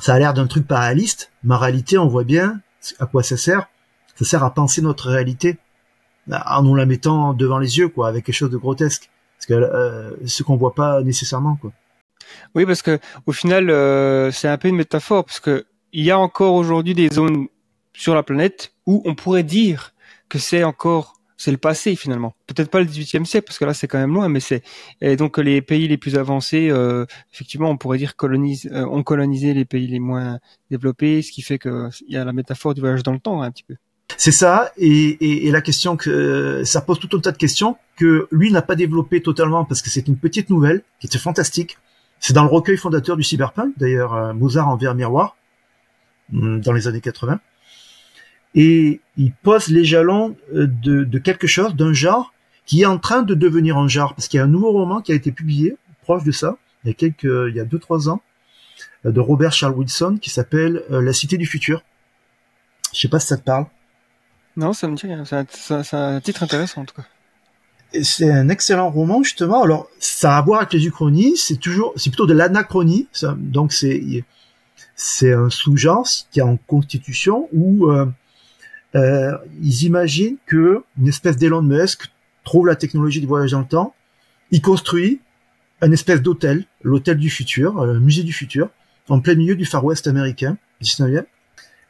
[0.00, 1.30] ça a l'air d'un truc pas réaliste.
[1.42, 2.60] Ma réalité, on voit bien
[2.98, 3.68] à quoi ça sert.
[4.16, 5.58] Ça sert à penser notre réalité
[6.30, 9.10] en nous la mettant devant les yeux, quoi, avec quelque chose de grotesque.
[9.38, 11.72] Parce que euh, ce qu'on voit pas nécessairement, quoi.
[12.54, 16.10] Oui, parce que au final, euh, c'est un peu une métaphore, parce que il y
[16.10, 17.48] a encore aujourd'hui des zones
[17.92, 19.92] sur la planète où on pourrait dire
[20.28, 22.34] que c'est encore c'est le passé finalement.
[22.46, 24.62] Peut-être pas le 18e siècle parce que là c'est quand même loin, mais c'est
[25.00, 29.02] et donc les pays les plus avancés, euh, effectivement, on pourrait dire colonisent, euh, ont
[29.02, 30.38] colonisé les pays les moins
[30.70, 33.40] développés, ce qui fait que il y a la métaphore du voyage dans le temps
[33.40, 33.76] un petit peu.
[34.18, 37.78] C'est ça, et, et, et la question que ça pose tout un tas de questions
[37.96, 41.78] que lui n'a pas développé totalement parce que c'est une petite nouvelle qui était fantastique.
[42.18, 45.36] C'est dans le recueil fondateur du cyberpunk, d'ailleurs euh, Mozart en verre miroir,
[46.34, 47.40] hum, dans les années 80.
[48.54, 52.32] Et il pose les jalons euh, de, de quelque chose, d'un genre
[52.66, 55.00] qui est en train de devenir un genre, parce qu'il y a un nouveau roman
[55.00, 57.78] qui a été publié, proche de ça, il y a quelques, il y a deux
[57.78, 58.22] trois ans,
[59.06, 61.82] euh, de Robert Charles Wilson, qui s'appelle euh, La Cité du Futur.
[62.92, 63.66] Je sais pas si ça te parle.
[64.56, 65.24] Non, ça me dit rien.
[65.24, 67.06] C'est un, titre intéressant en tout cas.
[68.02, 69.62] C'est un excellent roman justement.
[69.62, 71.36] Alors ça a à voir avec les uchronies.
[71.36, 73.08] C'est toujours, c'est plutôt de l'anachronie.
[73.36, 74.24] Donc c'est
[74.96, 78.06] c'est un sous-genre qui est en constitution où euh,
[78.94, 82.10] euh, ils imaginent que une espèce d'Elon Musk
[82.44, 83.94] trouve la technologie du voyage dans le temps.
[84.50, 85.20] Il construit
[85.80, 88.68] un espèce d'hôtel, l'hôtel du futur, euh, le musée du futur,
[89.08, 91.24] en plein milieu du Far West américain, 19e,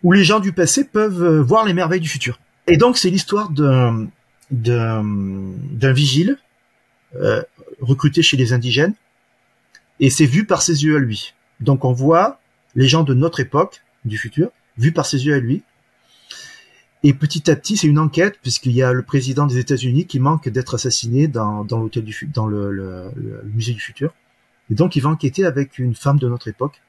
[0.03, 2.38] où les gens du passé peuvent euh, voir les merveilles du futur.
[2.66, 4.09] Et donc c'est l'histoire d'un
[4.51, 6.36] d'un vigile
[7.14, 7.42] euh,
[7.80, 8.94] recruté chez les indigènes
[10.01, 11.34] et c'est vu par ses yeux à lui.
[11.61, 12.40] Donc on voit
[12.74, 15.62] les gens de notre époque, du futur, vus par ses yeux à lui.
[17.03, 20.20] Et petit à petit, c'est une enquête puisqu'il y a le président des États-Unis qui
[20.20, 24.12] manque d'être assassiné dans, dans l'hôtel du dans le, le, le musée du futur.
[24.70, 26.82] Et donc il va enquêter avec une femme de notre époque.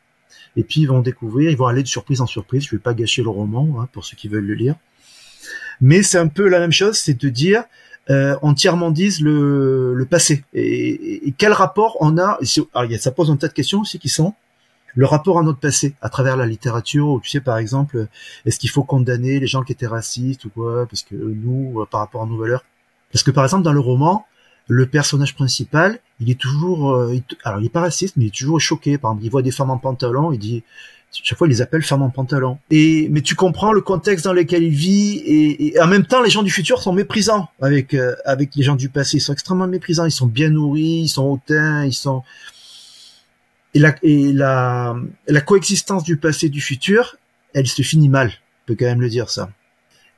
[0.58, 2.66] Et puis ils vont découvrir, ils vont aller de surprise en surprise.
[2.66, 4.76] Je vais pas gâcher le roman hein, pour ceux qui veulent le lire.
[5.80, 7.64] Mais c'est un peu la même chose, c'est de dire
[8.10, 10.44] euh, on tiers-mondise le, le passé.
[10.54, 12.38] Et, et- quel rapport on a
[12.74, 14.34] alors, Ça pose un tas de questions aussi qui sont
[14.96, 17.20] le rapport à notre passé à travers la littérature.
[17.24, 18.08] Tu sais, par exemple,
[18.46, 21.86] est-ce qu'il faut condamner les gens qui étaient racistes ou quoi Parce que nous, euh,
[21.90, 22.64] par rapport à nos valeurs,
[23.12, 24.26] Parce que par exemple dans le roman,
[24.68, 28.28] le personnage principal, il est toujours, euh, il- alors il est pas raciste, mais il
[28.28, 28.98] est toujours choqué.
[28.98, 30.64] Par exemple, il voit des femmes en pantalon, il dit,
[31.12, 32.58] chaque fois il les appelle femmes en pantalon.
[32.70, 36.22] Et mais tu comprends le contexte dans lequel il vit et, et en même temps
[36.22, 39.18] les gens du futur sont méprisants avec euh, avec les gens du passé.
[39.18, 40.06] Ils sont extrêmement méprisants.
[40.06, 42.24] Ils sont bien nourris, ils sont hautains, ils sont
[43.74, 44.96] et la et la
[45.28, 47.16] la coexistence du passé et du futur,
[47.54, 48.30] elle se finit mal.
[48.30, 49.50] On peut quand même le dire ça.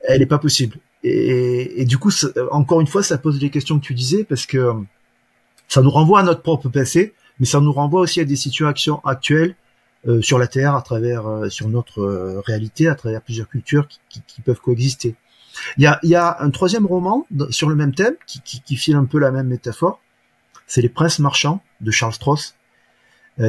[0.06, 0.76] Elle est pas possible.
[1.06, 2.10] Et, du coup,
[2.50, 4.72] encore une fois, ça pose les questions que tu disais parce que
[5.68, 9.04] ça nous renvoie à notre propre passé, mais ça nous renvoie aussi à des situations
[9.04, 9.54] actuelles
[10.08, 13.86] euh, sur la Terre, à travers euh, sur notre euh, réalité, à travers plusieurs cultures
[13.88, 15.14] qui, qui- qui peuvent coexister.
[15.76, 18.96] Il y a, y a un troisième roman sur le même thème qui, qui, file
[18.96, 20.00] un peu la même métaphore.
[20.66, 22.54] C'est Les Princes marchands de Charles Strauss, euh,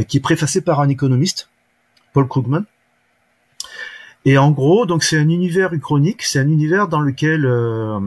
[0.08, 1.50] qui est préfacé par un économiste,
[2.14, 2.66] Paul Krugman.
[4.26, 8.00] Et en gros, donc c'est un univers uchronique, c'est un univers dans lequel euh,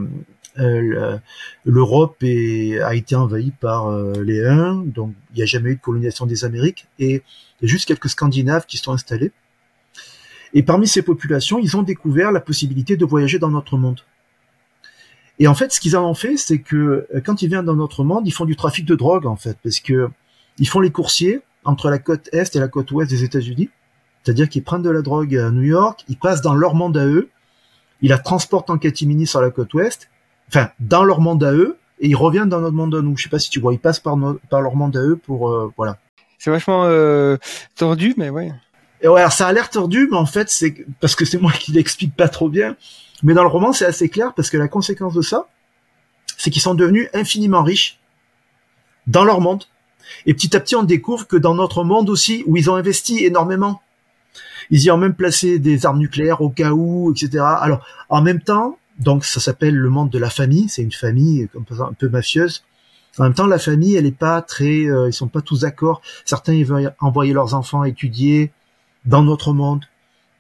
[0.59, 1.21] euh, le-
[1.65, 5.81] l'Europe a été envahie par euh, les Huns, donc il n'y a jamais eu de
[5.81, 7.23] colonisation des Amériques, et
[7.61, 9.31] il y a juste quelques Scandinaves qui sont installés.
[10.55, 14.01] Et parmi ces populations, ils ont découvert la possibilité de voyager dans notre monde.
[15.39, 17.77] Et en fait, ce qu'ils en ont fait, c'est que euh, quand ils viennent dans
[17.77, 20.09] notre monde, ils font du trafic de drogue, en fait, parce que
[20.59, 23.69] ils font les coursiers entre la côte est et la côte ouest des États-Unis.
[24.23, 27.05] C'est-à-dire qu'ils prennent de la drogue à New York, ils passent dans leur monde à
[27.07, 27.29] eux,
[28.01, 30.09] ils la transportent en catimini sur la côte ouest,
[30.49, 33.17] enfin, dans leur monde à eux, et ils reviennent dans notre monde à nous.
[33.17, 35.17] Je sais pas si tu vois, ils passent par, no- par leur monde à eux
[35.17, 35.99] pour, euh, voilà.
[36.39, 37.37] C'est vachement euh,
[37.77, 38.53] tordu, mais ouais.
[39.03, 41.53] Et ouais, alors ça a l'air tordu, mais en fait, c'est parce que c'est moi
[41.53, 42.77] qui l'explique pas trop bien.
[43.23, 45.49] Mais dans le roman, c'est assez clair parce que la conséquence de ça,
[46.37, 47.99] c'est qu'ils sont devenus infiniment riches
[49.07, 49.65] dans leur monde.
[50.27, 53.25] Et petit à petit, on découvre que dans notre monde aussi, où ils ont investi
[53.25, 53.83] énormément,
[54.71, 57.45] ils y ont même placé des armes nucléaires au cas où, etc.
[57.61, 60.69] Alors, en même temps, donc ça s'appelle le monde de la famille.
[60.69, 61.49] C'est une famille
[61.81, 62.65] un peu mafieuse.
[63.19, 66.03] En même temps, la famille, elle est pas très, euh, ils sont pas tous d'accord.
[66.25, 68.53] Certains, ils veulent envoyer leurs enfants étudier
[69.07, 69.85] dans notre monde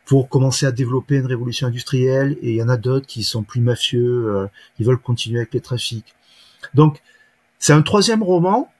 [0.05, 3.43] pour commencer à développer une révolution industrielle et il y en a d'autres qui sont
[3.43, 4.47] plus mafieux, euh,
[4.77, 6.15] qui veulent continuer avec les trafics.
[6.75, 7.03] Donc
[7.59, 8.71] c'est un troisième roman,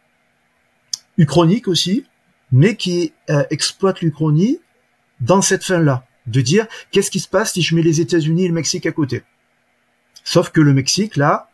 [1.19, 2.05] uchronique aussi,
[2.51, 4.61] mais qui euh, exploite l'Uchronie
[5.21, 8.49] dans cette fin-là, de dire qu'est-ce qui se passe si je mets les États-Unis et
[8.49, 9.23] le Mexique à côté?
[10.25, 11.51] Sauf que le Mexique, là,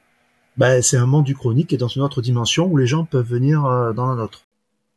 [0.57, 3.65] bah, c'est un monde uchronique est dans une autre dimension où les gens peuvent venir
[3.65, 4.47] euh, dans la nôtre.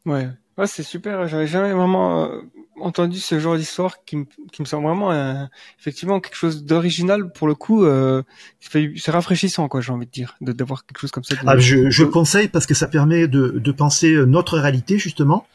[0.05, 1.27] Ouais, ouais c'est super.
[1.27, 2.41] J'avais jamais vraiment euh,
[2.79, 5.45] entendu ce genre d'histoire qui me, qui me semble vraiment euh,
[5.79, 7.85] effectivement quelque chose d'original pour le coup.
[7.85, 8.23] Euh,
[8.59, 11.35] c'est rafraîchissant, quoi, j'ai envie de dire, de d'avoir quelque chose comme ça.
[11.45, 15.45] Ah, je, je le conseille parce que ça permet de, de penser notre réalité justement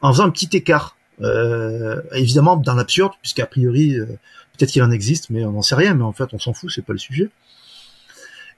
[0.00, 0.96] en faisant un petit écart.
[1.22, 4.04] Euh, évidemment dans l'absurde, puisqu'a priori euh,
[4.52, 5.94] peut-être qu'il en existe, mais on n'en sait rien.
[5.94, 7.30] Mais en fait, on s'en fout, c'est pas le sujet.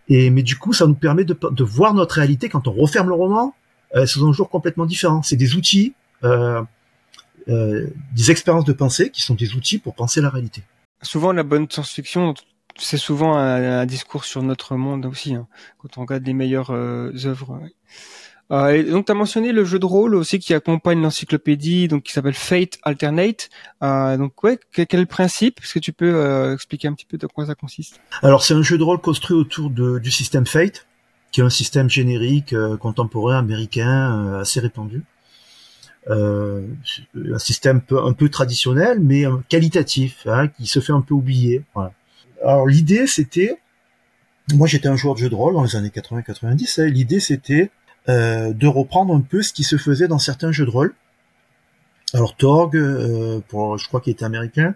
[0.08, 3.08] Et mais du coup, ça nous permet de, de voir notre réalité quand on referme
[3.08, 3.54] le roman euh,
[4.06, 5.22] sous un jour complètement différent.
[5.22, 6.62] C'est des outils, euh,
[7.48, 10.62] euh, des expériences de pensée qui sont des outils pour penser la réalité.
[11.02, 12.34] Souvent, la bonne science-fiction,
[12.76, 15.34] c'est souvent un, un discours sur notre monde aussi.
[15.34, 15.46] Hein,
[15.78, 17.60] quand on regarde les meilleures euh, œuvres.
[17.62, 17.72] ouais.
[18.50, 22.04] Euh, et donc, tu as mentionné le jeu de rôle aussi qui accompagne l'encyclopédie, donc
[22.04, 23.50] qui s'appelle Fate Alternate.
[23.82, 25.60] Euh, donc, ouais, quel, quel principe?
[25.62, 28.00] Est-ce que tu peux euh, expliquer un petit peu de quoi ça consiste?
[28.22, 30.86] Alors c'est un jeu de rôle construit autour de, du système Fate,
[31.30, 35.02] qui est un système générique euh, contemporain américain euh, assez répandu.
[36.08, 36.66] Euh,
[37.14, 41.64] un système un peu traditionnel, mais qualitatif, hein, qui se fait un peu oublier.
[42.42, 43.58] Alors l'idée c'était,
[44.54, 47.70] moi j'étais un joueur de jeu de rôle dans les années 80-90, hein, l'idée c'était
[48.06, 50.94] de reprendre un peu ce qui se faisait dans certains jeux de rôle.
[52.14, 54.74] Alors Torg, je crois qu'il était américain,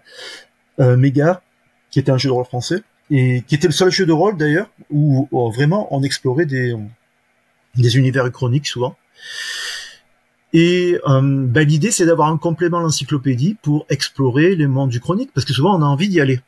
[0.77, 1.41] Mega,
[1.89, 4.37] qui était un jeu de rôle français, et qui était le seul jeu de rôle
[4.37, 6.75] d'ailleurs où, vraiment on explorait des,
[7.97, 8.95] univers chroniques souvent.
[10.53, 14.99] Et euh, ben, l'idée c'est d'avoir un complément à l'encyclopédie pour explorer les mondes du
[14.99, 16.41] chronique, parce que souvent on a envie d'y aller.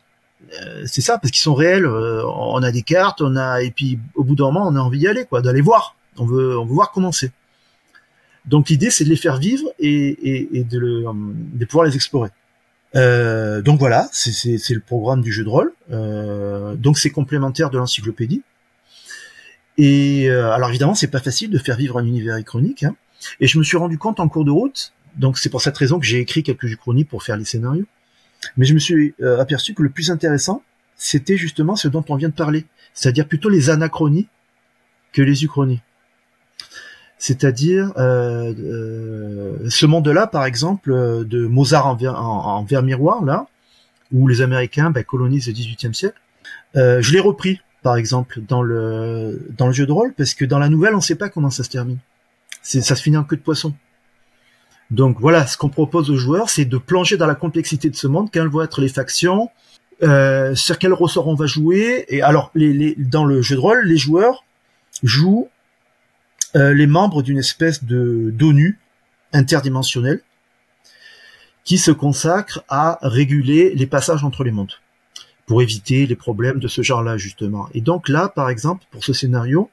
[0.61, 1.85] Euh, c'est ça, parce qu'ils sont réels.
[1.85, 4.79] euh, on a des cartes, on a et puis au bout d'un moment on a
[4.79, 5.95] envie d'y aller, quoi, d'aller voir.
[6.17, 7.31] On veut, on veut voir comment c'est.
[8.45, 12.29] Donc l'idée c'est de les faire vivre et, de pouvoir les explorer.
[12.95, 15.73] Euh, donc voilà, c'est le programme du jeu de rôle.
[15.91, 18.41] Euh, donc c'est complémentaire de l'encyclopédie.
[19.77, 22.83] Et euh, alors évidemment, c'est pas facile de faire vivre un univers chronique.
[22.83, 22.95] Hein.
[23.39, 24.93] Et je me suis rendu compte en cours de route.
[25.17, 27.85] Donc c'est pour cette raison que j'ai écrit quelques chroniques pour faire les scénarios.
[28.57, 30.61] Mais je me suis euh, aperçu que le plus intéressant,
[30.95, 34.27] c'était justement ce dont on vient de parler, c'est-à-dire plutôt les anachronies
[35.11, 35.81] que les uchronies.
[37.17, 42.83] C'est-à-dire euh, euh, ce monde-là, par exemple, euh, de Mozart en, ver- en, en verre
[42.83, 43.47] miroir, là,
[44.11, 46.19] où les Américains ben, colonisent le XVIIIe siècle.
[46.75, 50.43] Euh, je l'ai repris par exemple, dans le dans le jeu de rôle, parce que
[50.43, 51.99] dans la nouvelle, on sait pas comment ça se termine.
[52.63, 53.75] C'est ça se finit en queue de poisson.
[54.89, 58.07] Donc voilà, ce qu'on propose aux joueurs, c'est de plonger dans la complexité de ce
[58.07, 59.51] monde, quelles vont être les factions,
[60.01, 62.05] euh, sur quel ressort on va jouer.
[62.07, 64.43] Et alors, les, les, dans le jeu de rôle, les joueurs
[65.03, 65.47] jouent
[66.55, 68.79] les membres d'une espèce de d'ONU
[69.33, 70.21] interdimensionnelle
[71.65, 74.71] qui se consacre à réguler les passages entre les mondes
[75.47, 77.67] pour éviter les problèmes de ce genre-là justement.
[77.73, 79.69] Et donc là, par exemple, pour ce scénario,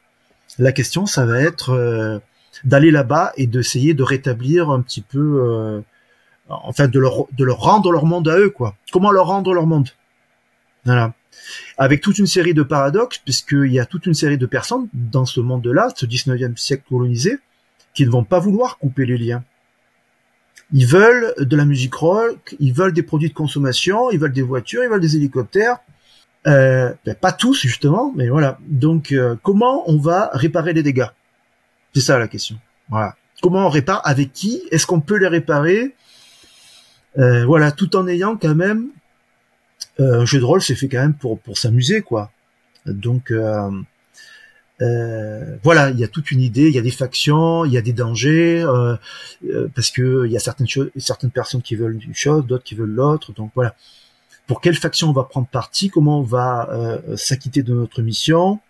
[0.59, 2.18] la question, ça va être euh,
[2.64, 5.80] d'aller là-bas et d'essayer de rétablir un petit peu, euh,
[6.48, 8.76] enfin, de leur de leur rendre leur monde à eux, quoi.
[8.92, 9.88] Comment leur rendre leur monde?
[10.84, 11.14] Voilà.
[11.78, 15.24] Avec toute une série de paradoxes, puisqu'il y a toute une série de personnes dans
[15.24, 17.38] ce monde-là, ce 19e siècle colonisé,
[17.94, 19.44] qui ne vont pas vouloir couper les liens.
[20.72, 24.42] Ils veulent de la musique rock, ils veulent des produits de consommation, ils veulent des
[24.42, 25.78] voitures, ils veulent des hélicoptères.
[26.46, 28.59] Euh, ben, pas tous justement, mais voilà.
[28.66, 31.06] Donc euh, comment on va réparer les dégâts?
[31.94, 32.56] C'est ça la question.
[32.88, 33.16] Voilà.
[33.42, 34.00] Comment on répare?
[34.04, 34.62] Avec qui?
[34.70, 35.94] Est-ce qu'on peut les réparer?
[37.18, 38.88] Euh, Voilà, tout en ayant quand même
[39.98, 42.30] un jeu de rôle, c'est fait quand même pour pour s'amuser quoi.
[42.86, 43.70] Donc euh,
[44.82, 47.78] euh, voilà, il y a toute une idée, il y a des factions, il y
[47.78, 48.96] a des dangers, euh,
[49.48, 52.64] euh, parce que il y a certaines choses, certaines personnes qui veulent une chose, d'autres
[52.64, 53.32] qui veulent l'autre.
[53.32, 53.76] Donc voilà,
[54.46, 58.60] pour quelle faction on va prendre parti, comment on va euh, s'acquitter de notre mission,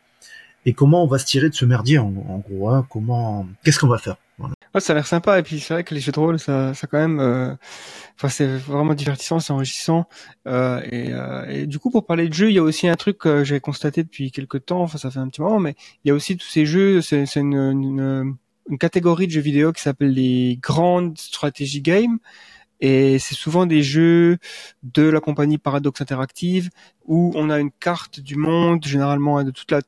[0.66, 2.68] et comment on va se tirer de ce merdier en, en gros.
[2.68, 4.55] Hein, comment, qu'est-ce qu'on va faire voilà.
[4.74, 6.73] Ouais, ça a l'air sympa et puis c'est vrai que les jeux de rôle, ça,
[6.73, 7.55] ça quand même, euh,
[8.16, 10.07] enfin c'est vraiment divertissant, c'est enrichissant.
[10.47, 13.19] Euh, et, euh, du coup, pour parler de jeux, il y a aussi un truc
[13.19, 14.81] que j'ai constaté depuis quelques temps.
[14.82, 15.74] Enfin, ça fait un petit moment, mais
[16.05, 17.03] il y a aussi tous ces jeux.
[17.03, 18.36] C'est une, une,
[18.70, 22.19] une, catégorie de jeux vidéo qui s'appelle les grandes stratégies games.
[22.81, 24.39] Et c'est souvent des jeux
[24.82, 26.70] de la compagnie Paradox Interactive
[27.05, 29.81] où on a une carte du monde, généralement de toute la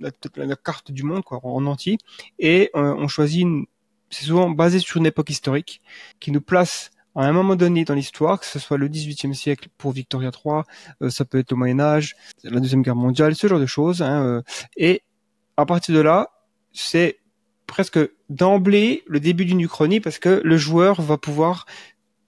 [0.00, 1.98] la, la, carte du monde quoi, en entier
[2.38, 3.66] et euh, on choisit une,
[4.12, 5.80] c'est souvent basé sur une époque historique
[6.20, 9.68] qui nous place à un moment donné dans l'histoire, que ce soit le 18e siècle
[9.76, 10.62] pour Victoria III,
[11.02, 14.00] euh, ça peut être le Moyen Âge, la Deuxième Guerre mondiale, ce genre de choses.
[14.00, 14.42] Hein, euh,
[14.76, 15.02] et
[15.56, 16.30] à partir de là,
[16.72, 17.18] c'est
[17.66, 17.98] presque
[18.28, 21.66] d'emblée le début d'une uchronie parce que le joueur va pouvoir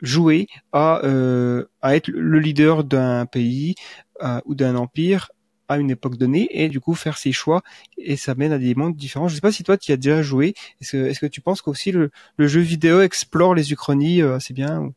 [0.01, 3.75] jouer à, euh, à être le leader d'un pays
[4.23, 5.31] euh, ou d'un empire
[5.69, 7.63] à une époque donnée et du coup faire ses choix
[7.99, 9.29] et ça mène à des mondes différents.
[9.29, 10.55] Je sais pas si toi tu as déjà joué.
[10.81, 14.37] Est-ce que, est-ce que tu penses qu'aussi le, le jeu vidéo explore les uchronies euh,
[14.37, 14.95] assez bien ou...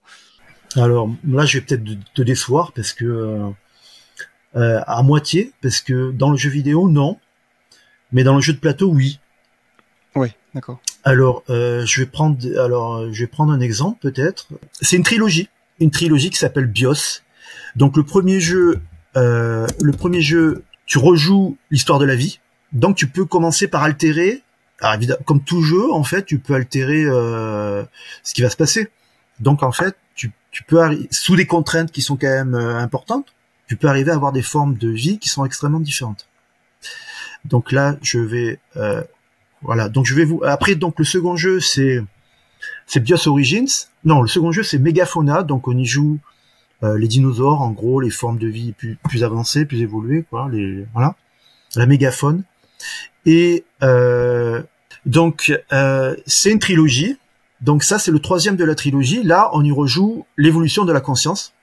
[0.75, 1.83] Alors là je vais peut-être
[2.13, 3.49] te décevoir parce que euh,
[4.55, 7.17] euh, à moitié parce que dans le jeu vidéo non,
[8.11, 9.19] mais dans le jeu de plateau oui.
[10.15, 10.81] Oui, d'accord.
[11.03, 14.47] Alors euh, je vais prendre alors je vais prendre un exemple peut-être.
[14.81, 15.49] C'est une trilogie,
[15.79, 17.21] une trilogie qui s'appelle BIOS.
[17.75, 18.81] Donc le premier jeu
[19.17, 22.39] euh, le premier jeu, tu rejoues l'histoire de la vie,
[22.71, 24.43] donc tu peux commencer par altérer.
[24.79, 27.83] Alors comme tout jeu, en fait, tu peux altérer euh,
[28.23, 28.89] ce qui va se passer.
[29.39, 30.79] Donc en fait, tu, tu peux
[31.11, 33.33] sous des contraintes qui sont quand même euh, importantes,
[33.67, 36.27] tu peux arriver à avoir des formes de vie qui sont extrêmement différentes.
[37.45, 39.03] Donc là, je vais euh,
[39.61, 39.89] voilà.
[39.89, 41.99] Donc je vais vous après donc le second jeu c'est
[42.85, 43.67] c'est BIOS Origins.
[44.03, 45.43] Non, le second jeu c'est Megafauna.
[45.43, 46.19] Donc on y joue
[46.81, 50.47] les dinosaures, en gros, les formes de vie plus, plus avancées, plus évoluées, quoi.
[50.51, 51.15] Les voilà,
[51.75, 52.43] la mégafaune.
[53.25, 54.61] Et euh,
[55.05, 57.17] donc euh, c'est une trilogie.
[57.61, 59.23] Donc ça c'est le troisième de la trilogie.
[59.23, 61.53] Là on y rejoue l'évolution de la conscience,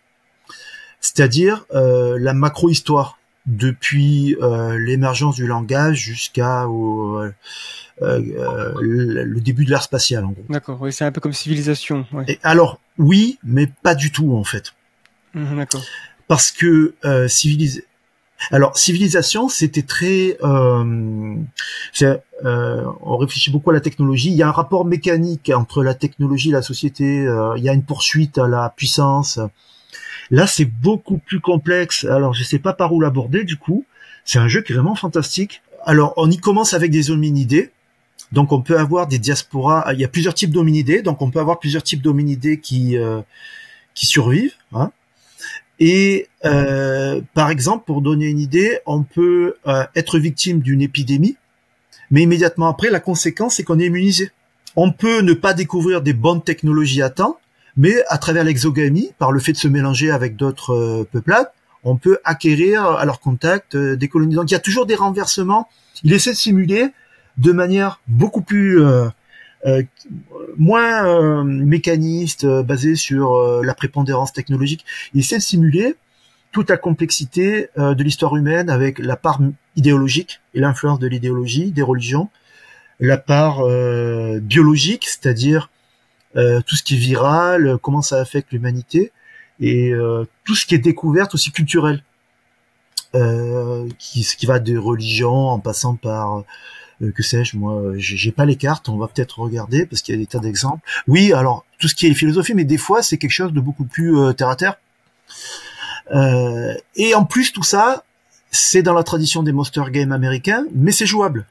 [1.00, 7.30] c'est-à-dire euh, la macro-histoire depuis euh, l'émergence du langage jusqu'à euh,
[8.00, 10.44] le début de l'ère spatiale en gros.
[10.48, 12.06] D'accord, oui, c'est un peu comme civilisation.
[12.12, 12.24] Ouais.
[12.28, 14.74] Et alors oui, mais pas du tout en fait.
[15.34, 15.82] D'accord.
[16.28, 17.82] Parce que euh, civilis...
[18.50, 21.36] Alors civilisation, c'était très, euh,
[22.02, 24.30] euh, on réfléchit beaucoup à la technologie.
[24.30, 27.26] Il y a un rapport mécanique entre la technologie et la société.
[27.26, 29.38] Euh, il y a une poursuite à la puissance.
[30.30, 32.04] Là, c'est beaucoup plus complexe.
[32.04, 33.44] Alors, je sais pas par où l'aborder.
[33.44, 33.84] Du coup,
[34.24, 35.62] c'est un jeu qui est vraiment fantastique.
[35.86, 37.70] Alors, on y commence avec des hominidés.
[38.32, 39.92] Donc, on peut avoir des diasporas.
[39.92, 41.02] Il y a plusieurs types d'hominidés.
[41.02, 43.20] Donc, on peut avoir plusieurs types d'hominidés qui euh,
[43.94, 44.54] qui survivent.
[44.72, 44.90] Hein.
[45.80, 51.36] Et euh, par exemple, pour donner une idée, on peut euh, être victime d'une épidémie,
[52.10, 54.30] mais immédiatement après, la conséquence, c'est qu'on est immunisé.
[54.76, 57.38] On peut ne pas découvrir des bonnes technologies à temps,
[57.76, 61.50] mais à travers l'exogamie, par le fait de se mélanger avec d'autres euh, peuplades,
[61.84, 64.34] on peut acquérir à leur contact euh, des colonies.
[64.34, 65.68] Donc il y a toujours des renversements.
[66.02, 66.88] Il essaie de simuler
[67.36, 69.10] de manière beaucoup plus euh, euh,
[70.56, 74.84] moins euh, mécaniste, euh, basé sur la prépondérance technologique.
[75.14, 75.96] Il essaie de simuler
[76.52, 79.40] toute la complexité de l'histoire humaine avec la part
[79.74, 82.30] idéologique et l'influence de l'idéologie, des religions,
[83.00, 83.64] la part
[84.40, 85.68] biologique, c'est-à-dire
[86.34, 89.10] tout ce qui est viral, comment ça affecte l'humanité,
[89.58, 89.92] et
[90.44, 92.04] tout ce qui est découverte aussi culturelle,
[93.98, 96.44] qui, qui va des religions en passant par euh,
[97.00, 100.20] que sais-je, moi, j'ai pas les cartes, on va peut-être regarder parce qu'il y a
[100.20, 100.86] des tas d'exemples.
[101.06, 103.84] Oui, alors tout ce qui est philosophie, mais des fois c'est quelque chose de beaucoup
[103.84, 104.76] plus euh, terre à terre.
[106.14, 108.04] Euh, et en plus tout ça,
[108.50, 111.46] c'est dans la tradition des monster games américains, mais c'est jouable.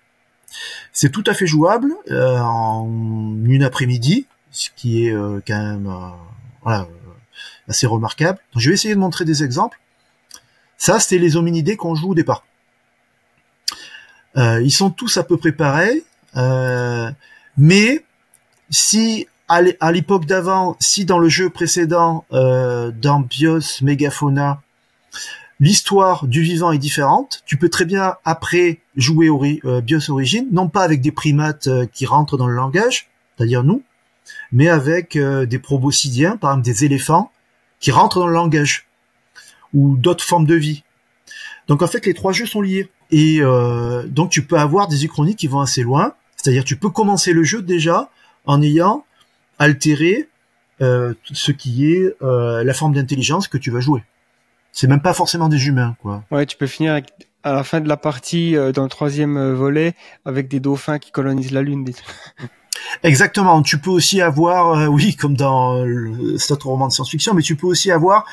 [0.92, 2.88] C'est tout à fait jouable en
[3.46, 5.16] une après-midi, ce qui est
[5.48, 5.92] quand même
[7.68, 8.40] assez remarquable.
[8.54, 9.80] Donc, je vais essayer de montrer des exemples.
[10.78, 12.46] Ça, c'est les hominidés qu'on joue au départ.
[14.38, 16.04] Euh, ils sont tous à peu près pareils,
[16.36, 17.12] euh,
[17.58, 18.04] mais
[18.70, 24.62] si à l'époque d'avant, si dans le jeu précédent, euh, dans BIOS Megafauna,
[25.60, 29.30] l'histoire du vivant est différente, tu peux très bien après jouer
[29.84, 33.84] BIOS Origin, non pas avec des primates qui rentrent dans le langage, c'est-à-dire nous,
[34.52, 37.32] mais avec des proboscidiens, par exemple des éléphants,
[37.80, 38.88] qui rentrent dans le langage,
[39.76, 40.84] ou d'autres formes de vie.
[41.68, 42.90] Donc en fait, les trois jeux sont liés.
[43.14, 46.16] Et euh, donc tu peux avoir des uchronies qui vont assez loin.
[46.36, 48.10] C'est-à-dire tu peux commencer le jeu déjà
[48.46, 49.06] en ayant
[49.60, 50.28] altéré
[50.82, 54.04] euh, ce qui est euh, la forme d'intelligence que tu vas jouer.
[54.72, 56.24] C'est même pas forcément des humains, quoi.
[56.32, 57.00] Ouais, tu peux finir
[57.44, 59.94] à la fin de la partie dans le troisième volet
[60.26, 61.86] avec des dauphins qui colonisent la lune.
[63.04, 63.62] Exactement.
[63.62, 65.86] Tu peux aussi avoir, euh, oui, comme dans
[66.38, 68.26] cet autre roman de science-fiction, mais tu peux aussi avoir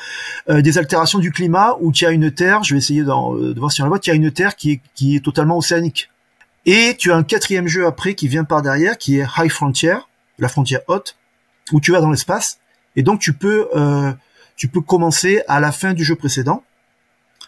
[0.49, 2.63] euh, des altérations du climat où tu as une Terre.
[2.63, 3.99] Je vais essayer euh, de voir si on la voit.
[3.99, 6.09] Tu as une Terre qui est qui est totalement océanique.
[6.65, 9.95] Et tu as un quatrième jeu après qui vient par derrière, qui est High Frontier,
[10.37, 11.17] la frontière haute,
[11.71, 12.59] où tu vas dans l'espace.
[12.95, 13.67] Et donc tu peux
[14.55, 16.63] tu peux commencer à la fin du jeu précédent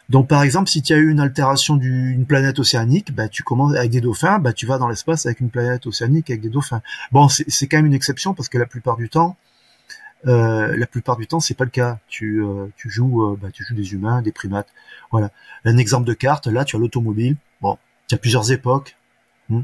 [0.09, 3.75] donc par exemple, si tu as eu une altération d'une planète océanique, bah, tu commences
[3.75, 6.81] avec des dauphins, bah, tu vas dans l'espace avec une planète océanique avec des dauphins.
[7.11, 9.37] Bon, c'est quand même une exception parce que la plupart du temps,
[10.27, 11.99] euh, la plupart du temps, c'est pas le cas.
[12.07, 14.69] Tu, euh, tu joues, euh, bah, tu joues des humains, des primates.
[15.11, 15.31] Voilà.
[15.65, 16.47] Un exemple de carte.
[16.47, 17.35] Là, tu as l'automobile.
[17.61, 17.77] Bon,
[18.07, 18.95] tu as plusieurs époques.
[19.49, 19.61] Hmm.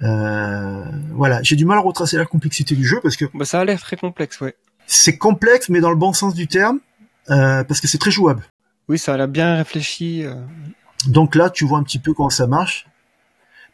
[0.00, 1.42] voilà.
[1.42, 3.24] J'ai du mal à retracer la complexité du jeu parce que.
[3.34, 4.54] Bah, ça a l'air très complexe, ouais.
[4.86, 6.78] C'est complexe, mais dans le bon sens du terme,
[7.26, 8.44] parce que c'est très jouable.
[8.88, 10.24] Oui, ça a bien réfléchi.
[10.24, 10.34] Euh.
[11.08, 12.86] Donc là, tu vois un petit peu comment ça marche.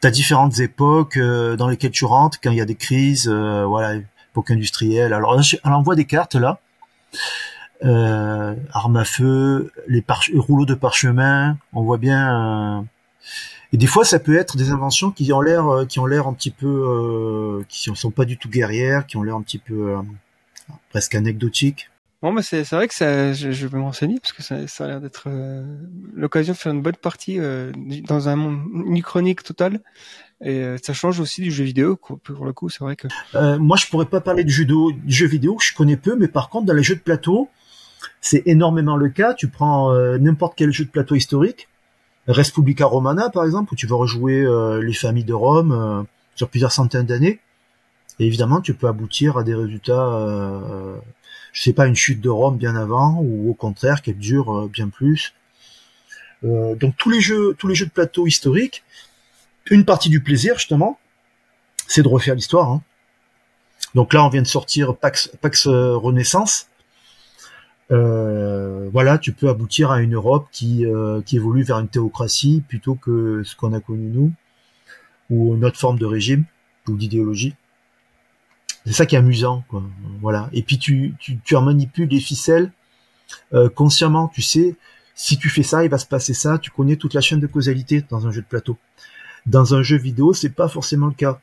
[0.01, 3.28] Tu as différentes époques euh, dans lesquelles tu rentres quand il y a des crises,
[3.28, 5.12] euh, voilà, époque industrielle.
[5.12, 6.60] Alors, on envoie des cartes là.
[7.84, 10.05] Armes à feu, les,
[10.36, 12.86] rouleaux de parchemin, on voit bien.
[13.72, 16.32] Et des fois, ça peut être des inventions qui ont l'air, qui ont l'air un
[16.32, 19.97] petit peu, qui ne sont pas du tout guerrières, qui ont l'air un petit peu
[20.90, 21.90] presque anecdotiques.
[22.23, 24.86] Bon, bah c'est vrai que ça, je, vais me renseigner parce que ça, ça a
[24.86, 25.65] l'air d'être euh,
[26.15, 27.73] l'occasion de faire une bonne partie euh,
[28.07, 29.81] dans un monde, une chronique totale.
[30.40, 31.97] Et euh, ça change aussi du jeu vidéo.
[31.97, 33.09] Pour le coup, c'est vrai que.
[33.59, 36.49] moi, je pourrais pas parler de judo, du jeu vidéo, je connais peu, mais par
[36.49, 37.49] contre, dans les jeux de plateau,
[38.20, 39.35] c'est énormément le cas.
[39.35, 41.69] Tu prends n'importe quel jeu de plateau historique,
[42.28, 44.47] Respublica Romana par exemple, où tu vas rejouer
[44.81, 47.40] les familles de Rome sur plusieurs centaines d'années.
[48.20, 50.28] Et évidemment, tu peux aboutir à des résultats
[51.53, 54.69] je sais pas, une chute de Rome bien avant, ou au contraire qu'elle dure euh,
[54.69, 55.35] bien plus.
[56.45, 58.83] Euh, donc tous les jeux, tous les jeux de plateau historiques,
[59.70, 60.99] une partie du plaisir justement,
[61.87, 62.70] c'est de refaire l'histoire.
[62.70, 62.83] Hein.
[63.95, 65.31] Donc là, on vient de sortir Pax,
[65.66, 66.69] euh, Renaissance.
[67.91, 70.87] Euh, voilà, tu peux aboutir à une Europe qui,
[71.27, 74.33] qui évolue vers une théocratie plutôt que ce qu'on a connu nous,
[75.29, 76.45] ou une autre forme de régime
[76.89, 77.55] ou d'idéologie.
[78.86, 79.82] C'est ça qui est amusant, quoi.
[80.20, 80.50] Voilà.
[80.52, 82.72] Et puis tu, tu, tu manipules les ficelles
[83.54, 84.28] euh, consciemment.
[84.28, 84.76] Tu sais,
[85.14, 86.59] si tu fais ça, il va se passer ça.
[86.59, 88.76] Tu connais toute la chaîne de causalité dans un jeu de plateau.
[89.46, 91.40] Dans un jeu vidéo, c'est pas forcément le cas.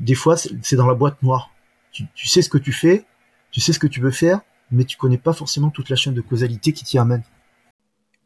[0.00, 1.50] Des fois, c'est dans la boîte noire.
[1.92, 3.04] Tu, tu sais ce que tu fais,
[3.50, 4.40] tu sais ce que tu veux faire,
[4.72, 7.22] mais tu connais pas forcément toute la chaîne de causalité qui t'y amène.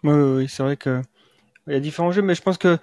[0.04, 1.02] Oui, oui, oui c'est vrai que
[1.66, 2.78] il y a différents jeux, mais je pense que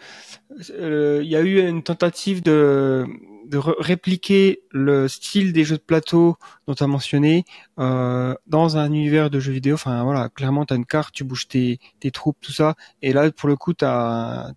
[0.69, 3.07] euh, il y a eu une tentative de
[3.45, 7.45] de répliquer le style des jeux de plateau dont tu as mentionné
[7.79, 9.75] euh, dans un univers de jeux vidéo.
[9.75, 12.75] Enfin voilà, clairement tu as une carte, tu bouges tes, tes troupes, tout ça.
[13.01, 14.53] Et là pour le coup tu as,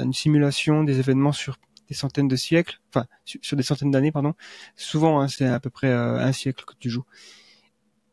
[0.00, 1.56] une simulation des événements sur
[1.88, 4.34] des centaines de siècles, enfin sur des centaines d'années pardon.
[4.76, 7.04] Souvent hein, c'est à peu près euh, un siècle que tu joues.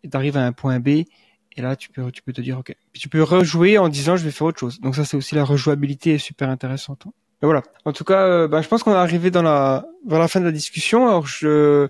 [0.03, 2.59] Et tu arrives à un point B et là tu peux tu peux te dire
[2.59, 2.75] ok.
[2.93, 4.79] Tu peux rejouer en disant je vais faire autre chose.
[4.79, 7.07] Donc ça c'est aussi la rejouabilité est super intéressante.
[7.07, 7.63] Hein voilà.
[7.85, 10.39] En tout cas, euh, ben, je pense qu'on est arrivé dans la vers la fin
[10.39, 11.07] de la discussion.
[11.07, 11.89] Alors je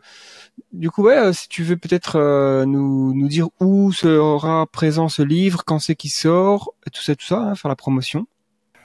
[0.73, 2.17] Du coup, ouais, si tu veux peut-être
[2.65, 7.25] nous, nous dire où sera présent ce livre, quand c'est qu'il sort, tout ça, tout
[7.25, 8.27] ça, hein, faire la promotion.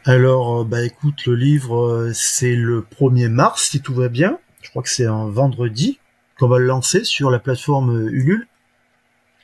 [0.05, 4.39] Alors, bah écoute, le livre, c'est le 1er mars, si tout va bien.
[4.62, 5.99] Je crois que c'est un vendredi
[6.39, 8.49] qu'on va le lancer sur la plateforme Ulule,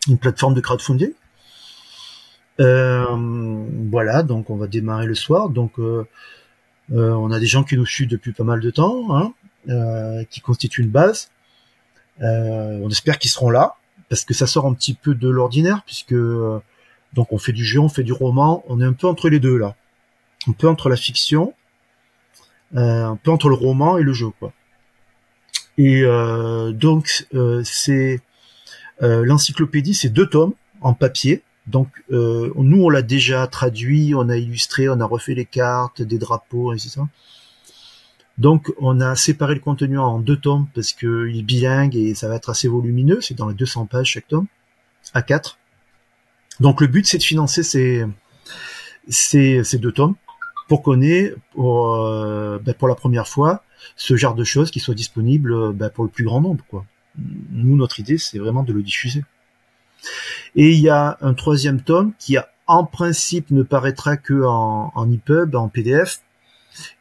[0.09, 1.13] une plateforme de crowdfunding.
[2.61, 3.05] Euh,
[3.91, 5.51] voilà, donc on va démarrer le soir.
[5.51, 6.05] Donc euh, euh,
[6.91, 9.33] on a des gens qui nous suivent depuis pas mal de temps, hein,
[10.31, 11.31] qui constituent une base.
[12.21, 13.77] on espère qu'ils seront là
[14.09, 17.81] parce que ça sort un petit peu de l'ordinaire puisque donc on fait du jeu,
[17.81, 19.75] on fait du roman, on est un peu entre les deux là,
[20.47, 21.55] un peu entre la fiction,
[22.75, 24.53] un peu entre le roman et le jeu quoi.
[25.79, 26.03] Et
[26.73, 27.27] donc
[27.65, 28.21] c'est
[29.01, 34.37] l'encyclopédie, c'est deux tomes en papier donc euh, nous on l'a déjà traduit, on a
[34.37, 37.07] illustré, on a refait les cartes, des drapeaux, et ça.
[38.39, 42.29] Donc on a séparé le contenu en deux tomes parce qu'il est bilingue et ça
[42.29, 44.47] va être assez volumineux, c'est dans les 200 pages chaque tome,
[45.15, 45.59] à quatre.
[46.61, 48.05] Donc le but c'est de financer ces,
[49.09, 50.15] ces, ces deux tomes
[50.69, 53.65] pour qu'on ait pour, euh, ben, pour la première fois
[53.97, 56.65] ce genre de choses qui soient disponibles ben, pour le plus grand nombre.
[56.69, 56.85] Quoi.
[57.51, 59.25] Nous notre idée c'est vraiment de le diffuser.
[60.55, 62.37] Et il y a un troisième tome qui
[62.67, 66.21] en principe ne paraîtra que en, en EPUB, en PDF,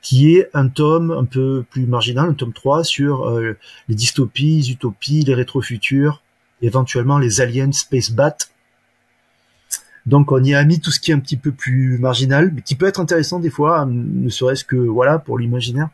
[0.02, 3.58] qui est un tome un peu plus marginal, un tome 3 sur euh,
[3.88, 6.22] les dystopies, les utopies, les rétrofuturs,
[6.62, 8.38] éventuellement les aliens space bat.
[10.06, 12.62] Donc on y a mis tout ce qui est un petit peu plus marginal, mais
[12.62, 15.90] qui peut être intéressant des fois, ne serait-ce que voilà pour l'imaginaire.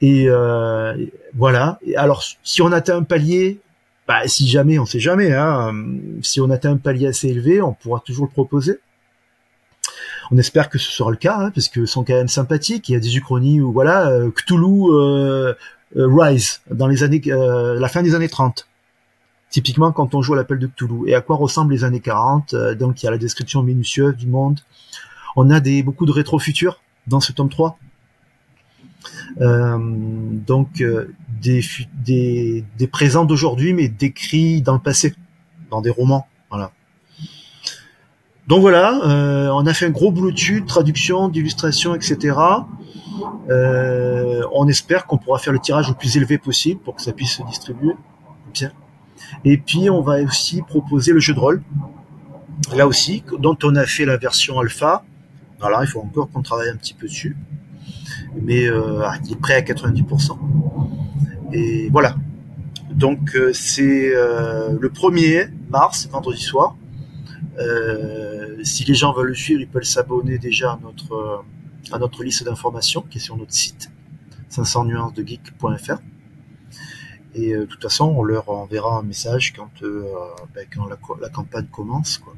[0.00, 0.96] Et euh,
[1.34, 1.78] voilà.
[1.96, 3.60] Alors si on atteint un palier,
[4.08, 5.72] bah, si jamais, on sait jamais, hein,
[6.22, 8.80] si on atteint un palier assez élevé, on pourra toujours le proposer.
[10.30, 12.88] On espère que ce sera le cas, hein, parce que sont quand même sympathiques.
[12.88, 15.54] Il y a des uchronies où voilà, euh, Cthulhu euh,
[15.96, 18.66] euh, Rise dans les années, la fin des années 30.
[19.50, 21.08] Typiquement quand on joue à l'appel de Cthulhu.
[21.08, 24.26] Et à quoi ressemblent les années 40 Donc il y a la description minutieuse du
[24.26, 24.60] monde.
[25.36, 27.78] On a des beaucoup de rétro-futurs dans ce tome 3.
[29.40, 30.82] Euh, donc
[31.42, 35.14] des, présents d'aujourd'hui, mais décrits dans le passé,
[35.70, 36.26] dans des romans.
[38.48, 42.36] Donc voilà, euh, on a fait un gros boulot dessus, traduction, d'illustration, etc.
[43.48, 47.12] Euh, on espère qu'on pourra faire le tirage le plus élevé possible pour que ça
[47.12, 47.94] puisse se distribuer
[48.52, 48.72] bien.
[49.44, 51.62] Et puis on va aussi proposer le jeu de rôle,
[52.74, 55.04] là aussi, dont on a fait la version alpha.
[55.60, 57.36] Voilà, il faut encore qu'on travaille un petit peu dessus
[58.40, 60.38] mais euh, il est prêt à 90%.
[61.52, 62.16] Et voilà.
[62.90, 66.76] Donc euh, c'est euh, le 1er mars, vendredi soir.
[68.62, 71.44] si les gens veulent le suivre, ils peuvent s'abonner déjà à notre
[71.90, 73.90] à notre liste d'informations qui est sur notre site
[74.48, 75.98] 500 nuances de geek.fr.
[77.34, 79.70] Et de toute façon, on leur enverra un message quand,
[80.54, 82.18] ben, quand la, la, campagne commence.
[82.18, 82.34] Quoi.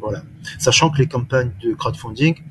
[0.00, 0.22] Voilà.
[0.58, 2.42] Sachant que les campagnes de crowdfunding,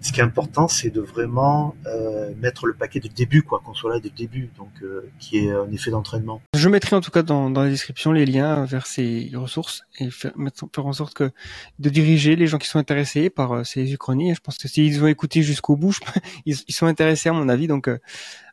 [0.00, 3.74] ce qui est important, c'est de vraiment euh, mettre le paquet de début, quoi, qu'on
[3.74, 6.40] soit là dès le début, donc euh, qui est un effet d'entraînement.
[6.54, 10.10] Je mettrai en tout cas dans, dans la description les liens vers ces ressources et
[10.10, 10.32] faire,
[10.74, 11.30] faire en sorte que
[11.78, 14.34] de diriger les gens qui sont intéressés par euh, ces uchronies.
[14.34, 15.96] Je pense que s'ils ont écouté jusqu'au bout,
[16.46, 17.66] ils, ils, sont intéressés à mon avis.
[17.66, 17.98] Donc euh,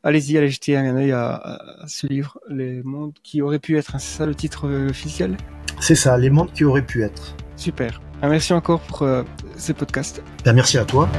[0.03, 3.99] allez-y, allez jeter un œil à, à, ce livre, Les mondes qui auraient pu être.
[3.99, 5.38] C'est ça le titre officiel?
[5.80, 7.35] C'est ça, Les mondes qui auraient pu être.
[7.55, 7.99] Super.
[8.22, 9.24] Ah, merci encore pour euh,
[9.58, 10.22] ces podcasts.
[10.44, 11.10] Ben, merci à toi.